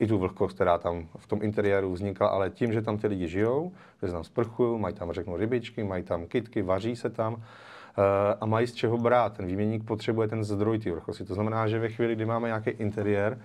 i 0.00 0.06
tu 0.06 0.18
vlhkost, 0.18 0.54
která 0.54 0.78
tam 0.78 1.08
v 1.16 1.26
tom 1.26 1.42
interiéru 1.42 1.92
vznikla, 1.92 2.28
ale 2.28 2.50
tím, 2.50 2.72
že 2.72 2.82
tam 2.82 2.98
ty 2.98 3.06
lidi 3.06 3.28
žijou, 3.28 3.72
že 4.02 4.06
se 4.08 4.12
tam 4.12 4.24
sprchují, 4.24 4.80
mají 4.80 4.94
tam, 4.94 5.12
řeknu, 5.12 5.36
rybičky, 5.36 5.84
mají 5.84 6.02
tam 6.02 6.26
kytky, 6.26 6.62
vaří 6.62 6.96
se 6.96 7.10
tam, 7.10 7.36
eh, 7.36 8.36
a 8.40 8.46
mají 8.46 8.66
z 8.66 8.74
čeho 8.74 8.98
brát. 8.98 9.36
Ten 9.36 9.46
výměník 9.46 9.84
potřebuje 9.84 10.28
ten 10.28 10.44
zdroj 10.44 10.78
té 10.78 10.90
vlhkosti. 10.90 11.24
To 11.24 11.34
znamená, 11.34 11.68
že 11.68 11.78
ve 11.78 11.88
chvíli, 11.88 12.14
kdy 12.14 12.24
máme 12.24 12.48
nějaký 12.48 12.70
interiér, 12.70 13.38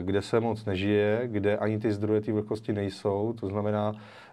kde 0.00 0.22
se 0.22 0.40
moc 0.40 0.64
nežije, 0.64 1.22
kde 1.26 1.56
ani 1.56 1.78
ty 1.78 1.92
zdroje 1.92 2.20
té 2.20 2.32
vlhkosti 2.32 2.72
nejsou, 2.72 3.34
to 3.40 3.48
znamená, 3.48 3.92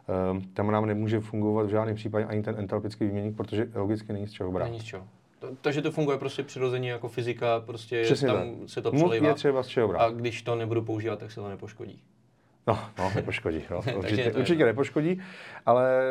eh, 0.10 0.42
tam 0.54 0.72
nám 0.72 0.86
nemůže 0.86 1.20
fungovat 1.20 1.66
v 1.66 1.70
žádném 1.70 1.96
případě 1.96 2.26
ani 2.26 2.42
ten 2.44 2.56
entalpický 2.58 3.06
výměník, 3.06 3.38
protože 3.38 3.68
logicky 3.76 4.14
není 4.14 4.28
z 4.28 4.32
čeho 4.32 4.52
brát. 4.52 4.66
Není 4.66 4.80
z 4.80 4.84
čeho. 4.84 5.04
To- 5.40 5.48
Takže 5.62 5.82
to 5.82 5.92
funguje 5.92 6.18
prostě 6.18 6.44
přirozeně 6.44 6.92
jako 6.92 7.08
fyzika, 7.08 7.60
prostě 7.66 8.02
Přesně 8.04 8.28
tam 8.28 8.38
tak. 8.38 8.70
se 8.70 8.82
to 8.82 8.92
přelivá. 8.92 9.28
Je 9.28 9.34
třeba 9.34 9.64
z 9.64 9.68
čeho 9.68 9.88
brát. 9.88 10.00
A 10.02 10.10
když 10.10 10.42
to 10.42 10.56
nebudu 10.56 10.82
používat, 10.82 11.20
tak 11.20 11.32
se 11.32 11.42
to 11.42 11.50
nepoškodí. 11.50 12.02
No, 12.68 12.80
no 13.00 13.12
nepoškodí. 13.16 13.64
No. 13.72 13.78
Určitě, 13.98 14.22
je 14.22 14.32
to 14.32 14.40
určitě 14.40 14.66
nepoškodí, 14.66 15.22
ale 15.66 16.04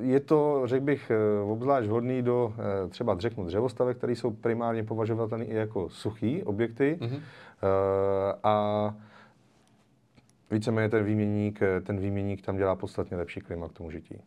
je 0.00 0.20
to, 0.20 0.62
řekl 0.64 0.84
bych, 0.84 1.10
eh, 1.10 1.42
obzvlášť 1.42 1.88
vhodný 1.88 2.22
do 2.22 2.54
eh, 2.84 2.88
třeba 2.88 3.16
řeknu 3.18 3.44
dřevostavek, 3.44 3.96
které 3.96 4.12
jsou 4.12 4.30
primárně 4.30 4.84
považovatelné 4.84 5.44
i 5.44 5.54
jako 5.54 5.88
suchý 5.88 6.42
objekty. 6.42 6.98
Mhm. 7.00 7.16
Eh, 7.62 8.34
A 8.42 8.94
víceméně 10.50 10.88
ten 10.88 11.04
výměník, 11.04 11.60
ten 11.86 11.98
výměník 12.00 12.42
tam 12.42 12.56
dělá 12.56 12.76
podstatně 12.76 13.16
lepší 13.16 13.40
klima 13.40 13.68
k 13.68 13.72
tomu 13.72 13.90
žití. 13.90 14.20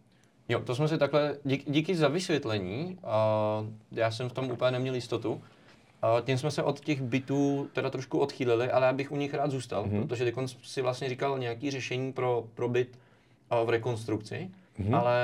Jo, 0.49 0.59
to 0.59 0.75
jsme 0.75 0.87
si 0.87 0.97
takhle, 0.97 1.37
dík, 1.43 1.71
díky 1.71 1.95
za 1.95 2.07
vysvětlení, 2.07 2.97
a 3.03 3.65
já 3.91 4.11
jsem 4.11 4.29
v 4.29 4.33
tom 4.33 4.51
úplně 4.51 4.71
neměl 4.71 4.95
jistotu. 4.95 5.41
A 6.01 6.21
tím 6.21 6.37
jsme 6.37 6.51
se 6.51 6.63
od 6.63 6.79
těch 6.79 7.01
bytů 7.01 7.69
teda 7.73 7.89
trošku 7.89 8.19
odchýlili, 8.19 8.71
ale 8.71 8.85
já 8.85 8.93
bych 8.93 9.11
u 9.11 9.15
nich 9.15 9.33
rád 9.33 9.51
zůstal, 9.51 9.83
Mhm. 9.85 9.91
mm-hmm. 9.95 10.07
protože 10.07 10.25
teď 10.25 10.35
si 10.63 10.81
vlastně 10.81 11.09
říkal 11.09 11.39
nějaký 11.39 11.71
řešení 11.71 12.13
pro, 12.13 12.43
pro 12.55 12.69
byt 12.69 12.99
a 13.49 13.63
v 13.63 13.69
rekonstrukci, 13.69 14.51
mm-hmm. 14.79 14.97
ale 14.99 15.19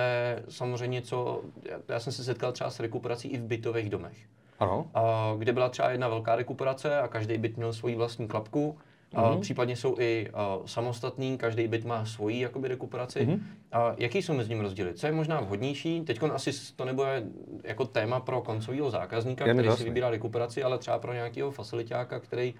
samozřejmě 0.49 1.01
co, 1.01 1.41
já, 1.69 1.77
já 1.87 1.99
jsem 1.99 2.13
se 2.13 2.23
setkal 2.23 2.51
třeba 2.51 2.69
s 2.69 2.79
rekuperací 2.79 3.27
i 3.27 3.37
v 3.37 3.43
bytových 3.43 3.89
domech. 3.89 4.17
Ano, 4.59 4.87
a 4.93 5.33
kde 5.37 5.53
byla 5.53 5.69
třeba 5.69 5.91
jedna 5.91 6.07
velká 6.07 6.35
rekuperace 6.35 6.99
a 6.99 7.07
každý 7.07 7.37
byt 7.37 7.57
měl 7.57 7.73
svoji 7.73 7.95
vlastní 7.95 8.27
klapku. 8.27 8.77
A 9.15 9.29
Mhm. 9.31 9.41
případně 9.41 9.75
jsou 9.75 9.95
i 9.99 10.29
a, 10.33 10.57
samostatný, 10.65 11.37
každý 11.37 11.67
byt 11.67 11.85
má 11.85 12.05
svoji 12.05 12.39
jakoby, 12.39 12.67
rekuperaci. 12.67 13.25
Mhm. 13.25 13.43
A 13.71 13.93
jaký 13.97 14.21
jsou 14.21 14.33
mezi 14.33 14.49
nimi 14.49 14.61
rozdíly? 14.61 14.93
Co 14.93 15.07
je 15.07 15.11
možná 15.13 15.39
vhodnější? 15.41 16.01
Teď 16.01 16.23
asi 16.33 16.51
to 16.75 16.85
nebude 16.85 17.23
jako 17.63 17.85
téma 17.85 18.19
pro 18.19 18.41
koncového 18.41 18.89
zákazníka, 18.89 19.47
Je 19.47 19.53
který 19.53 19.67
to 19.69 19.77
si 19.77 19.83
vybírá 19.83 20.09
rekuperaci, 20.09 20.63
ale 20.63 20.77
třeba 20.77 20.99
pro 20.99 21.13
nějakého 21.13 21.51
facilitáka, 21.51 22.19
který 22.19 22.53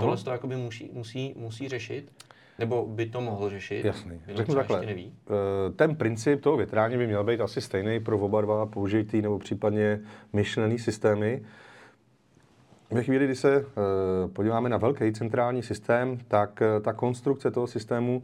tohle 0.00 0.16
to 0.16 0.30
jakoby 0.30 0.56
musí, 0.56 0.90
musí, 0.92 1.34
musí 1.36 1.68
řešit. 1.68 2.12
Nebo 2.58 2.86
by 2.86 3.06
to 3.06 3.20
mohl 3.20 3.50
řešit. 3.50 3.84
Jasný. 3.84 4.20
Řeknu 4.34 4.54
takhle. 4.54 4.86
Neví. 4.86 5.12
Eh, 5.26 5.72
Ten 5.72 5.96
princip 5.96 6.40
toho 6.40 6.56
větrání 6.56 6.96
by 6.96 7.06
měl 7.06 7.24
být 7.24 7.40
asi 7.40 7.60
stejný 7.60 8.00
pro 8.00 8.18
oba 8.18 8.40
dva 8.40 8.66
použitý 8.66 9.22
nebo 9.22 9.38
případně 9.38 10.00
myšlený 10.32 10.78
systémy. 10.78 11.42
Ve 12.90 13.02
chvíli, 13.02 13.24
kdy 13.24 13.34
se 13.34 13.56
eh, 13.56 14.28
podíváme 14.28 14.68
na 14.68 14.76
velký 14.76 15.12
centrální 15.12 15.62
systém, 15.62 16.18
tak 16.28 16.62
eh, 16.62 16.80
ta 16.80 16.92
konstrukce 16.92 17.50
toho 17.50 17.66
systému 17.66 18.22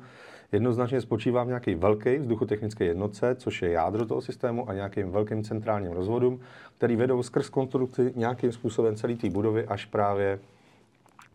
jednoznačně 0.52 1.00
spočívá 1.00 1.44
v 1.44 1.46
nějaké 1.46 1.76
velké 1.76 2.18
vzduchotechnické 2.18 2.84
jednotce, 2.84 3.34
což 3.34 3.62
je 3.62 3.70
jádro 3.70 4.06
toho 4.06 4.20
systému 4.20 4.70
a 4.70 4.74
nějakým 4.74 5.10
velkým 5.10 5.44
centrálním 5.44 5.92
rozvodům, 5.92 6.40
který 6.78 6.96
vedou 6.96 7.22
skrz 7.22 7.48
konstrukci 7.48 8.12
nějakým 8.16 8.52
způsobem 8.52 8.96
celý 8.96 9.16
té 9.16 9.30
budovy 9.30 9.66
až 9.66 9.84
právě 9.84 10.38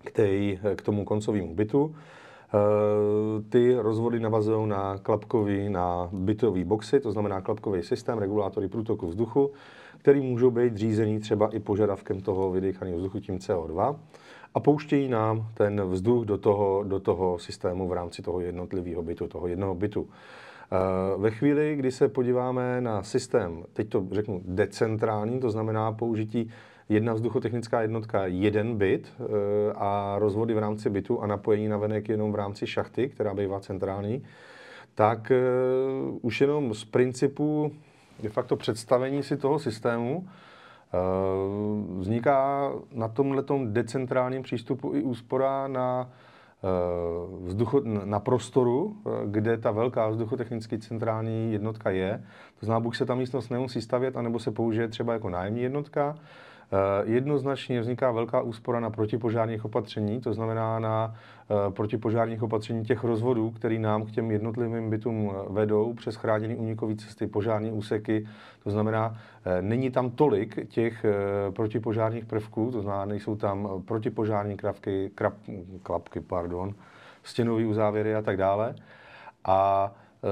k, 0.03 0.11
tej, 0.11 0.59
k 0.75 0.81
tomu 0.81 1.05
koncovému 1.05 1.55
bytu. 1.55 1.95
Eh, 2.53 3.41
Ty 3.49 3.75
rozvody 3.75 4.19
navazují 4.19 4.67
na 4.67 4.97
klapkový, 4.97 5.69
na 5.69 6.09
bytový 6.11 6.63
boxy, 6.63 6.99
to 6.99 7.11
znamená 7.11 7.41
klapkový 7.41 7.83
systém, 7.83 8.17
regulátory 8.17 8.67
průtoku 8.67 9.07
vzduchu, 9.07 9.51
který 9.97 10.21
můžou 10.21 10.51
být 10.51 10.77
řízený 10.77 11.19
třeba 11.19 11.49
i 11.55 11.59
požadavkem 11.59 12.21
toho 12.21 12.51
vydýchaného 12.51 12.97
vzduchu 12.97 13.19
tím 13.19 13.37
CO2 13.37 13.95
a 14.53 14.59
pouštějí 14.59 15.07
nám 15.07 15.47
ten 15.53 15.81
vzduch 15.81 16.25
do 16.25 16.37
toho, 16.37 16.83
do 16.83 16.99
toho 16.99 17.39
systému 17.39 17.87
v 17.87 17.93
rámci 17.93 18.21
toho 18.21 18.39
jednotlivého 18.39 19.03
bytu, 19.03 19.27
toho 19.27 19.47
jednoho 19.47 19.75
bytu. 19.75 20.09
Eh, 20.71 21.17
Ve 21.17 21.31
chvíli, 21.31 21.75
kdy 21.75 21.91
se 21.91 22.07
podíváme 22.07 22.81
na 22.81 23.03
systém, 23.03 23.63
teď 23.73 23.89
to 23.89 24.07
řeknu 24.11 24.41
decentrální, 24.45 25.39
to 25.39 25.51
znamená 25.51 25.91
použití 25.91 26.49
jedna 26.89 27.13
vzduchotechnická 27.13 27.81
jednotka, 27.81 28.25
jeden 28.25 28.77
byt 28.77 29.13
eh, 29.19 29.23
a 29.75 30.15
rozvody 30.19 30.53
v 30.53 30.57
rámci 30.57 30.89
bytu 30.89 31.21
a 31.21 31.27
napojení 31.27 31.67
na 31.67 31.77
venek 31.77 32.09
jenom 32.09 32.31
v 32.31 32.35
rámci 32.35 32.67
šachty, 32.67 33.09
která 33.09 33.33
bývá 33.33 33.59
centrální, 33.59 34.23
tak 34.95 35.31
eh, 35.31 35.39
už 36.21 36.41
jenom 36.41 36.73
z 36.73 36.85
principu 36.85 37.71
de 38.23 38.29
facto 38.29 38.55
představení 38.55 39.23
si 39.23 39.37
toho 39.37 39.59
systému 39.59 40.27
eh, 40.27 40.97
vzniká 41.99 42.71
na 42.91 43.07
tomhletom 43.07 43.73
decentrálním 43.73 44.43
přístupu 44.43 44.95
i 44.95 45.03
úspora 45.03 45.67
na 45.67 46.09
vzducho, 47.43 47.81
na 47.85 48.19
prostoru, 48.19 48.95
kde 49.25 49.57
ta 49.57 49.71
velká 49.71 50.07
vzduchotechnicky 50.07 50.79
centrální 50.79 51.53
jednotka 51.53 51.89
je. 51.89 52.23
To 52.59 52.65
znamená, 52.65 52.79
buď 52.79 52.97
se 52.97 53.05
ta 53.05 53.15
místnost 53.15 53.49
nemusí 53.49 53.81
stavět, 53.81 54.17
anebo 54.17 54.39
se 54.39 54.51
použije 54.51 54.87
třeba 54.87 55.13
jako 55.13 55.29
nájemní 55.29 55.61
jednotka. 55.61 56.15
Eh, 56.71 57.11
Jednoznačně 57.11 57.81
vzniká 57.81 58.11
velká 58.11 58.41
úspora 58.41 58.79
na 58.79 58.89
protipožárních 58.89 59.65
opatření, 59.65 60.21
to 60.21 60.33
znamená 60.33 60.79
na 60.79 61.15
eh, 61.15 61.71
protipožárních 61.71 62.43
opatření 62.43 62.85
těch 62.85 63.03
rozvodů, 63.03 63.51
které 63.51 63.79
nám 63.79 64.05
k 64.05 64.11
těm 64.11 64.31
jednotlivým 64.31 64.89
bytům 64.89 65.31
eh, 65.31 65.53
vedou 65.53 65.93
přes 65.93 66.15
chráněné 66.15 66.55
únikové 66.55 66.95
cesty, 66.95 67.27
požární 67.27 67.71
úseky. 67.71 68.27
To 68.63 68.71
znamená, 68.71 69.17
není 69.61 69.91
tam 69.91 70.09
tolik 70.09 70.67
těch 70.69 71.05
protipožárních 71.55 72.25
prvků, 72.25 72.71
to 72.71 72.81
znamená, 72.81 73.05
nejsou 73.05 73.35
tam 73.35 73.83
protipožární 73.85 74.57
kravky, 74.57 75.11
krap, 75.15 75.33
klapky, 75.83 76.19
pardon, 76.19 76.73
stěnové 77.23 77.65
uzávěry 77.65 78.15
a 78.15 78.21
tak 78.21 78.37
dále. 78.37 78.75
A 79.43 79.91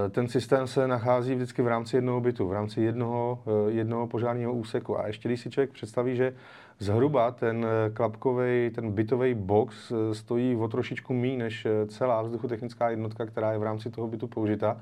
ten 0.10 0.28
systém 0.28 0.68
se 0.68 0.88
nachází 0.88 1.36
vždycky 1.36 1.62
v 1.62 1.68
rámci 1.68 1.98
jednoho 1.98 2.22
bytu, 2.22 2.48
v 2.48 2.54
rámci 2.54 2.82
jednoho, 2.82 3.40
eh, 3.48 3.72
jednoho 3.72 4.08
požárního 4.08 4.54
úseku. 4.54 5.00
A 5.00 5.08
ještě 5.08 5.30
když 5.30 5.42
si 5.42 5.50
člověk 5.50 5.72
představí, 5.72 6.16
že 6.16 6.34
zhruba 6.80 7.32
ten 7.32 7.66
eh, 7.66 7.90
klapkový, 7.90 8.70
ten 8.76 8.92
bytový 8.92 9.34
box 9.34 9.92
eh, 9.92 10.16
stojí 10.16 10.56
o 10.56 10.68
trošičku 10.68 11.14
méně 11.14 11.38
než 11.38 11.66
eh, 11.66 11.86
celá 11.88 12.22
vzduchotechnická 12.22 12.90
jednotka, 12.90 13.26
která 13.26 13.52
je 13.52 13.58
v 13.58 13.64
rámci 13.64 13.90
toho 13.90 14.08
bytu 14.08 14.28
použita, 14.28 14.82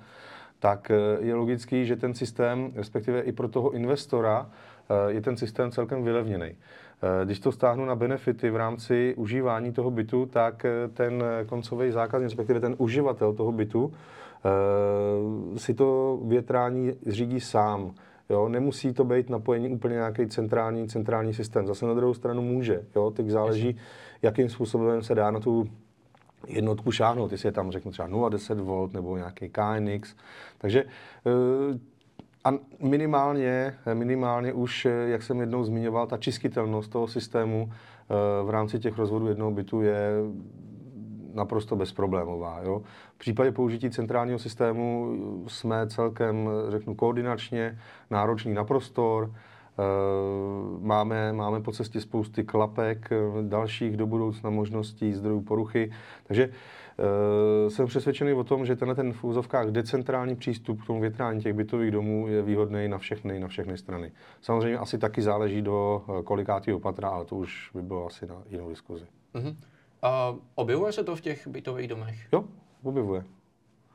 tak 0.59 0.91
eh, 0.91 0.95
je 1.19 1.35
logický, 1.35 1.85
že 1.85 1.95
ten 1.95 2.13
systém, 2.13 2.71
respektive 2.75 3.21
i 3.21 3.31
pro 3.31 3.47
toho 3.47 3.71
investora, 3.71 4.49
eh, 4.89 5.11
je 5.11 5.21
ten 5.21 5.37
systém 5.37 5.71
celkem 5.71 6.03
vylevněný. 6.03 6.55
Eh, 7.03 7.25
Když 7.25 7.39
to 7.39 7.51
stáhnu 7.51 7.85
na 7.85 7.95
benefity 7.95 8.49
v 8.49 8.55
rámci 8.55 9.13
užívání 9.17 9.71
toho 9.73 9.91
bytu, 9.91 10.25
tak 10.25 10.65
eh, 10.65 10.87
ten 10.93 11.23
koncový 11.45 11.91
zákazník, 11.91 12.29
respektive 12.29 12.59
ten 12.59 12.75
uživatel 12.77 13.33
toho 13.33 13.51
bytu, 13.51 13.93
eh, 13.93 14.30
si 15.57 15.73
to 15.73 16.19
větrání 16.23 16.93
řídí 17.07 17.39
sám. 17.39 17.93
Jo, 18.29 18.49
nemusí 18.49 18.93
to 18.93 19.03
být 19.03 19.29
napojení 19.29 19.69
úplně 19.69 19.95
nějaký 19.95 20.27
centrální, 20.27 20.87
centrální 20.87 21.33
systém. 21.33 21.67
Zase 21.67 21.85
na 21.85 21.93
druhou 21.93 22.13
stranu 22.13 22.41
může. 22.41 22.83
Jo, 22.95 23.11
teď 23.11 23.27
záleží, 23.27 23.77
jakým 24.21 24.49
způsobem 24.49 25.03
se 25.03 25.15
dá 25.15 25.31
na 25.31 25.39
tu 25.39 25.67
jednotku 26.47 26.91
šáhnout, 26.91 27.31
jestli 27.31 27.47
je 27.47 27.51
tam 27.51 27.71
řeknu 27.71 27.91
třeba 27.91 28.07
0,10 28.07 28.87
V 28.89 28.93
nebo 28.93 29.17
nějaký 29.17 29.49
KNX. 29.49 30.15
Takže 30.57 30.83
eh, 30.83 31.79
a 32.43 32.53
minimálně, 32.79 33.75
minimálně 33.93 34.53
už, 34.53 34.85
eh, 34.85 34.89
jak 34.89 35.23
jsem 35.23 35.39
jednou 35.39 35.63
zmiňoval, 35.63 36.07
ta 36.07 36.17
čistitelnost 36.17 36.91
toho 36.91 37.07
systému 37.07 37.71
eh, 37.71 38.43
v 38.43 38.49
rámci 38.49 38.79
těch 38.79 38.97
rozvodů 38.97 39.27
jednoho 39.27 39.51
bytu 39.51 39.81
je 39.81 40.11
naprosto 41.33 41.75
bezproblémová. 41.75 42.59
Jo. 42.63 42.81
V 43.15 43.17
případě 43.17 43.51
použití 43.51 43.89
centrálního 43.89 44.39
systému 44.39 45.15
jsme 45.47 45.87
celkem, 45.87 46.49
řeknu, 46.69 46.95
koordinačně 46.95 47.79
nároční 48.09 48.53
na 48.53 48.63
prostor, 48.63 49.31
Eh, 49.79 50.79
Máme, 50.79 51.33
máme 51.33 51.61
po 51.61 51.71
cestě 51.71 52.01
spousty 52.01 52.43
klapek, 52.43 53.09
eh, 53.11 53.17
dalších 53.41 53.97
do 53.97 54.07
budoucna 54.07 54.49
možností 54.49 55.13
zdrojů 55.13 55.41
poruchy. 55.41 55.91
Takže 56.23 56.49
eh, 56.49 57.69
jsem 57.69 57.85
přesvědčený 57.87 58.33
o 58.33 58.43
tom, 58.43 58.65
že 58.65 58.75
tenhle 58.75 58.95
ten 58.95 59.13
v 59.13 59.23
úzovkách 59.23 59.67
decentrální 59.67 60.35
přístup 60.35 60.83
k 60.83 60.87
tomu 60.87 61.01
větrání 61.01 61.41
těch 61.41 61.53
bytových 61.53 61.91
domů 61.91 62.27
je 62.27 62.41
výhodný 62.41 62.87
na 62.87 62.97
všechny, 62.97 63.39
na 63.39 63.47
všechny 63.47 63.77
strany. 63.77 64.11
Samozřejmě 64.41 64.77
asi 64.77 64.97
taky 64.97 65.21
záleží 65.21 65.61
do 65.61 66.03
eh, 66.19 66.23
kolikátého 66.23 66.79
patra, 66.79 67.09
ale 67.09 67.25
to 67.25 67.35
už 67.35 67.71
by 67.73 67.81
bylo 67.81 68.07
asi 68.07 68.27
na 68.27 68.35
jinou 68.49 68.69
diskuzi. 68.69 69.05
Mhm. 69.33 69.57
A 70.01 70.35
objevuje 70.55 70.91
se 70.93 71.03
to 71.03 71.15
v 71.15 71.21
těch 71.21 71.47
bytových 71.47 71.87
domech? 71.87 72.27
Jo, 72.33 72.45
objevuje. 72.83 73.23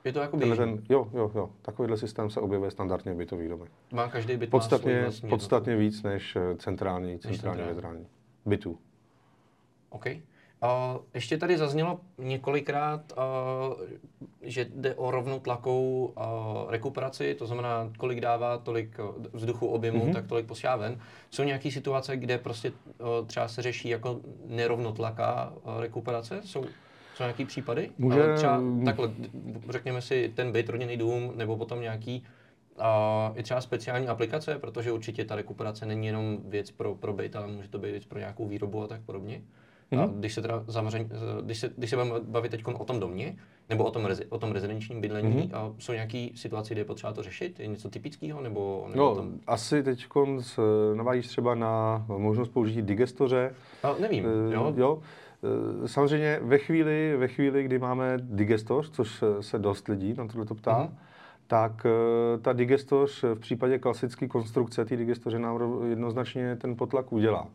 Je 0.04 0.12
to 0.12 0.20
jako 0.20 0.36
ten, 0.36 0.82
jo, 0.88 1.10
jo, 1.14 1.30
jo. 1.34 1.50
Takovýhle 1.62 1.96
systém 1.96 2.30
se 2.30 2.40
objevuje 2.40 2.70
standardně 2.70 3.14
v 3.14 3.16
bytových 3.16 3.48
domech. 3.48 3.70
Má 3.92 4.08
každý 4.08 4.36
byt 4.36 4.46
má 4.46 4.50
Podstatně, 4.50 5.02
vlastní 5.02 5.28
podstatně 5.28 5.76
víc 5.76 6.02
než 6.02 6.36
eh, 6.36 6.56
centrální, 6.56 7.18
centrální 7.18 7.38
centrální. 7.38 7.62
větrání. 7.62 8.06
Bytů. 8.46 8.78
OK. 9.90 10.06
A 10.62 10.96
ještě 11.14 11.38
tady 11.38 11.58
zaznělo 11.58 12.00
několikrát, 12.18 13.12
že 14.42 14.66
jde 14.74 14.94
o 14.94 15.10
rovnotlakou 15.10 16.12
a, 16.16 16.44
rekuperaci, 16.68 17.34
to 17.34 17.46
znamená, 17.46 17.90
kolik 17.98 18.20
dává 18.20 18.58
tolik 18.58 18.96
vzduchu 19.32 19.66
objemu, 19.66 19.98
Mhm. 19.98 20.08
mm-hmm. 20.08 20.14
tak 20.14 20.26
tolik 20.26 20.46
posílá 20.46 20.78
Jsou 21.30 21.42
nějaké 21.42 21.70
situace, 21.70 22.16
kde 22.16 22.38
prostě 22.38 22.72
a, 23.00 23.26
třeba 23.26 23.48
se 23.48 23.62
řeší 23.62 23.88
jako 23.88 24.20
nerovnotlaká 24.46 25.52
a, 25.64 25.80
rekuperace? 25.80 26.40
Jsou, 26.44 26.64
jsou 27.14 27.22
nějaký 27.22 27.44
případy? 27.44 27.90
Může- 27.98 28.22
Ale 28.24 28.36
třeba 28.36 28.60
takhle, 28.84 29.10
řekněme 29.70 30.02
si 30.02 30.32
ten 30.36 30.52
byt, 30.52 30.68
rodinný 30.68 30.96
dům, 30.96 31.32
nebo 31.36 31.56
potom 31.56 31.80
nějaký 31.80 32.24
a 32.78 33.32
i 33.34 33.42
třeba 33.42 33.60
speciální 33.60 34.08
aplikace, 34.08 34.58
protože 34.58 34.92
určitě 34.92 35.24
ta 35.24 35.34
rekuperace 35.36 35.86
není 35.86 36.06
jenom 36.06 36.38
věc 36.44 36.70
pro, 36.70 36.94
pro 36.94 37.12
byt, 37.12 37.36
ale 37.36 37.46
může 37.46 37.68
to 37.68 37.78
být 37.78 37.90
věc 37.90 38.04
pro 38.04 38.18
nějakou 38.18 38.46
výrobu 38.48 38.82
a 38.82 38.86
tak 38.86 39.00
podobně. 39.00 39.42
A 39.92 39.96
Mhm. 39.96 40.18
když 40.18 40.34
se 40.34 40.42
teda 40.42 40.64
zaměřen, 40.66 41.08
když 41.42 41.58
se, 41.58 41.70
když 41.76 41.90
se 41.90 41.96
budeme 41.96 42.20
bavit 42.20 42.50
teď 42.50 42.64
o 42.66 42.84
tom 42.84 43.00
domě, 43.00 43.36
nebo 43.70 43.84
o 43.84 43.90
tom, 43.90 44.04
rezi, 44.04 44.24
o 44.26 44.38
tom 44.38 44.52
rezidenčním 44.52 45.00
bydlení. 45.00 45.34
Mm-hmm. 45.34 45.56
A 45.56 45.72
jsou 45.78 45.92
nějaké 45.92 46.28
situace, 46.34 46.74
kde 46.74 46.80
je 46.80 46.84
potřeba 46.84 47.12
to 47.12 47.22
řešit? 47.22 47.60
Je 47.60 47.66
něco 47.66 47.90
typického? 47.90 48.40
Nebo, 48.40 48.86
nebo 48.88 49.04
no, 49.04 49.14
tam... 49.14 49.40
asi 49.46 49.82
teď 49.82 50.06
navádíš 50.94 51.26
třeba 51.26 51.54
na 51.54 52.04
možnost 52.08 52.48
použití 52.48 52.82
digestoře. 52.82 53.54
A 53.82 53.94
nevím, 54.00 54.24
uh, 54.24 54.52
jo. 54.52 54.74
jo. 54.76 55.02
Eh, 55.84 55.88
samozřejmě 55.88 56.40
ve 56.42 56.58
chvíli, 56.58 57.16
ve 57.16 57.28
chvíli, 57.28 57.62
kdy 57.64 57.78
máme 57.78 58.18
digestoř, 58.20 58.90
což 58.90 59.24
se 59.40 59.58
dost 59.58 59.88
lidí 59.88 60.14
na 60.14 60.26
tohle 60.26 60.46
to 60.46 60.54
ptá, 60.54 60.78
mm-hmm 60.78 61.06
tak 61.46 61.86
eh, 61.86 62.38
ta 62.38 62.52
digestoř 62.52 63.22
v 63.22 63.38
případě 63.38 63.78
klasické 63.78 64.28
konstrukce 64.28 64.84
té 64.84 64.96
digestoře 64.96 65.38
nám 65.38 65.80
jednoznačně 65.88 66.56
ten 66.56 66.76
potlak 66.76 67.12
udělá. 67.12 67.48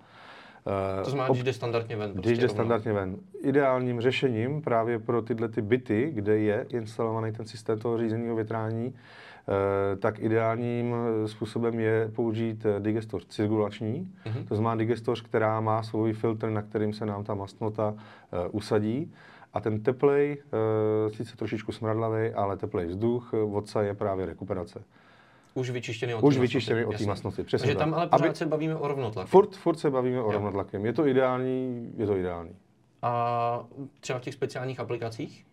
To 1.03 1.09
znamená, 1.09 1.29
když 1.29 1.43
jde 1.43 1.53
standardně 1.53 1.95
ven. 1.95 2.11
Prostě 2.13 2.29
když 2.29 2.39
jde 2.39 2.49
standardně 2.49 2.93
ven. 2.93 3.17
Ideálním 3.41 4.01
řešením 4.01 4.61
právě 4.61 4.99
pro 4.99 5.21
tyhle 5.21 5.49
ty 5.49 5.61
byty, 5.61 6.11
kde 6.13 6.37
je 6.37 6.65
instalovaný 6.69 7.31
ten 7.31 7.45
systém 7.45 7.79
toho 7.79 7.97
řízeného 7.97 8.35
větrání, 8.35 8.93
eh, 8.93 9.95
tak 9.95 10.19
ideálním 10.19 10.95
způsobem 11.25 11.79
je 11.79 12.11
použít 12.15 12.65
digestoř 12.79 13.25
cirkulační, 13.25 14.11
mm-hmm. 14.25 14.47
to 14.47 14.55
znamená 14.55 14.75
digestoř, 14.75 15.21
která 15.21 15.59
má 15.59 15.83
svůj 15.83 16.13
filtr, 16.13 16.49
na 16.49 16.61
kterým 16.61 16.93
se 16.93 17.05
nám 17.05 17.23
ta 17.23 17.33
mastnota 17.33 17.93
eh, 17.97 18.47
usadí 18.51 19.13
a 19.53 19.61
ten 19.61 19.83
teplej, 19.83 20.37
sice 21.13 21.37
trošičku 21.37 21.71
smradlavý, 21.71 22.29
ale 22.29 22.57
teplej 22.57 22.85
vzduch, 22.85 23.31
vodca 23.45 23.81
je 23.81 23.93
právě 23.93 24.25
rekuperace. 24.25 24.83
Už 25.53 25.69
vyčištěný 25.69 26.13
od 26.13 26.23
Už 26.23 26.37
vyčištěný 26.37 26.85
od 26.85 26.97
té 26.97 27.05
masnosti, 27.05 27.43
přesně 27.43 27.65
Takže 27.65 27.79
tam 27.79 27.93
ale 27.93 28.07
pořád 28.07 28.25
Aby... 28.25 28.35
se 28.35 28.45
bavíme 28.45 28.75
o 28.75 28.87
rovnotlaku. 28.87 29.29
Furt, 29.29 29.55
furt 29.55 29.75
se 29.75 29.89
bavíme 29.89 30.21
o 30.21 30.31
rovnotlakem. 30.31 30.85
Je 30.85 30.93
to 30.93 31.07
ideální, 31.07 31.91
je 31.97 32.07
to 32.07 32.17
ideální. 32.17 32.55
A 33.01 33.63
třeba 33.99 34.19
v 34.19 34.21
těch 34.21 34.33
speciálních 34.33 34.79
aplikacích? 34.79 35.45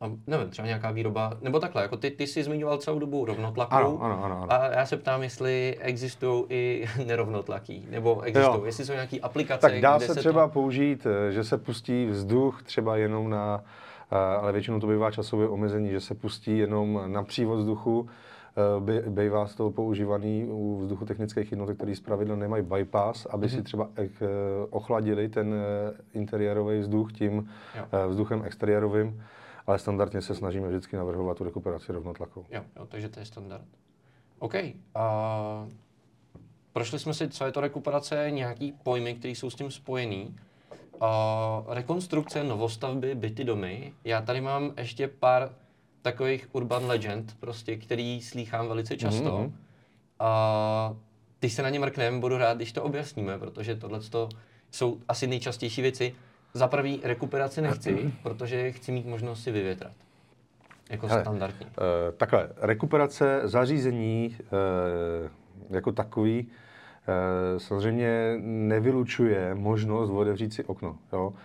a 0.00 0.10
nevím, 0.26 0.50
třeba 0.50 0.66
nějaká 0.66 0.90
výroba, 0.90 1.32
nebo 1.40 1.60
takhle, 1.60 1.82
jako 1.82 1.96
ty, 1.96 2.10
ty 2.10 2.26
jsi 2.26 2.42
zmiňoval 2.42 2.78
celou 2.78 2.98
dobu 2.98 3.24
rovnotlakou. 3.24 3.74
Ano, 3.74 3.98
ano, 4.02 4.24
ano, 4.24 4.42
ano. 4.42 4.52
A 4.52 4.66
já 4.66 4.86
se 4.86 4.96
ptám, 4.96 5.22
jestli 5.22 5.76
existují 5.80 6.44
i 6.48 6.86
nerovnotlaký, 7.06 7.86
nebo 7.90 8.20
existují, 8.20 8.62
jestli 8.64 8.84
jsou 8.84 8.92
nějaké 8.92 9.20
aplikace, 9.20 9.60
Tak 9.60 9.80
dá 9.80 9.98
se, 9.98 10.14
se 10.14 10.20
třeba 10.20 10.46
to... 10.46 10.52
použít, 10.52 11.06
eh, 11.06 11.32
že 11.32 11.44
se 11.44 11.58
pustí 11.58 12.06
vzduch 12.06 12.62
třeba 12.62 12.96
jenom 12.96 13.30
na, 13.30 13.64
eh, 14.12 14.16
ale 14.16 14.52
většinou 14.52 14.80
to 14.80 14.86
bývá 14.86 15.10
časové 15.10 15.48
omezení, 15.48 15.90
že 15.90 16.00
se 16.00 16.14
pustí 16.14 16.58
jenom 16.58 17.02
na 17.06 17.22
přívod 17.22 17.58
vzduchu, 17.58 18.08
bývá 19.08 19.46
z 19.46 19.54
toho 19.54 19.70
používaný 19.70 20.46
u 20.48 20.78
vzduchotechnických 20.80 21.50
jednotek, 21.50 21.76
které 21.76 21.96
zpravidla 21.96 22.36
nemají 22.36 22.62
bypass, 22.62 23.26
aby 23.26 23.48
si 23.48 23.56
mhm. 23.56 23.64
třeba 23.64 23.88
ochladili 24.70 25.28
ten 25.28 25.54
interiérový 26.14 26.78
vzduch 26.78 27.12
tím 27.12 27.48
jo. 27.76 28.08
vzduchem 28.08 28.42
exteriérovým 28.44 29.22
ale 29.66 29.78
standardně 29.78 30.22
se 30.22 30.34
snažíme 30.34 30.68
vždycky 30.68 30.96
navrhovat 30.96 31.36
tu 31.36 31.44
rekuperaci 31.44 31.92
rovnotlakou. 31.92 32.46
Jo, 32.50 32.62
jo 32.76 32.86
takže 32.86 33.08
to 33.08 33.20
je 33.20 33.26
standard. 33.26 33.64
OK. 34.38 34.54
A 34.94 35.68
prošli 36.72 36.98
jsme 36.98 37.14
si, 37.14 37.28
co 37.28 37.44
je 37.44 37.52
to 37.52 37.60
rekuperace, 37.60 38.30
nějaký 38.30 38.72
pojmy, 38.72 39.14
které 39.14 39.32
jsou 39.32 39.50
s 39.50 39.54
tím 39.54 39.70
spojený. 39.70 40.36
A 41.00 41.62
rekonstrukce, 41.68 42.44
novostavby, 42.44 43.14
byty, 43.14 43.44
domy. 43.44 43.92
Já 44.04 44.20
tady 44.20 44.40
mám 44.40 44.72
ještě 44.76 45.08
pár 45.08 45.54
takových 46.06 46.48
urban 46.52 46.86
legend, 46.86 47.36
prostě, 47.40 47.76
který 47.76 48.22
slýchám 48.22 48.68
velice 48.68 48.96
často. 48.96 49.38
Mm-hmm. 49.38 49.52
A 50.18 50.94
když 51.40 51.52
se 51.52 51.62
na 51.62 51.70
ně 51.70 51.78
mrkneme, 51.78 52.20
budu 52.20 52.36
rád, 52.38 52.56
když 52.56 52.72
to 52.72 52.82
objasníme, 52.82 53.38
protože 53.38 53.74
tohle 53.74 54.00
jsou 54.70 55.00
asi 55.08 55.26
nejčastější 55.26 55.82
věci. 55.82 56.14
Za 56.54 56.68
prvý 56.68 57.00
rekuperaci 57.02 57.62
nechci, 57.62 58.12
protože 58.22 58.72
chci 58.72 58.92
mít 58.92 59.06
možnost 59.06 59.42
si 59.42 59.50
vyvětrat. 59.50 59.92
Jako 60.90 61.06
Hele, 61.06 61.20
standardní. 61.20 61.66
Uh, 61.66 61.72
takhle, 62.16 62.48
rekuperace 62.56 63.40
zařízení 63.44 64.36
uh, 64.40 65.30
jako 65.70 65.92
takový 65.92 66.46
uh, 66.46 67.58
samozřejmě 67.58 68.36
nevylučuje 68.42 69.54
možnost 69.54 70.10
otevřít 70.10 70.54
si 70.54 70.64
okno. 70.64 70.98
Jo? 71.12 71.28
Uh, 71.28 71.36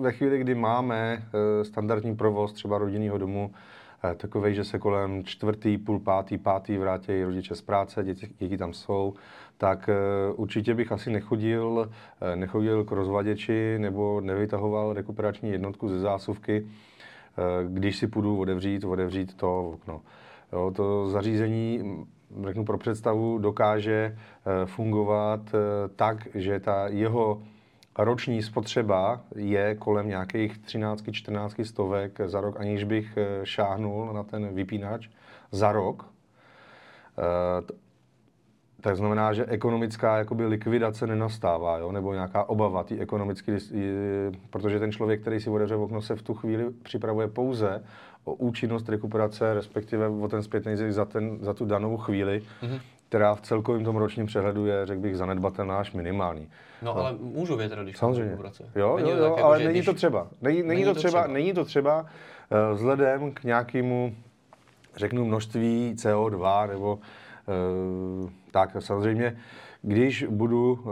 ve 0.00 0.12
chvíli, 0.12 0.38
kdy 0.38 0.54
máme 0.54 1.22
uh, 1.22 1.64
standardní 1.64 2.16
provoz 2.16 2.52
třeba 2.52 2.78
rodinného 2.78 3.18
domu, 3.18 3.50
takový, 4.16 4.54
že 4.54 4.64
se 4.64 4.78
kolem 4.78 5.24
čtvrtý, 5.24 5.78
půl 5.78 5.98
pátý, 5.98 6.38
pátý 6.38 6.78
vrátí 6.78 7.24
rodiče 7.24 7.54
z 7.54 7.62
práce, 7.62 8.04
děti, 8.04 8.28
děti 8.38 8.56
tam 8.58 8.72
jsou, 8.72 9.14
tak 9.58 9.88
eh, 9.88 10.32
určitě 10.32 10.74
bych 10.74 10.92
asi 10.92 11.10
nechodil, 11.10 11.90
eh, 12.20 12.36
nechodil 12.36 12.84
k 12.84 12.92
rozvaděči 12.92 13.78
nebo 13.78 14.20
nevytahoval 14.20 14.92
rekuperační 14.92 15.50
jednotku 15.50 15.88
ze 15.88 16.00
zásuvky, 16.00 16.66
eh, 16.66 17.42
když 17.68 17.96
si 17.96 18.06
půjdu 18.06 18.40
otevřít, 18.40 18.84
otevřít 18.84 19.34
to 19.34 19.70
okno. 19.70 20.00
Jo, 20.52 20.72
to 20.76 21.10
zařízení, 21.10 21.82
řeknu 22.44 22.64
pro 22.64 22.78
představu, 22.78 23.38
dokáže 23.38 24.18
fungovat 24.64 25.40
tak, 25.96 26.28
že 26.34 26.60
ta 26.60 26.88
jeho 26.88 27.42
roční 28.04 28.42
spotřeba 28.42 29.20
je 29.34 29.74
kolem 29.74 30.08
nějakých 30.08 30.58
13-14 30.58 31.64
stovek 31.64 32.20
za 32.24 32.40
rok, 32.40 32.60
aniž 32.60 32.84
bych 32.84 33.18
šáhnul 33.44 34.12
na 34.12 34.22
ten 34.22 34.54
vypínač 34.54 35.08
za 35.52 35.72
rok 35.72 36.06
tak 38.80 38.96
znamená, 38.96 39.32
že 39.32 39.46
ekonomická 39.46 40.18
jakoby 40.18 40.46
likvidace 40.46 41.06
nenastává, 41.06 41.78
jo? 41.78 41.92
nebo 41.92 42.12
nějaká 42.12 42.44
obava 42.44 42.84
tý 42.84 43.00
ekonomicky, 43.00 43.56
protože 44.50 44.78
ten 44.78 44.92
člověk, 44.92 45.20
který 45.20 45.40
si 45.40 45.50
otevře 45.50 45.76
okno, 45.76 46.02
se 46.02 46.16
v 46.16 46.22
tu 46.22 46.34
chvíli 46.34 46.70
připravuje 46.70 47.28
pouze 47.28 47.84
o 48.24 48.34
účinnost 48.34 48.88
rekuperace, 48.88 49.54
respektive 49.54 50.08
o 50.08 50.28
ten 50.28 50.42
zpětný 50.42 50.76
zisk 50.76 50.92
za, 50.92 51.06
za 51.40 51.54
tu 51.54 51.64
danou 51.64 51.96
chvíli, 51.96 52.42
mm-hmm. 52.62 52.80
Která 53.08 53.34
v 53.34 53.40
celkovém 53.40 53.84
tom 53.84 53.96
ročním 53.96 54.26
přehledu 54.26 54.66
je, 54.66 54.86
řekl 54.86 55.00
bych, 55.00 55.16
zanedbatelná 55.16 55.78
až 55.78 55.92
minimální. 55.92 56.48
No, 56.82 56.94
no. 56.94 57.00
ale 57.00 57.14
můžu 57.20 57.56
vědět, 57.56 57.78
když 57.78 57.96
Samozřejmě. 57.96 58.38
Jo, 58.76 58.98
jo, 58.98 59.08
jo, 59.08 59.34
tak, 59.34 59.44
ale 59.44 59.56
jako, 59.56 59.64
není 59.64 59.78
když... 59.78 59.86
to 59.86 59.94
třeba. 59.94 60.28
Není, 60.40 60.56
není, 60.56 60.68
není 60.68 60.84
to, 60.84 60.94
třeba, 60.94 61.22
třeba, 61.22 61.26
není 61.34 61.52
to 61.52 61.64
třeba 61.64 62.00
uh, 62.00 62.74
vzhledem 62.74 63.32
k 63.32 63.44
nějakému, 63.44 64.14
řeknu, 64.96 65.24
množství 65.24 65.94
CO2 65.96 66.68
nebo 66.68 66.94
uh, 66.94 68.30
tak 68.50 68.76
samozřejmě, 68.78 69.36
když 69.82 70.24
budu 70.30 70.78
eh, 70.80 70.84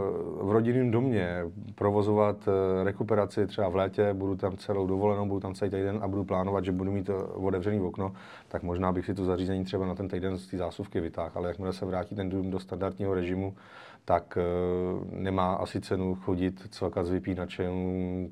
v 0.45 0.51
rodinném 0.51 0.91
domě 0.91 1.43
provozovat 1.74 2.49
eh, 2.49 2.84
rekuperaci 2.84 3.47
třeba 3.47 3.68
v 3.68 3.76
létě, 3.76 4.14
budu 4.14 4.37
tam 4.37 4.57
celou 4.57 4.87
dovolenou, 4.87 5.26
budu 5.26 5.41
tam 5.41 5.55
celý 5.55 5.70
týden 5.70 5.99
a 6.03 6.09
budu 6.09 6.24
plánovat, 6.24 6.64
že 6.64 6.72
budu 6.72 6.93
mít 6.93 7.11
eh, 7.11 7.12
otevřený 7.34 7.80
okno, 7.80 8.12
tak 8.49 8.62
možná 8.62 8.93
bych 8.93 9.07
si 9.07 9.14
to 9.14 9.24
zařízení 9.24 9.64
třeba 9.64 9.87
na 9.87 9.95
ten 9.95 10.09
týden 10.09 10.39
z 10.39 10.47
té 10.47 10.57
zásuvky 10.57 11.01
vytáhl. 11.01 11.30
Ale 11.34 11.49
jakmile 11.49 11.72
se 11.72 11.87
vrátí 11.87 12.14
ten 12.14 12.28
dům 12.28 12.51
do 12.51 12.61
standardního 12.61 13.14
režimu, 13.14 13.57
tak 14.05 14.39
nemá 15.11 15.55
asi 15.55 15.80
cenu 15.80 16.14
chodit 16.14 16.68
celka 16.70 17.05
s 17.05 17.11
vypínačem 17.11 17.72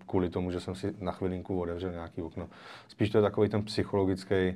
kvůli 0.06 0.28
tomu, 0.28 0.50
že 0.50 0.60
jsem 0.60 0.74
si 0.74 0.94
na 1.00 1.12
chvilinku 1.12 1.60
otevřel 1.60 1.92
nějaký 1.92 2.22
okno. 2.22 2.48
Spíš 2.88 3.10
to 3.10 3.18
je 3.18 3.22
takový 3.22 3.48
ten 3.48 3.62
psychologický 3.62 4.54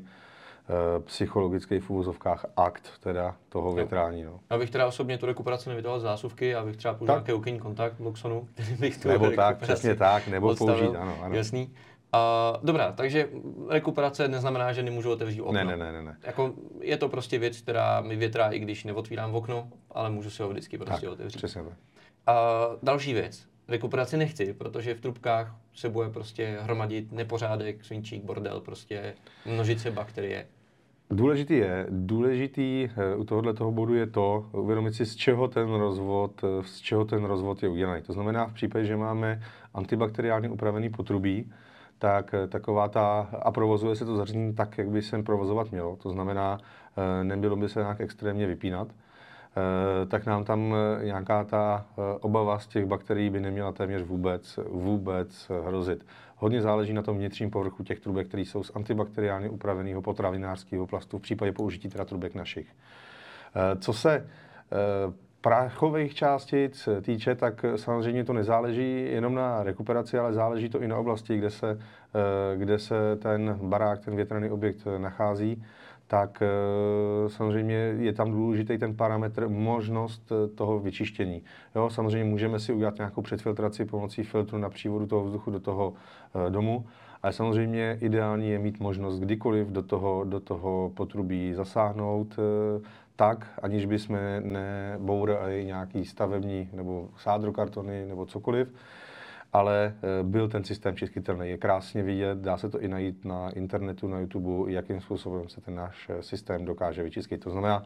psychologický 1.04 1.80
v 1.80 1.90
úvozovkách 1.90 2.46
akt 2.56 2.90
teda 3.00 3.36
toho 3.48 3.72
větrání. 3.72 4.24
No. 4.24 4.40
Já 4.50 4.58
bych 4.58 4.70
teda 4.70 4.86
osobně 4.86 5.18
tu 5.18 5.26
rekuperaci 5.26 5.68
nevydal 5.68 6.00
z 6.00 6.02
zásuvky, 6.02 6.54
abych 6.54 6.76
třeba 6.76 6.94
použil 6.94 7.14
nějaký 7.14 7.32
okenní 7.32 7.58
kontakt 7.58 8.00
Luxonu, 8.00 8.48
který 8.54 8.74
bych 8.74 9.02
tu 9.02 9.08
Nebo 9.08 9.30
tak, 9.30 9.58
přesně 9.58 9.94
tak, 9.94 10.28
nebo 10.28 10.48
odstavil. 10.48 10.74
použít, 10.74 10.96
ano, 10.96 11.18
ano. 11.22 11.34
Jasný. 11.34 11.74
Uh, 12.14 12.56
dobrá, 12.62 12.92
takže 12.92 13.28
rekuperace 13.68 14.28
neznamená, 14.28 14.72
že 14.72 14.82
nemůžu 14.82 15.10
otevřít 15.10 15.40
okno. 15.40 15.52
Ne, 15.52 15.76
ne, 15.76 15.92
ne, 15.92 16.02
ne. 16.02 16.16
Jako, 16.22 16.54
je 16.80 16.96
to 16.96 17.08
prostě 17.08 17.38
věc, 17.38 17.60
která 17.60 18.00
mi 18.00 18.16
větrá, 18.16 18.48
i 18.50 18.58
když 18.58 18.84
neotvírám 18.84 19.34
okno, 19.34 19.68
ale 19.90 20.10
můžu 20.10 20.30
si 20.30 20.42
ho 20.42 20.48
vždycky 20.48 20.78
prostě 20.78 21.06
tak, 21.06 21.12
otevřít. 21.12 21.36
Přesně 21.36 21.62
tak. 21.62 21.72
Uh, 21.72 22.78
další 22.82 23.12
věc. 23.14 23.46
Rekuperaci 23.68 24.16
nechci, 24.16 24.54
protože 24.54 24.94
v 24.94 25.00
trubkách 25.00 25.54
se 25.74 25.88
bude 25.88 26.08
prostě 26.08 26.58
hromadit 26.60 27.12
nepořádek, 27.12 27.84
svinčík, 27.84 28.24
bordel, 28.24 28.60
prostě 28.60 29.14
množice 29.46 29.90
bakterie. 29.90 30.46
Důležitý 31.10 31.54
je, 31.56 31.86
důležitý 31.90 32.88
eh, 32.96 33.16
u 33.16 33.24
tohohle 33.24 33.54
toho 33.54 33.72
bodu 33.72 33.94
je 33.94 34.06
to, 34.06 34.46
uvědomit 34.52 34.94
si, 34.94 35.06
z 35.06 35.16
čeho 35.16 35.48
ten 35.48 35.74
rozvod, 35.74 36.44
eh, 36.44 36.62
z 36.62 36.80
čeho 36.80 37.04
ten 37.04 37.24
rozvod 37.24 37.62
je 37.62 37.68
udělaný. 37.68 38.02
To 38.02 38.12
znamená, 38.12 38.46
v 38.46 38.52
případě, 38.52 38.84
že 38.84 38.96
máme 38.96 39.42
antibakteriálně 39.74 40.50
upravený 40.50 40.90
potrubí, 40.90 41.52
tak 41.98 42.34
eh, 42.34 42.46
taková 42.46 42.88
ta, 42.88 43.28
a 43.42 43.50
provozuje 43.50 43.96
se 43.96 44.04
to 44.04 44.16
zařízení 44.16 44.54
tak, 44.54 44.78
jak 44.78 44.88
by 44.88 45.02
se 45.02 45.22
provozovat 45.22 45.70
mělo. 45.70 45.96
To 45.96 46.10
znamená, 46.10 46.58
nebylo 47.22 47.56
by 47.56 47.68
se 47.68 47.80
nějak 47.80 48.00
extrémně 48.00 48.46
vypínat, 48.46 48.88
tak 50.08 50.26
nám 50.26 50.44
tam 50.44 50.74
nějaká 51.02 51.44
ta 51.44 51.86
obava 52.20 52.58
z 52.58 52.66
těch 52.66 52.86
bakterií 52.86 53.30
by 53.30 53.40
neměla 53.40 53.72
téměř 53.72 54.02
vůbec, 54.02 54.58
vůbec 54.70 55.50
hrozit. 55.66 56.06
Hodně 56.40 56.62
záleží 56.62 56.92
na 56.92 57.02
tom 57.02 57.16
vnitřním 57.16 57.50
povrchu 57.50 57.84
těch 57.84 58.00
trubek, 58.00 58.28
které 58.28 58.42
jsou 58.42 58.62
z 58.62 58.70
antibakteriálně 58.74 59.50
upraveného 59.50 60.02
potravinářského 60.02 60.86
plastu 60.86 61.18
v 61.18 61.22
případě 61.22 61.52
použití 61.52 61.88
teda 61.88 62.04
trubek 62.04 62.34
našich. 62.34 62.66
Eh, 62.68 63.76
co 63.76 63.92
se 63.92 64.14
eh, 64.16 65.12
prachových 65.40 66.14
částic 66.14 66.88
týče, 67.02 67.34
tak 67.34 67.64
samozřejmě 67.76 68.24
to 68.24 68.32
nezáleží 68.32 69.08
jenom 69.12 69.34
na 69.34 69.62
rekuperaci, 69.62 70.18
ale 70.18 70.32
záleží 70.32 70.68
to 70.68 70.82
i 70.82 70.88
na 70.88 70.98
oblasti, 70.98 71.38
kde 71.38 71.50
se, 71.50 71.78
kde 72.56 72.78
se 72.78 73.16
ten 73.16 73.58
barák, 73.62 74.04
ten 74.04 74.16
větrný 74.16 74.50
objekt 74.50 74.86
nachází 74.98 75.64
tak 76.10 76.42
samozřejmě 77.26 77.74
je 77.98 78.12
tam 78.12 78.30
důležitý 78.30 78.78
ten 78.78 78.96
parametr 78.96 79.48
možnost 79.48 80.32
toho 80.54 80.78
vyčištění. 80.78 81.42
Jo, 81.74 81.90
samozřejmě 81.90 82.24
můžeme 82.24 82.60
si 82.60 82.72
udělat 82.72 82.96
nějakou 82.98 83.22
předfiltraci 83.22 83.84
pomocí 83.84 84.22
filtru 84.22 84.58
na 84.58 84.68
přívodu 84.68 85.06
toho 85.06 85.24
vzduchu 85.24 85.50
do 85.50 85.60
toho 85.60 85.94
domu, 86.48 86.84
ale 87.22 87.32
samozřejmě 87.32 87.98
ideální 88.00 88.50
je 88.50 88.58
mít 88.58 88.80
možnost 88.80 89.18
kdykoliv 89.18 89.68
do 89.68 89.82
toho, 89.82 90.24
do 90.24 90.40
toho 90.40 90.92
potrubí 90.94 91.54
zasáhnout 91.54 92.36
eh, 92.38 92.80
tak, 93.16 93.46
aniž 93.62 93.86
bychom 93.86 94.18
nebourali 94.40 95.64
nějaký 95.64 96.04
stavební 96.04 96.68
nebo 96.72 97.08
sádrokartony 97.16 98.06
nebo 98.06 98.26
cokoliv, 98.26 98.72
ale 99.52 99.94
eh, 99.96 100.22
byl 100.22 100.48
ten 100.48 100.64
systém 100.64 100.96
čistitelný. 100.96 101.48
Je 101.50 101.58
krásně 101.58 102.02
vidět, 102.02 102.38
dá 102.38 102.56
se 102.58 102.70
to 102.70 102.80
i 102.80 102.88
najít 102.88 103.24
na 103.24 103.50
internetu, 103.50 104.08
na 104.08 104.18
YouTube, 104.18 104.72
jakým 104.72 105.00
způsobem 105.00 105.48
se 105.48 105.60
ten 105.60 105.74
náš 105.74 106.10
eh, 106.10 106.22
systém 106.22 106.64
dokáže 106.64 107.02
vyčistit. 107.02 107.44
To 107.44 107.50
znamená, 107.50 107.82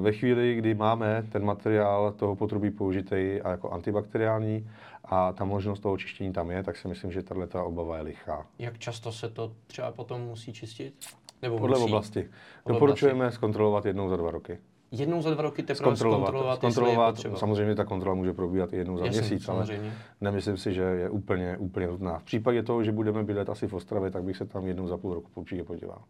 ve 0.00 0.12
chvíli, 0.12 0.54
kdy 0.54 0.74
máme 0.74 1.24
ten 1.32 1.44
materiál 1.44 2.12
toho 2.12 2.36
potrubí 2.36 2.70
použitý 2.70 3.40
a 3.44 3.50
jako 3.50 3.70
antibakteriální 3.70 4.70
a 5.04 5.32
ta 5.32 5.44
možnost 5.44 5.80
toho 5.80 5.96
čištění 5.98 6.32
tam 6.32 6.50
je, 6.50 6.62
tak 6.62 6.76
si 6.76 6.88
myslím, 6.88 7.12
že 7.12 7.22
tahle 7.22 7.46
ta 7.46 7.62
obava 7.62 7.96
je 7.96 8.02
lichá. 8.02 8.46
Jak 8.58 8.78
často 8.78 9.12
se 9.12 9.28
to 9.28 9.52
třeba 9.66 9.92
potom 9.92 10.20
musí 10.20 10.52
čistit? 10.52 10.94
Nebo 11.42 11.58
Podle 11.58 11.78
musí? 11.78 11.90
oblasti. 11.92 12.28
Podle 12.62 12.74
Doporučujeme 12.74 13.18
oblasti. 13.18 13.36
zkontrolovat 13.36 13.86
jednou 13.86 14.08
za 14.08 14.16
dva 14.16 14.30
roky. 14.30 14.58
Jednou 14.96 15.22
za 15.22 15.30
dva 15.30 15.42
roky 15.42 15.62
teprve 15.62 15.76
zkontrolovat, 15.76 16.26
zkontrolovat, 16.28 17.18
zkontrolovat 17.18 17.38
samozřejmě 17.38 17.74
ta 17.74 17.84
kontrola 17.84 18.14
může 18.14 18.32
probíhat 18.32 18.72
i 18.72 18.76
jednou 18.76 18.98
za 18.98 19.06
Jasný, 19.06 19.20
měsíc, 19.20 19.44
samozřejmě. 19.44 19.88
ale 19.88 19.92
nemyslím 20.20 20.56
si, 20.56 20.74
že 20.74 20.82
je 20.82 21.10
úplně, 21.10 21.56
úplně 21.56 21.86
nutná. 21.86 22.18
V 22.18 22.24
případě 22.24 22.62
toho, 22.62 22.84
že 22.84 22.92
budeme 22.92 23.24
bydlet 23.24 23.48
asi 23.48 23.66
v 23.66 23.74
Ostravě, 23.74 24.10
tak 24.10 24.24
bych 24.24 24.36
se 24.36 24.44
tam 24.44 24.66
jednou 24.66 24.86
za 24.88 24.96
půl 24.96 25.14
roku 25.14 25.30
určitě 25.34 25.64
podíval. 25.64 26.02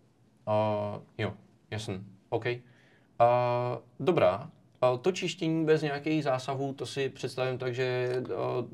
Uh, 0.46 1.02
jo, 1.18 1.32
jasný. 1.70 2.04
OK. 2.30 2.46
Uh, 2.46 2.52
dobrá, 4.00 4.50
to 5.00 5.12
čištění 5.12 5.64
bez 5.64 5.82
nějakých 5.82 6.24
zásahů, 6.24 6.72
to 6.72 6.86
si 6.86 7.08
představím 7.08 7.58
tak, 7.58 7.74
že 7.74 8.16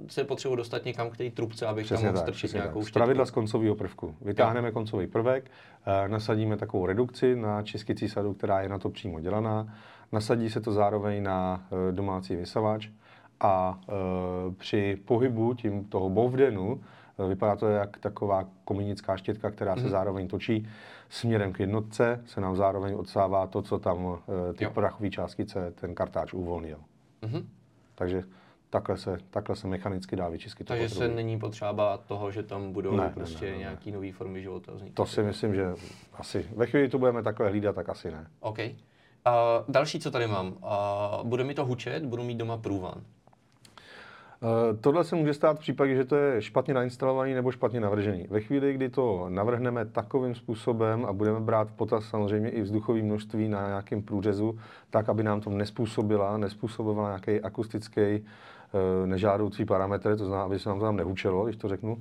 se 0.07 0.25
potřebuje 0.25 0.57
dostat 0.57 0.85
někam 0.85 1.11
k 1.11 1.17
té 1.17 1.31
trubce, 1.31 1.67
abych 1.67 1.85
přesně 1.85 2.07
tam 2.07 2.15
mohl 2.15 2.27
strčit 2.27 2.53
nějakou 2.53 2.85
tak. 2.85 2.93
Pravidla 2.93 3.27
z 3.27 3.31
koncového 3.31 3.75
prvku. 3.75 4.15
Vytáhneme 4.21 4.69
jo. 4.69 4.73
koncový 4.73 5.07
prvek, 5.07 5.51
eh, 5.87 6.09
nasadíme 6.09 6.57
takovou 6.57 6.87
redukci 6.87 7.37
na 7.37 7.63
čistící 7.63 8.09
sadu, 8.09 8.35
která 8.35 8.61
je 8.61 8.69
na 8.69 8.79
to 8.79 8.91
přímo 8.91 9.21
dělaná. 9.21 9.75
Nasadí 10.13 10.51
se 10.51 10.61
to 10.61 10.73
zároveň 10.73 11.23
na 11.23 11.67
eh, 11.89 11.93
domácí 11.93 12.37
vysavač 12.37 12.89
a 13.41 13.81
eh, 13.83 13.93
při 14.59 14.99
pohybu 15.05 15.55
tím 15.55 15.85
toho 15.85 16.11
bovdenu 16.11 16.81
Vypadá 17.29 17.57
to 17.57 17.69
jak 17.69 17.99
taková 17.99 18.49
kominická 18.65 19.17
štětka, 19.17 19.51
která 19.51 19.77
se 19.77 19.83
mm. 19.83 19.89
zároveň 19.89 20.29
točí 20.29 20.69
směrem 21.09 21.53
k 21.53 21.61
jednotce, 21.61 22.23
se 22.27 22.41
nám 22.41 22.57
zároveň 22.57 22.95
odsává 22.95 23.47
to, 23.47 23.63
co 23.63 23.79
tam 23.79 24.19
eh, 24.51 24.55
ty 24.55 24.67
prachové 24.67 25.11
částice 25.11 25.73
ten 25.81 25.95
kartáč 25.95 26.33
uvolnil. 26.33 26.79
Mm. 27.23 27.49
Takže 27.95 28.25
takhle 28.71 28.97
se, 28.97 29.19
takhle 29.31 29.57
se 29.57 29.67
mechanicky 29.67 30.17
dá 30.17 30.29
vyčistit. 30.29 30.67
Takže 30.67 30.89
se 30.89 31.09
není 31.09 31.39
potřeba 31.39 31.97
toho, 31.97 32.31
že 32.31 32.43
tam 32.43 32.73
budou 32.73 32.97
ne, 32.97 33.11
prostě 33.15 33.45
ne, 33.45 33.51
ne, 33.51 33.57
ne, 33.57 33.59
nějaký 33.59 33.93
nový 33.93 34.13
formy 34.13 34.43
života 34.43 34.73
vznikat. 34.73 34.95
To 34.95 35.07
si 35.07 35.23
myslím, 35.23 35.55
že 35.55 35.75
asi 36.15 36.47
ve 36.57 36.67
chvíli 36.67 36.89
to 36.89 36.99
budeme 36.99 37.23
takhle 37.23 37.49
hlídat, 37.49 37.75
tak 37.75 37.89
asi 37.89 38.11
ne. 38.11 38.27
OK. 38.41 38.59
Uh, 39.27 39.65
další, 39.69 40.01
co 40.01 40.11
tady 40.11 40.27
mám. 40.27 40.47
Uh, 40.47 41.29
bude 41.29 41.45
mi 41.45 41.55
to 41.55 41.65
hučet, 41.65 42.05
budu 42.05 42.23
mít 42.23 42.39
doma 42.39 42.57
průvan. 42.57 43.03
Eh, 44.43 44.77
tohle 44.77 45.05
se 45.05 45.17
může 45.17 45.35
stát 45.35 45.57
v 45.57 45.61
případě, 45.61 45.95
že 45.95 46.05
to 46.05 46.17
je 46.17 46.43
špatně 46.43 46.75
nainstalovaný 46.75 47.35
nebo 47.35 47.53
špatně 47.53 47.81
navržený. 47.81 48.27
Ve 48.31 48.41
chvíli, 48.41 48.75
kdy 48.75 48.89
to 48.89 49.27
navrhneme 49.29 49.85
takovým 49.85 50.35
způsobem 50.35 51.05
a 51.05 51.13
budeme 51.13 51.41
brát 51.41 51.69
v 51.69 51.73
potaz 51.73 52.05
samozřejmě 52.05 52.51
i 52.51 52.63
vzduchové 52.63 53.03
množství 53.03 53.49
na 53.49 53.67
nějakém 53.67 54.03
průřezu, 54.03 54.59
tak, 54.91 55.09
aby 55.09 55.23
nám 55.23 55.41
to 55.41 55.51
nespůsobila, 55.51 56.37
nespůsobovala 56.37 57.09
nějaký 57.09 57.41
akustický 57.41 58.01
eh, 58.01 58.21
nežádoucí 59.07 59.65
parametr, 59.65 60.17
to 60.17 60.25
znamená, 60.25 60.43
aby 60.43 60.59
se 60.59 60.69
nám 60.69 60.79
to 60.79 60.85
tam 60.85 60.97
nehučelo, 60.97 61.45
když 61.45 61.57
to 61.57 61.69
řeknu, 61.69 61.99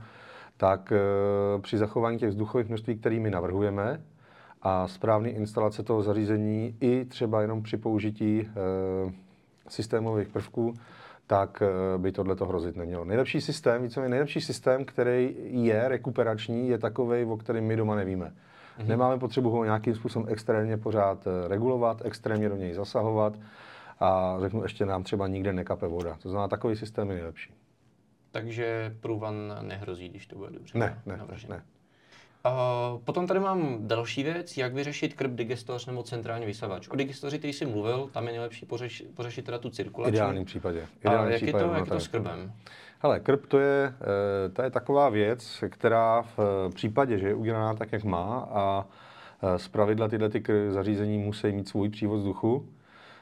tak 0.57 0.91
eh, 0.91 1.61
při 1.61 1.77
zachování 1.77 2.17
těch 2.17 2.29
vzduchových 2.29 2.67
množství, 2.67 2.97
kterými 2.97 3.29
navrhujeme, 3.29 4.01
a 4.61 4.87
správný 4.87 5.29
instalace 5.29 5.83
toho 5.83 6.03
zařízení 6.03 6.75
i 6.81 7.05
třeba 7.05 7.41
jenom 7.41 7.63
při 7.63 7.77
použití 7.77 8.49
systémových 9.67 10.27
prvků, 10.27 10.73
tak 11.29 11.61
eh, 11.61 11.97
by 11.97 12.11
tohle 12.11 12.35
to 12.35 12.45
hrozit 12.45 12.75
nemělo. 12.75 13.05
Nejlepší 13.05 13.41
systém, 13.41 13.81
víceméně 13.81 14.09
nejlepší 14.09 14.41
systém, 14.41 14.85
který 14.85 15.35
je 15.49 15.87
rekuperační, 15.87 16.69
je 16.69 16.77
takový, 16.77 17.25
o 17.25 17.37
kterém 17.37 17.63
my 17.63 17.75
doma 17.75 17.95
nevíme. 17.95 18.25
Mm-hmm. 18.25 18.87
Nemáme 18.87 19.19
potřebu 19.19 19.49
ho 19.49 19.63
nějakým 19.63 19.95
způsobem 19.95 20.27
extrémně 20.31 20.77
pořád 20.77 21.27
eh, 21.27 21.47
regulovat, 21.47 22.01
extrémně 22.05 22.49
do 22.49 22.55
něj 22.55 22.73
zasahovat 22.73 23.39
a 23.99 24.37
řeknu, 24.39 24.63
ještě 24.63 24.85
nám 24.85 25.03
třeba 25.03 25.27
nikde 25.27 25.53
nekape 25.53 25.87
voda. 25.87 26.17
To 26.21 26.29
znamená, 26.29 26.47
takový 26.47 26.75
systém 26.75 27.09
je 27.09 27.15
nejlepší. 27.15 27.53
Takže 28.31 28.95
průvan 28.99 29.35
nehrozí, 29.61 30.09
když 30.09 30.27
to 30.27 30.35
bude 30.35 30.51
dobře. 30.51 30.79
Ne, 30.79 31.01
ne, 31.05 31.17
ne, 31.17 31.37
ne. 31.49 31.63
Uh, 32.45 33.01
potom 33.01 33.27
tady 33.27 33.39
mám 33.39 33.87
další 33.87 34.23
věc, 34.23 34.57
jak 34.57 34.73
vyřešit 34.73 35.13
krb 35.13 35.31
digestoř 35.31 35.85
nebo 35.85 36.03
centrální 36.03 36.45
vysavač. 36.45 36.87
O 36.87 36.95
digestoři, 36.95 37.37
který 37.37 37.53
jsi 37.53 37.65
mluvil, 37.65 38.09
tam 38.13 38.25
je 38.25 38.31
nejlepší 38.31 38.65
pořeš, 38.65 39.03
pořešit 39.13 39.45
teda 39.45 39.57
tu 39.57 39.69
cirkulaci. 39.69 40.11
V 40.11 40.15
ideálním 40.15 40.45
případě. 40.45 40.87
Ideální 41.01 41.27
A 41.27 41.31
jak, 41.31 41.41
případě 41.41 41.65
je 41.65 41.69
to, 41.69 41.73
jak 41.73 41.85
je 41.85 41.91
to 41.91 41.99
s 41.99 42.07
krbem? 42.07 42.53
Hele, 42.99 43.19
krb 43.19 43.45
to 43.45 43.59
je, 43.59 43.93
eh, 44.45 44.49
to 44.49 44.61
je 44.61 44.69
taková 44.69 45.09
věc, 45.09 45.63
která 45.69 46.21
v 46.21 46.39
eh, 46.39 46.73
případě, 46.73 47.17
že 47.17 47.27
je 47.27 47.33
udělaná 47.33 47.73
tak, 47.73 47.91
jak 47.91 48.03
má 48.03 48.47
a 48.51 48.85
eh, 49.43 49.59
z 49.59 49.67
pravidla 49.67 50.07
tyhle 50.07 50.29
ty 50.29 50.43
zařízení 50.69 51.17
musí 51.17 51.51
mít 51.51 51.67
svůj 51.67 51.89
přívod 51.89 52.17
vzduchu, 52.17 52.69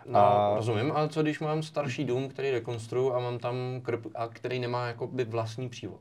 No, 0.07 0.19
a... 0.19 0.55
rozumím, 0.55 0.91
ale 0.91 1.09
co 1.09 1.21
když 1.21 1.39
mám 1.39 1.63
starší 1.63 2.05
dům, 2.05 2.29
který 2.29 2.51
rekonstruju 2.51 3.13
a 3.13 3.19
mám 3.19 3.39
tam 3.39 3.55
krb, 3.81 4.05
a 4.15 4.27
který 4.27 4.59
nemá 4.59 4.87
jakoby 4.87 5.23
vlastní 5.23 5.69
přívod? 5.69 5.99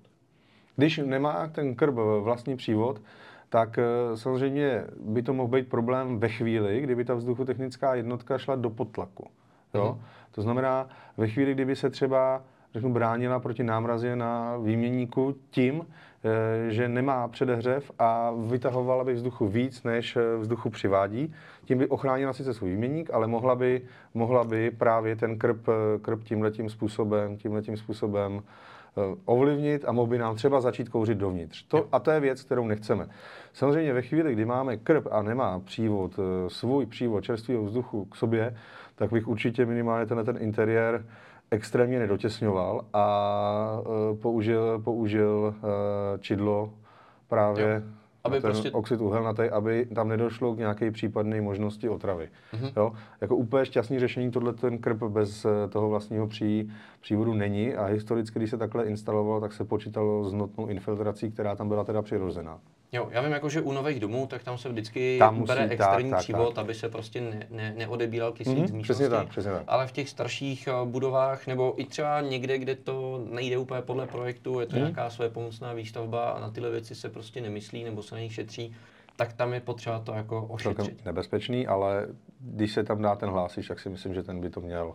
Když 0.76 1.00
nemá 1.04 1.48
ten 1.48 1.74
krb 1.74 1.94
vlastní 2.20 2.56
přívod, 2.56 3.00
tak 3.48 3.78
eh, 3.78 4.16
samozřejmě 4.16 4.84
by 5.00 5.22
to 5.22 5.34
mohl 5.34 5.48
být 5.48 5.68
problém 5.68 6.18
ve 6.18 6.28
chvíli, 6.28 6.80
kdyby 6.80 7.04
ta 7.04 7.14
vzduchotechnická 7.14 7.94
jednotka 7.94 8.38
šla 8.38 8.56
do 8.56 8.70
potlaku. 8.70 9.26
Jo? 9.74 9.96
Mm. 9.98 10.04
To 10.32 10.42
znamená, 10.42 10.88
ve 11.16 11.28
chvíli, 11.28 11.54
kdyby 11.54 11.76
se 11.76 11.90
třeba 11.90 12.42
řeknu, 12.74 12.92
bránila 12.92 13.40
proti 13.40 13.62
námrazie 13.62 14.16
na 14.16 14.56
výměníku 14.56 15.34
tím, 15.50 15.86
eh, 15.86 16.70
že 16.70 16.88
nemá 16.88 17.28
předehřev 17.28 17.90
a 17.98 18.32
vytahovala 18.46 19.04
by 19.04 19.14
vzduchu 19.14 19.48
víc, 19.48 19.82
než 19.82 20.16
eh, 20.16 20.36
vzduchu 20.36 20.70
přivádí. 20.70 21.34
Tím 21.64 21.78
by 21.78 21.86
ochránila 21.86 22.32
sice 22.32 22.54
svůj 22.54 22.70
výměník, 22.70 23.10
ale 23.12 23.26
mohla 23.26 23.54
by, 23.54 23.82
mohla 24.14 24.44
by 24.44 24.70
právě 24.70 25.16
ten 25.16 25.38
krb, 25.38 25.66
krb 26.02 26.24
tímhletím 26.24 26.70
způsobem, 26.70 27.36
tímhletím 27.36 27.76
způsobem 27.76 28.42
ovlivnit 29.24 29.84
a 29.88 29.92
mohl 29.92 30.06
by 30.06 30.18
nám 30.18 30.36
třeba 30.36 30.60
začít 30.60 30.88
kouřit 30.88 31.18
dovnitř. 31.18 31.62
To, 31.68 31.88
a 31.92 31.98
to 31.98 32.10
je 32.10 32.20
věc, 32.20 32.42
kterou 32.42 32.66
nechceme. 32.66 33.08
Samozřejmě 33.52 33.92
ve 33.92 34.02
chvíli, 34.02 34.32
kdy 34.32 34.44
máme 34.44 34.76
krb 34.76 35.06
a 35.10 35.22
nemá 35.22 35.60
přívod, 35.60 36.18
eh, 36.18 36.50
svůj 36.50 36.86
přívod 36.86 37.24
čerstvého 37.24 37.64
vzduchu 37.64 38.04
k 38.04 38.16
sobě, 38.16 38.56
tak 38.94 39.12
bych 39.12 39.28
určitě 39.28 39.66
minimálně 39.66 40.06
tenhle 40.06 40.24
ten 40.24 40.36
interiér 40.42 41.06
extrémně 41.50 41.98
nedotěsňoval 41.98 42.84
a 42.92 43.80
uh, 43.80 44.18
použil, 44.18 44.80
použil 44.84 45.54
čidlo 46.20 46.72
právě 47.28 47.82
jo 47.84 48.05
aby 48.26 48.40
ten 48.40 48.50
prostě... 48.50 48.70
oxid 48.70 49.00
uhelnatý, 49.00 49.42
aby 49.42 49.86
tam 49.94 50.08
nedošlo 50.08 50.54
k 50.54 50.58
nějaké 50.58 50.90
případné 50.90 51.40
možnosti 51.40 51.88
otravy. 51.88 52.28
Mm-hmm. 52.54 52.72
Jo? 52.76 52.92
Jako 53.20 53.36
úplně 53.36 53.66
šťastný 53.66 53.98
řešení 53.98 54.30
tohle 54.30 54.52
ten 54.52 54.78
krb 54.78 55.02
bez 55.02 55.44
eh, 55.44 55.68
toho 55.68 55.88
vlastního 55.88 56.26
pří, 56.26 56.70
přívodu 57.00 57.34
není 57.34 57.74
a 57.74 57.84
historicky, 57.84 58.38
když 58.38 58.50
se 58.50 58.56
takhle 58.56 58.84
instalovalo, 58.84 59.40
tak 59.40 59.52
se 59.52 59.64
počítalo 59.64 60.24
s 60.24 60.32
notnou 60.32 60.66
infiltrací, 60.66 61.30
která 61.30 61.56
tam 61.56 61.68
byla 61.68 61.84
teda 61.84 62.02
přirozená. 62.02 62.58
Jo, 62.96 63.08
já 63.10 63.22
vím, 63.22 63.32
jako, 63.32 63.48
že 63.48 63.60
u 63.60 63.72
nových 63.72 64.00
domů, 64.00 64.26
tak 64.26 64.42
tam 64.42 64.58
se 64.58 64.68
vždycky 64.68 65.18
tam 65.18 65.34
musí, 65.34 65.46
bere 65.46 65.68
extrémní 65.68 66.10
tak, 66.10 66.18
přívod, 66.18 66.54
tak. 66.54 66.64
aby 66.64 66.74
se 66.74 66.88
prostě 66.88 67.20
ne, 67.20 67.46
ne, 67.50 67.74
neodebíral 67.76 68.32
kyslík 68.32 68.58
mm-hmm, 68.58 68.66
z 68.66 68.70
místnosti. 68.70 68.82
Přesně 68.82 69.08
tak, 69.08 69.28
přesně 69.28 69.52
tak. 69.52 69.62
Ale 69.66 69.86
v 69.86 69.92
těch 69.92 70.08
starších 70.08 70.68
uh, 70.82 70.88
budovách, 70.88 71.46
nebo 71.46 71.74
i 71.76 71.84
třeba 71.84 72.20
někde, 72.20 72.58
kde 72.58 72.74
to 72.74 73.24
nejde 73.30 73.58
úplně 73.58 73.82
podle 73.82 74.06
projektu, 74.06 74.60
je 74.60 74.66
to 74.66 74.76
mm. 74.76 74.82
nějaká 74.82 75.10
své 75.10 75.28
pomocná 75.28 75.72
výstavba 75.72 76.30
a 76.30 76.40
na 76.40 76.50
tyhle 76.50 76.70
věci 76.70 76.94
se 76.94 77.08
prostě 77.08 77.40
nemyslí 77.40 77.84
nebo 77.84 78.02
se 78.02 78.14
na 78.14 78.20
nich 78.20 78.34
šetří, 78.34 78.76
tak 79.16 79.32
tam 79.32 79.54
je 79.54 79.60
potřeba 79.60 79.98
to 79.98 80.12
jako 80.12 80.42
ošetřit. 80.42 80.86
Celkem 80.86 81.04
nebezpečný, 81.04 81.66
ale 81.66 82.06
když 82.40 82.72
se 82.72 82.84
tam 82.84 83.02
dá 83.02 83.14
ten 83.16 83.28
hlásič, 83.28 83.68
tak 83.68 83.80
si 83.80 83.88
myslím, 83.88 84.14
že 84.14 84.22
ten 84.22 84.40
by 84.40 84.50
to 84.50 84.60
měl, 84.60 84.94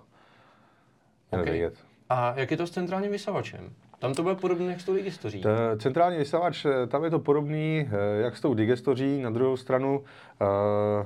měl 1.32 1.41
okay. 1.41 1.54
vědět. 1.54 1.74
A 2.12 2.34
jak 2.36 2.51
je 2.51 2.57
to 2.57 2.68
s 2.68 2.72
centrálním 2.72 3.12
vysavačem? 3.12 3.70
Tam 3.99 4.14
to 4.14 4.24
bylo 4.24 4.36
podobné 4.36 4.66
jak 4.66 4.82
s 4.82 4.86
tou 4.86 4.93
digestoří. 4.93 5.43
Centrální 5.78 6.18
vysavač, 6.18 6.66
eh, 6.66 6.88
tam 6.88 7.03
je 7.03 7.09
to 7.09 7.20
podobný 7.20 7.89
eh, 7.91 8.22
jak 8.22 8.38
s 8.38 8.41
tou 8.41 8.53
digestoří. 8.53 9.22
Na 9.22 9.30
druhou 9.30 9.57
stranu, 9.57 9.99
uh, 9.99 11.05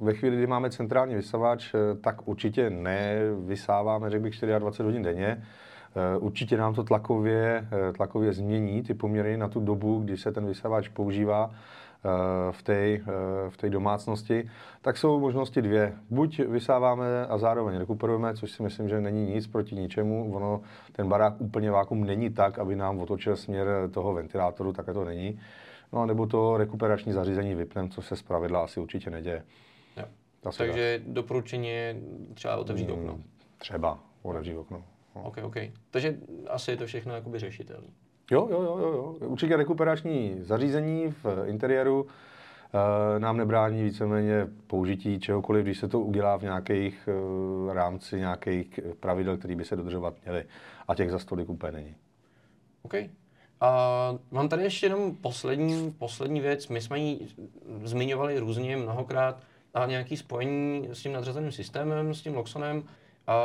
ve 0.00 0.14
chvíli, 0.14 0.36
kdy 0.36 0.46
máme 0.46 0.70
centrální 0.70 1.14
vysavač, 1.14 1.74
eh, 1.74 1.96
tak 2.00 2.28
určitě 2.28 2.70
nevysáváme, 2.70 4.10
řekl 4.10 4.22
bych, 4.22 4.40
24 4.58 4.86
hodin 4.86 5.02
denně. 5.02 5.42
Eh, 5.96 6.18
určitě 6.18 6.56
nám 6.56 6.74
to 6.74 6.84
tlakově, 6.84 7.68
tlakově 7.96 8.32
změní 8.32 8.82
ty 8.82 8.94
poměry 8.94 9.36
na 9.36 9.48
tu 9.48 9.60
dobu, 9.60 10.00
kdy 10.00 10.16
se 10.16 10.32
ten 10.32 10.46
vysavač 10.46 10.88
používá 10.88 11.50
v 12.50 12.62
té, 12.62 13.00
v 13.48 13.56
té 13.56 13.70
domácnosti, 13.70 14.50
tak 14.82 14.96
jsou 14.96 15.20
možnosti 15.20 15.62
dvě. 15.62 15.92
Buď 16.10 16.38
vysáváme 16.38 17.26
a 17.26 17.38
zároveň 17.38 17.78
rekuperujeme, 17.78 18.34
což 18.34 18.50
si 18.50 18.62
myslím, 18.62 18.88
že 18.88 19.00
není 19.00 19.34
nic 19.34 19.46
proti 19.46 19.74
ničemu. 19.74 20.34
Ono, 20.34 20.60
ten 20.92 21.08
barák 21.08 21.40
úplně 21.40 21.70
vákum 21.70 22.04
není 22.04 22.30
tak, 22.30 22.58
aby 22.58 22.76
nám 22.76 22.98
otočil 22.98 23.36
směr 23.36 23.68
toho 23.90 24.14
ventilátoru, 24.14 24.72
tak 24.72 24.86
to 24.86 25.04
není. 25.04 25.40
No 25.92 26.02
a 26.02 26.06
nebo 26.06 26.26
to 26.26 26.56
rekuperační 26.56 27.12
zařízení 27.12 27.54
vypneme, 27.54 27.88
co 27.88 28.02
se 28.02 28.16
zpravidla 28.16 28.64
asi 28.64 28.80
určitě 28.80 29.10
neděje. 29.10 29.44
Jo. 29.96 30.04
Takže 30.58 31.00
dá. 31.06 31.12
doporučení 31.12 31.68
je 31.68 31.96
třeba 32.34 32.56
otevřít 32.56 32.90
hmm, 32.90 32.98
okno. 32.98 33.18
Třeba 33.58 33.98
otevřít 34.22 34.56
okno. 34.56 34.84
No. 35.16 35.22
OK, 35.22 35.38
OK. 35.42 35.56
Takže 35.90 36.16
asi 36.48 36.70
je 36.70 36.76
to 36.76 36.86
všechno 36.86 37.14
jakoby 37.14 37.38
řešitelné. 37.38 37.88
Jo, 38.30 38.48
jo, 38.50 38.62
jo, 38.62 38.78
jo. 38.78 39.28
Určitě 39.28 39.56
rekuperační 39.56 40.36
zařízení 40.40 41.14
v 41.22 41.44
interiéru 41.46 42.06
e, 42.06 43.18
nám 43.18 43.36
nebrání 43.36 43.82
víceméně 43.82 44.46
použití 44.66 45.20
čehokoliv, 45.20 45.64
když 45.64 45.78
se 45.78 45.88
to 45.88 46.00
udělá 46.00 46.36
v 46.36 46.42
nějakých 46.42 47.08
e, 47.08 47.74
rámci 47.74 48.16
nějakých 48.16 48.80
pravidel, 49.00 49.36
které 49.36 49.56
by 49.56 49.64
se 49.64 49.76
dodržovat 49.76 50.14
měly. 50.24 50.44
A 50.88 50.94
těch 50.94 51.10
za 51.10 51.18
stolik 51.18 51.48
úplně 51.48 51.72
není. 51.72 51.94
OK. 52.82 52.94
A 53.60 54.18
mám 54.30 54.48
tady 54.48 54.62
ještě 54.62 54.86
jenom 54.86 55.14
poslední, 55.14 55.92
poslední 55.98 56.40
věc. 56.40 56.68
My 56.68 56.80
jsme 56.80 56.98
ji 56.98 57.28
zmiňovali 57.84 58.38
různě 58.38 58.76
mnohokrát 58.76 59.38
a 59.74 59.86
nějaký 59.86 60.16
spojení 60.16 60.88
s 60.92 61.02
tím 61.02 61.12
nadřazeným 61.12 61.52
systémem, 61.52 62.14
s 62.14 62.22
tím 62.22 62.34
Loxonem. 62.34 62.84
A 63.26 63.42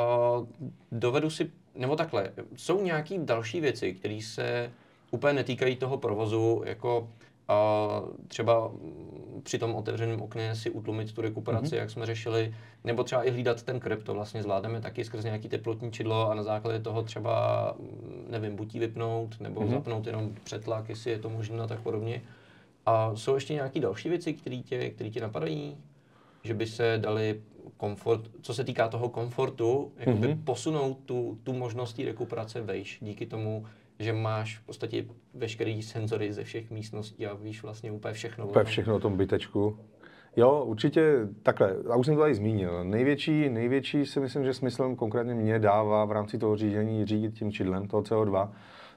dovedu 0.92 1.30
si, 1.30 1.52
nebo 1.76 1.96
takhle, 1.96 2.32
jsou 2.56 2.84
nějaké 2.84 3.18
další 3.18 3.62
věci, 3.62 3.94
které 3.94 4.20
se 4.24 4.72
úplně 5.12 5.34
netýkají 5.34 5.76
toho 5.76 5.98
provozu, 5.98 6.62
jako 6.66 7.10
a 7.48 8.02
třeba 8.28 8.72
při 9.44 9.60
tom 9.60 9.76
otevřeném 9.76 10.22
okně 10.22 10.56
si 10.56 10.70
utlumit 10.70 11.14
tu 11.14 11.22
rekuperaci, 11.22 11.76
mm-hmm. 11.76 11.80
jak 11.80 11.90
jsme 11.90 12.06
řešili, 12.06 12.56
nebo 12.84 13.04
třeba 13.04 13.24
i 13.24 13.32
hlídat 13.32 13.64
ten 13.64 13.80
krep, 13.80 14.04
to 14.04 14.14
vlastně 14.14 14.44
zvládneme 14.44 14.82
taky 14.82 15.06
skrz 15.06 15.24
nějaký 15.24 15.50
teplotní 15.50 15.92
čidlo 15.92 16.32
a 16.32 16.34
na 16.34 16.44
základě 16.44 16.80
toho 16.80 17.04
třeba, 17.04 17.76
nevím, 18.30 18.56
buď 18.56 18.74
vypnout, 18.74 19.40
nebo 19.40 19.62
mm-hmm. 19.62 19.70
zapnout 19.70 20.08
jenom 20.08 20.36
přetlak, 20.44 20.90
jestli 20.90 21.12
je 21.12 21.20
to 21.20 21.30
možné 21.30 21.64
a 21.64 21.68
tak 21.68 21.80
podobně. 21.80 22.22
A 22.86 23.16
jsou 23.16 23.36
ještě 23.36 23.54
nějaké 23.54 23.80
další 23.80 24.10
věci, 24.10 24.34
které 24.34 24.58
tě, 24.58 24.90
který 24.90 25.12
tě 25.12 25.22
napadají? 25.22 25.78
Že 26.44 26.54
by 26.54 26.68
se 26.68 26.98
dali 26.98 27.42
komfort, 27.78 28.22
co 28.42 28.54
se 28.54 28.64
týká 28.64 28.88
toho 28.88 29.10
komfortu, 29.10 29.92
jakoby 29.98 30.28
mm-hmm. 30.28 30.44
posunout 30.44 30.98
tu, 31.06 31.40
tu 31.44 31.54
možnost 31.54 32.00
rekuperace 32.00 32.62
vejš 32.62 32.98
díky 33.02 33.26
tomu, 33.26 33.66
že 34.00 34.14
máš 34.14 34.58
v 34.58 34.66
podstatě 34.66 35.06
veškerý 35.34 35.82
senzory 35.82 36.34
ze 36.34 36.44
všech 36.44 36.72
místností 36.72 37.28
a 37.28 37.34
víš 37.34 37.64
vlastně 37.64 37.92
úplně 37.92 38.14
všechno. 38.14 38.48
Úplně 38.48 38.66
všechno 38.66 38.96
o 38.96 39.00
tom 39.00 39.18
bytečku. 39.18 39.78
Jo, 40.36 40.64
určitě 40.66 41.28
takhle, 41.44 41.76
a 41.90 41.96
už 41.96 42.06
jsem 42.06 42.16
to 42.16 42.22
tady 42.22 42.36
zmínil. 42.36 42.84
Největší, 42.84 43.50
největší 43.50 44.06
si 44.06 44.20
myslím, 44.20 44.44
že 44.44 44.54
smyslem 44.54 44.96
konkrétně 44.96 45.34
mě 45.34 45.60
dává 45.60 46.06
v 46.06 46.12
rámci 46.12 46.38
toho 46.38 46.58
řízení 46.58 47.06
řídit 47.06 47.34
tím 47.34 47.52
čidlem 47.52 47.88
toho 47.88 48.04
CO2. 48.04 48.50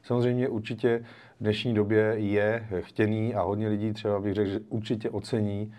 Samozřejmě 0.03 0.49
určitě 0.49 1.05
v 1.41 1.43
dnešní 1.43 1.75
době 1.75 2.15
je 2.17 2.69
chtěný 2.81 3.35
a 3.35 3.43
hodně 3.43 3.69
lidí 3.69 3.93
třeba 3.93 4.21
bych 4.21 4.35
řekl, 4.35 4.51
že 4.51 4.61
určitě 4.69 5.11
ocení 5.11 5.73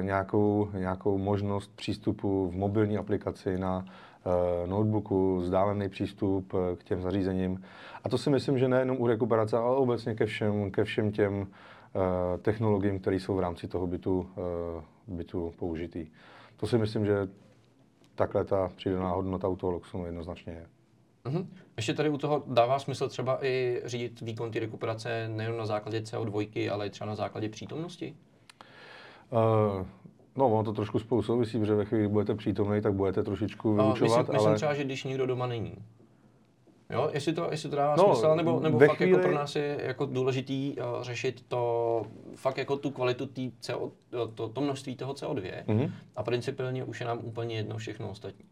nějakou, 0.00 0.68
nějakou 0.74 1.18
možnost 1.18 1.72
přístupu 1.76 2.48
v 2.48 2.56
mobilní 2.56 2.98
aplikaci 2.98 3.58
na 3.58 3.84
Eh, 4.26 4.66
notebooku, 4.66 5.36
vzdálený 5.36 5.88
přístup 5.88 6.54
eh, 6.54 6.76
k 6.76 6.84
těm 6.84 7.02
zařízením. 7.02 7.62
A 8.04 8.08
to 8.08 8.18
si 8.18 8.30
myslím, 8.30 8.58
že 8.58 8.68
nejenom 8.68 9.00
u 9.00 9.06
rekuperace, 9.06 9.56
ale 9.56 9.76
obecně 9.76 10.14
ke 10.14 10.26
všem, 10.26 10.70
ke 10.70 10.84
všem 10.84 11.12
těm 11.12 11.46
eh, 11.46 12.38
technologiím, 12.38 12.98
které 12.98 13.16
jsou 13.16 13.34
v 13.34 13.40
rámci 13.40 13.68
toho 13.68 13.86
bytu, 13.86 14.28
bytu 15.06 15.54
použitý. 15.58 16.06
To 16.56 16.66
si 16.66 16.78
myslím, 16.78 17.06
že 17.06 17.28
takhle 18.14 18.44
ta 18.44 18.70
přidaná 18.76 19.10
hodnota 19.10 19.48
u 19.48 19.56
toho 19.56 19.72
Luxonu 19.72 20.06
jednoznačně 20.06 20.52
je. 20.52 20.66
Mm-hmm. 21.24 21.46
Ještě 21.76 21.94
tady 21.94 22.08
u 22.08 22.18
toho 22.18 22.42
dává 22.46 22.78
smysl 22.78 23.08
třeba 23.08 23.44
i 23.44 23.82
řídit 23.84 24.20
výkon 24.20 24.50
té 24.50 24.60
rekuperace 24.60 25.28
nejen 25.28 25.56
na 25.56 25.66
základě 25.66 26.00
CO2, 26.00 26.72
ale 26.72 26.86
i 26.86 26.90
třeba 26.90 27.08
na 27.08 27.14
základě 27.14 27.48
přítomnosti? 27.48 28.16
Uh, 29.30 29.86
No, 30.36 30.46
ono 30.46 30.64
to 30.64 30.72
trošku 30.72 30.98
spolu 30.98 31.22
souvisí, 31.22 31.58
protože 31.58 31.74
ve 31.74 31.84
chvíli, 31.84 32.02
kdy 32.02 32.12
budete 32.12 32.34
přítomný, 32.34 32.80
tak 32.80 32.94
budete 32.94 33.22
trošičku 33.22 33.74
vyučovat, 33.74 34.00
myslím, 34.00 34.12
ale... 34.12 34.32
Myslím 34.32 34.54
třeba, 34.54 34.74
že 34.74 34.84
když 34.84 35.04
nikdo 35.04 35.26
doma 35.26 35.46
není. 35.46 35.74
Jo, 36.90 37.10
jestli 37.12 37.32
to, 37.32 37.48
jestli 37.50 37.70
to 37.70 37.76
dává 37.76 37.96
no, 37.96 38.14
smysl, 38.14 38.36
nebo, 38.36 38.60
nebo 38.60 38.78
fakt 38.78 38.96
chvíli... 38.96 39.10
jako 39.10 39.22
pro 39.22 39.34
nás 39.34 39.56
je 39.56 39.80
jako 39.82 40.06
důležitý 40.06 40.76
uh, 40.76 41.02
řešit 41.02 41.44
to, 41.48 42.02
fakt 42.34 42.58
jako 42.58 42.76
tu 42.76 42.90
kvalitu 42.90 43.26
tý 43.26 43.52
CO, 43.60 43.90
to, 44.34 44.48
to 44.48 44.60
množství 44.60 44.96
toho 44.96 45.12
CO2 45.12 45.64
mm-hmm. 45.64 45.90
a 46.16 46.22
principiálně 46.22 46.84
už 46.84 47.00
je 47.00 47.06
nám 47.06 47.18
úplně 47.22 47.56
jedno 47.56 47.76
všechno 47.76 48.10
ostatní. 48.10 48.44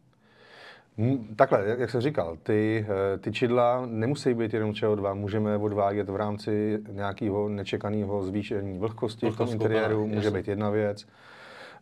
Takhle, 1.37 1.63
jak, 1.67 1.79
jak 1.79 1.91
jsem 1.91 2.01
říkal, 2.01 2.37
ty, 2.43 2.87
eh, 2.89 3.19
ty 3.19 3.33
čidla 3.33 3.87
nemusí 3.87 4.35
být 4.35 4.55
jenom 4.55 4.71
CO2, 4.71 5.15
můžeme 5.15 5.57
odvádět 5.57 6.09
v 6.09 6.17
rámci 6.17 6.79
nějakého 6.91 7.49
nečekaného 7.49 8.23
zvýšení 8.23 8.79
vlhkosti 8.79 9.31
v 9.31 9.37
tom 9.37 9.49
interiéru, 9.53 10.07
může 10.07 10.17
jasný. 10.17 10.41
být 10.41 10.49
jedna 10.49 10.71
věc. 10.71 11.07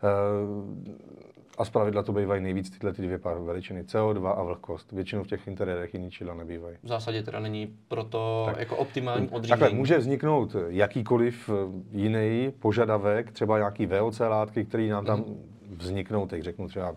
Eh, 0.03 1.27
a 1.59 1.65
z 1.65 1.71
pravidla 1.71 2.03
to 2.03 2.13
bývají 2.13 2.43
nejvíc 2.43 2.71
tyhle 2.71 2.93
ty 2.93 3.03
dvě 3.03 3.21
veličiny, 3.45 3.83
CO2 3.83 4.27
a 4.27 4.43
vlhkost. 4.43 4.93
Většinou 4.93 5.23
v 5.23 5.27
těch 5.27 5.47
interiérech 5.47 5.95
jiný 5.95 6.11
čidla 6.11 6.35
nebývají. 6.35 6.77
V 6.83 6.89
zásadě 6.89 7.23
teda 7.23 7.41
není 7.41 7.77
proto 7.89 8.43
tak. 8.47 8.59
jako 8.59 8.77
optimální 8.77 9.29
odřízení. 9.29 9.61
Takhle, 9.61 9.79
může 9.79 9.99
vzniknout 9.99 10.57
jakýkoliv 10.69 11.51
eh, 11.51 11.53
jiný 11.93 12.53
požadavek, 12.59 13.33
třeba 13.33 13.59
nějaký 13.59 13.87
VOC 13.87 14.19
látky, 14.19 14.65
které 14.65 14.89
nám 14.89 15.05
tam 15.05 15.19
mm. 15.19 15.77
vzniknou, 15.77 16.27
teď 16.27 16.43
řeknu 16.43 16.69
třeba 16.69 16.97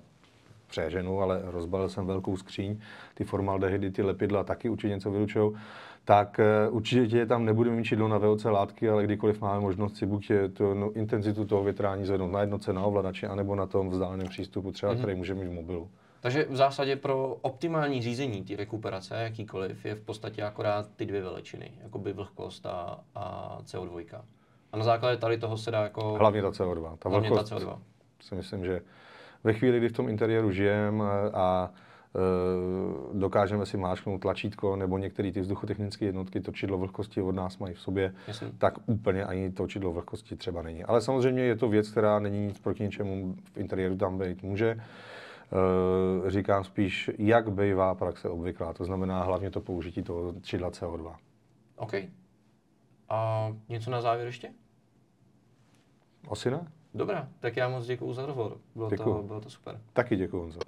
přeženu, 0.69 1.21
ale 1.21 1.41
rozbalil 1.43 1.89
jsem 1.89 2.05
velkou 2.05 2.37
skříň, 2.37 2.79
ty 3.13 3.23
formaldehydy, 3.23 3.91
ty 3.91 4.01
lepidla 4.01 4.43
taky 4.43 4.69
určitě 4.69 4.93
něco 4.93 5.11
vylučují 5.11 5.51
tak 6.09 6.39
eh, 6.39 6.69
určitě 6.69 7.25
tam 7.25 7.45
nebudeme 7.45 7.75
mít 7.75 7.83
čidlo 7.83 8.07
na 8.07 8.17
VOC 8.17 8.43
látky, 8.43 8.89
ale 8.89 9.03
kdykoliv 9.03 9.41
máme 9.41 9.59
možnost 9.59 9.97
si 9.97 10.05
buď 10.05 10.31
tu 10.53 10.73
no, 10.73 10.91
intenzitu 10.91 11.45
toho 11.45 11.63
větrání 11.63 12.05
zvednout 12.05 12.31
na 12.31 12.41
jednotce 12.41 12.73
na 12.73 12.83
ovladači, 12.83 13.27
anebo 13.27 13.55
na 13.55 13.65
tom 13.65 13.89
vzdáleném 13.89 14.27
přístupu, 14.27 14.71
třeba, 14.71 14.93
mm-hmm. 14.93 14.97
který 14.97 15.15
můžeme 15.15 15.43
mít 15.43 15.49
v 15.49 15.53
mobilu. 15.53 15.89
Takže 16.21 16.45
v 16.49 16.55
zásadě 16.55 16.95
pro 16.95 17.37
optimální 17.41 18.01
řízení 18.01 18.43
té 18.43 18.55
rekuperace, 18.55 19.15
jakýkoliv, 19.15 19.85
je 19.85 19.95
v 19.95 20.01
podstatě 20.01 20.43
akorát 20.43 20.85
ty 20.95 21.05
dvě 21.05 21.23
veličiny, 21.23 21.71
jako 21.83 21.99
by 21.99 22.13
vlhkost 22.13 22.65
a, 22.65 22.99
a 23.15 23.57
CO2. 23.65 24.21
A 24.71 24.77
na 24.77 24.83
základě 24.83 25.17
tady 25.17 25.37
toho 25.37 25.57
se 25.57 25.71
dá 25.71 25.81
jako... 25.81 26.13
Hlavně 26.13 26.41
ta 26.41 26.49
CO2. 26.49 26.97
Ta 26.97 27.09
Hlavně 27.09 27.29
ta 27.29 27.43
CO2. 27.43 27.79
Si 28.21 28.35
myslím, 28.35 28.65
že 28.65 28.81
ve 29.43 29.53
chvíli, 29.53 29.77
kdy 29.77 29.89
v 29.89 29.93
tom 29.93 30.09
interiéru 30.09 30.51
žijeme 30.51 31.05
a 31.33 31.71
Eh, 32.15 33.17
dokážeme 33.17 33.65
si 33.65 33.77
máčknout 33.77 34.21
tlačítko 34.21 34.75
nebo 34.75 34.97
některé 34.97 35.31
ty 35.31 35.41
vzduchotechnické 35.41 36.05
jednotky, 36.05 36.41
to 36.41 36.51
čidlo 36.51 36.77
vlhkosti 36.77 37.21
od 37.21 37.31
nás 37.31 37.57
mají 37.57 37.73
v 37.73 37.81
sobě, 37.81 38.13
Jasně. 38.27 38.51
tak 38.57 38.73
úplně 38.85 39.25
ani 39.25 39.51
to 39.51 39.67
čidlo 39.67 39.93
vlhkosti 39.93 40.35
třeba 40.35 40.61
není. 40.61 40.83
Ale 40.83 41.01
samozřejmě 41.01 41.43
je 41.43 41.55
to 41.55 41.69
věc, 41.69 41.89
která 41.89 42.19
není 42.19 42.47
nic 42.47 42.59
proti 42.59 42.83
ničemu 42.83 43.35
v 43.53 43.57
interiéru 43.57 43.97
tam 43.97 44.17
být 44.17 44.43
může. 44.43 44.69
E, 44.69 44.79
říkám 46.31 46.63
spíš, 46.63 47.11
jak 47.17 47.51
bývá 47.51 47.95
praxe 47.95 48.29
obvyklá, 48.29 48.73
to 48.73 48.85
znamená 48.85 49.23
hlavně 49.23 49.51
to 49.51 49.61
použití 49.61 50.03
toho 50.03 50.33
čidla 50.41 50.69
CO2. 50.69 51.15
OK. 51.75 51.93
A 53.09 53.49
něco 53.69 53.91
na 53.91 54.01
závěr 54.01 54.27
ještě? 54.27 54.49
Asi 56.31 56.51
ne. 56.51 56.67
Dobrá, 56.93 57.29
tak 57.39 57.57
já 57.57 57.69
moc 57.69 57.85
děkuji 57.85 58.13
za 58.13 58.25
rozhovor. 58.25 58.57
Bylo, 58.75 58.89
to, 58.89 59.23
bylo 59.23 59.41
to 59.41 59.49
super. 59.49 59.81
Taky 59.93 60.15
děkuji, 60.15 60.37
Honzo. 60.41 60.59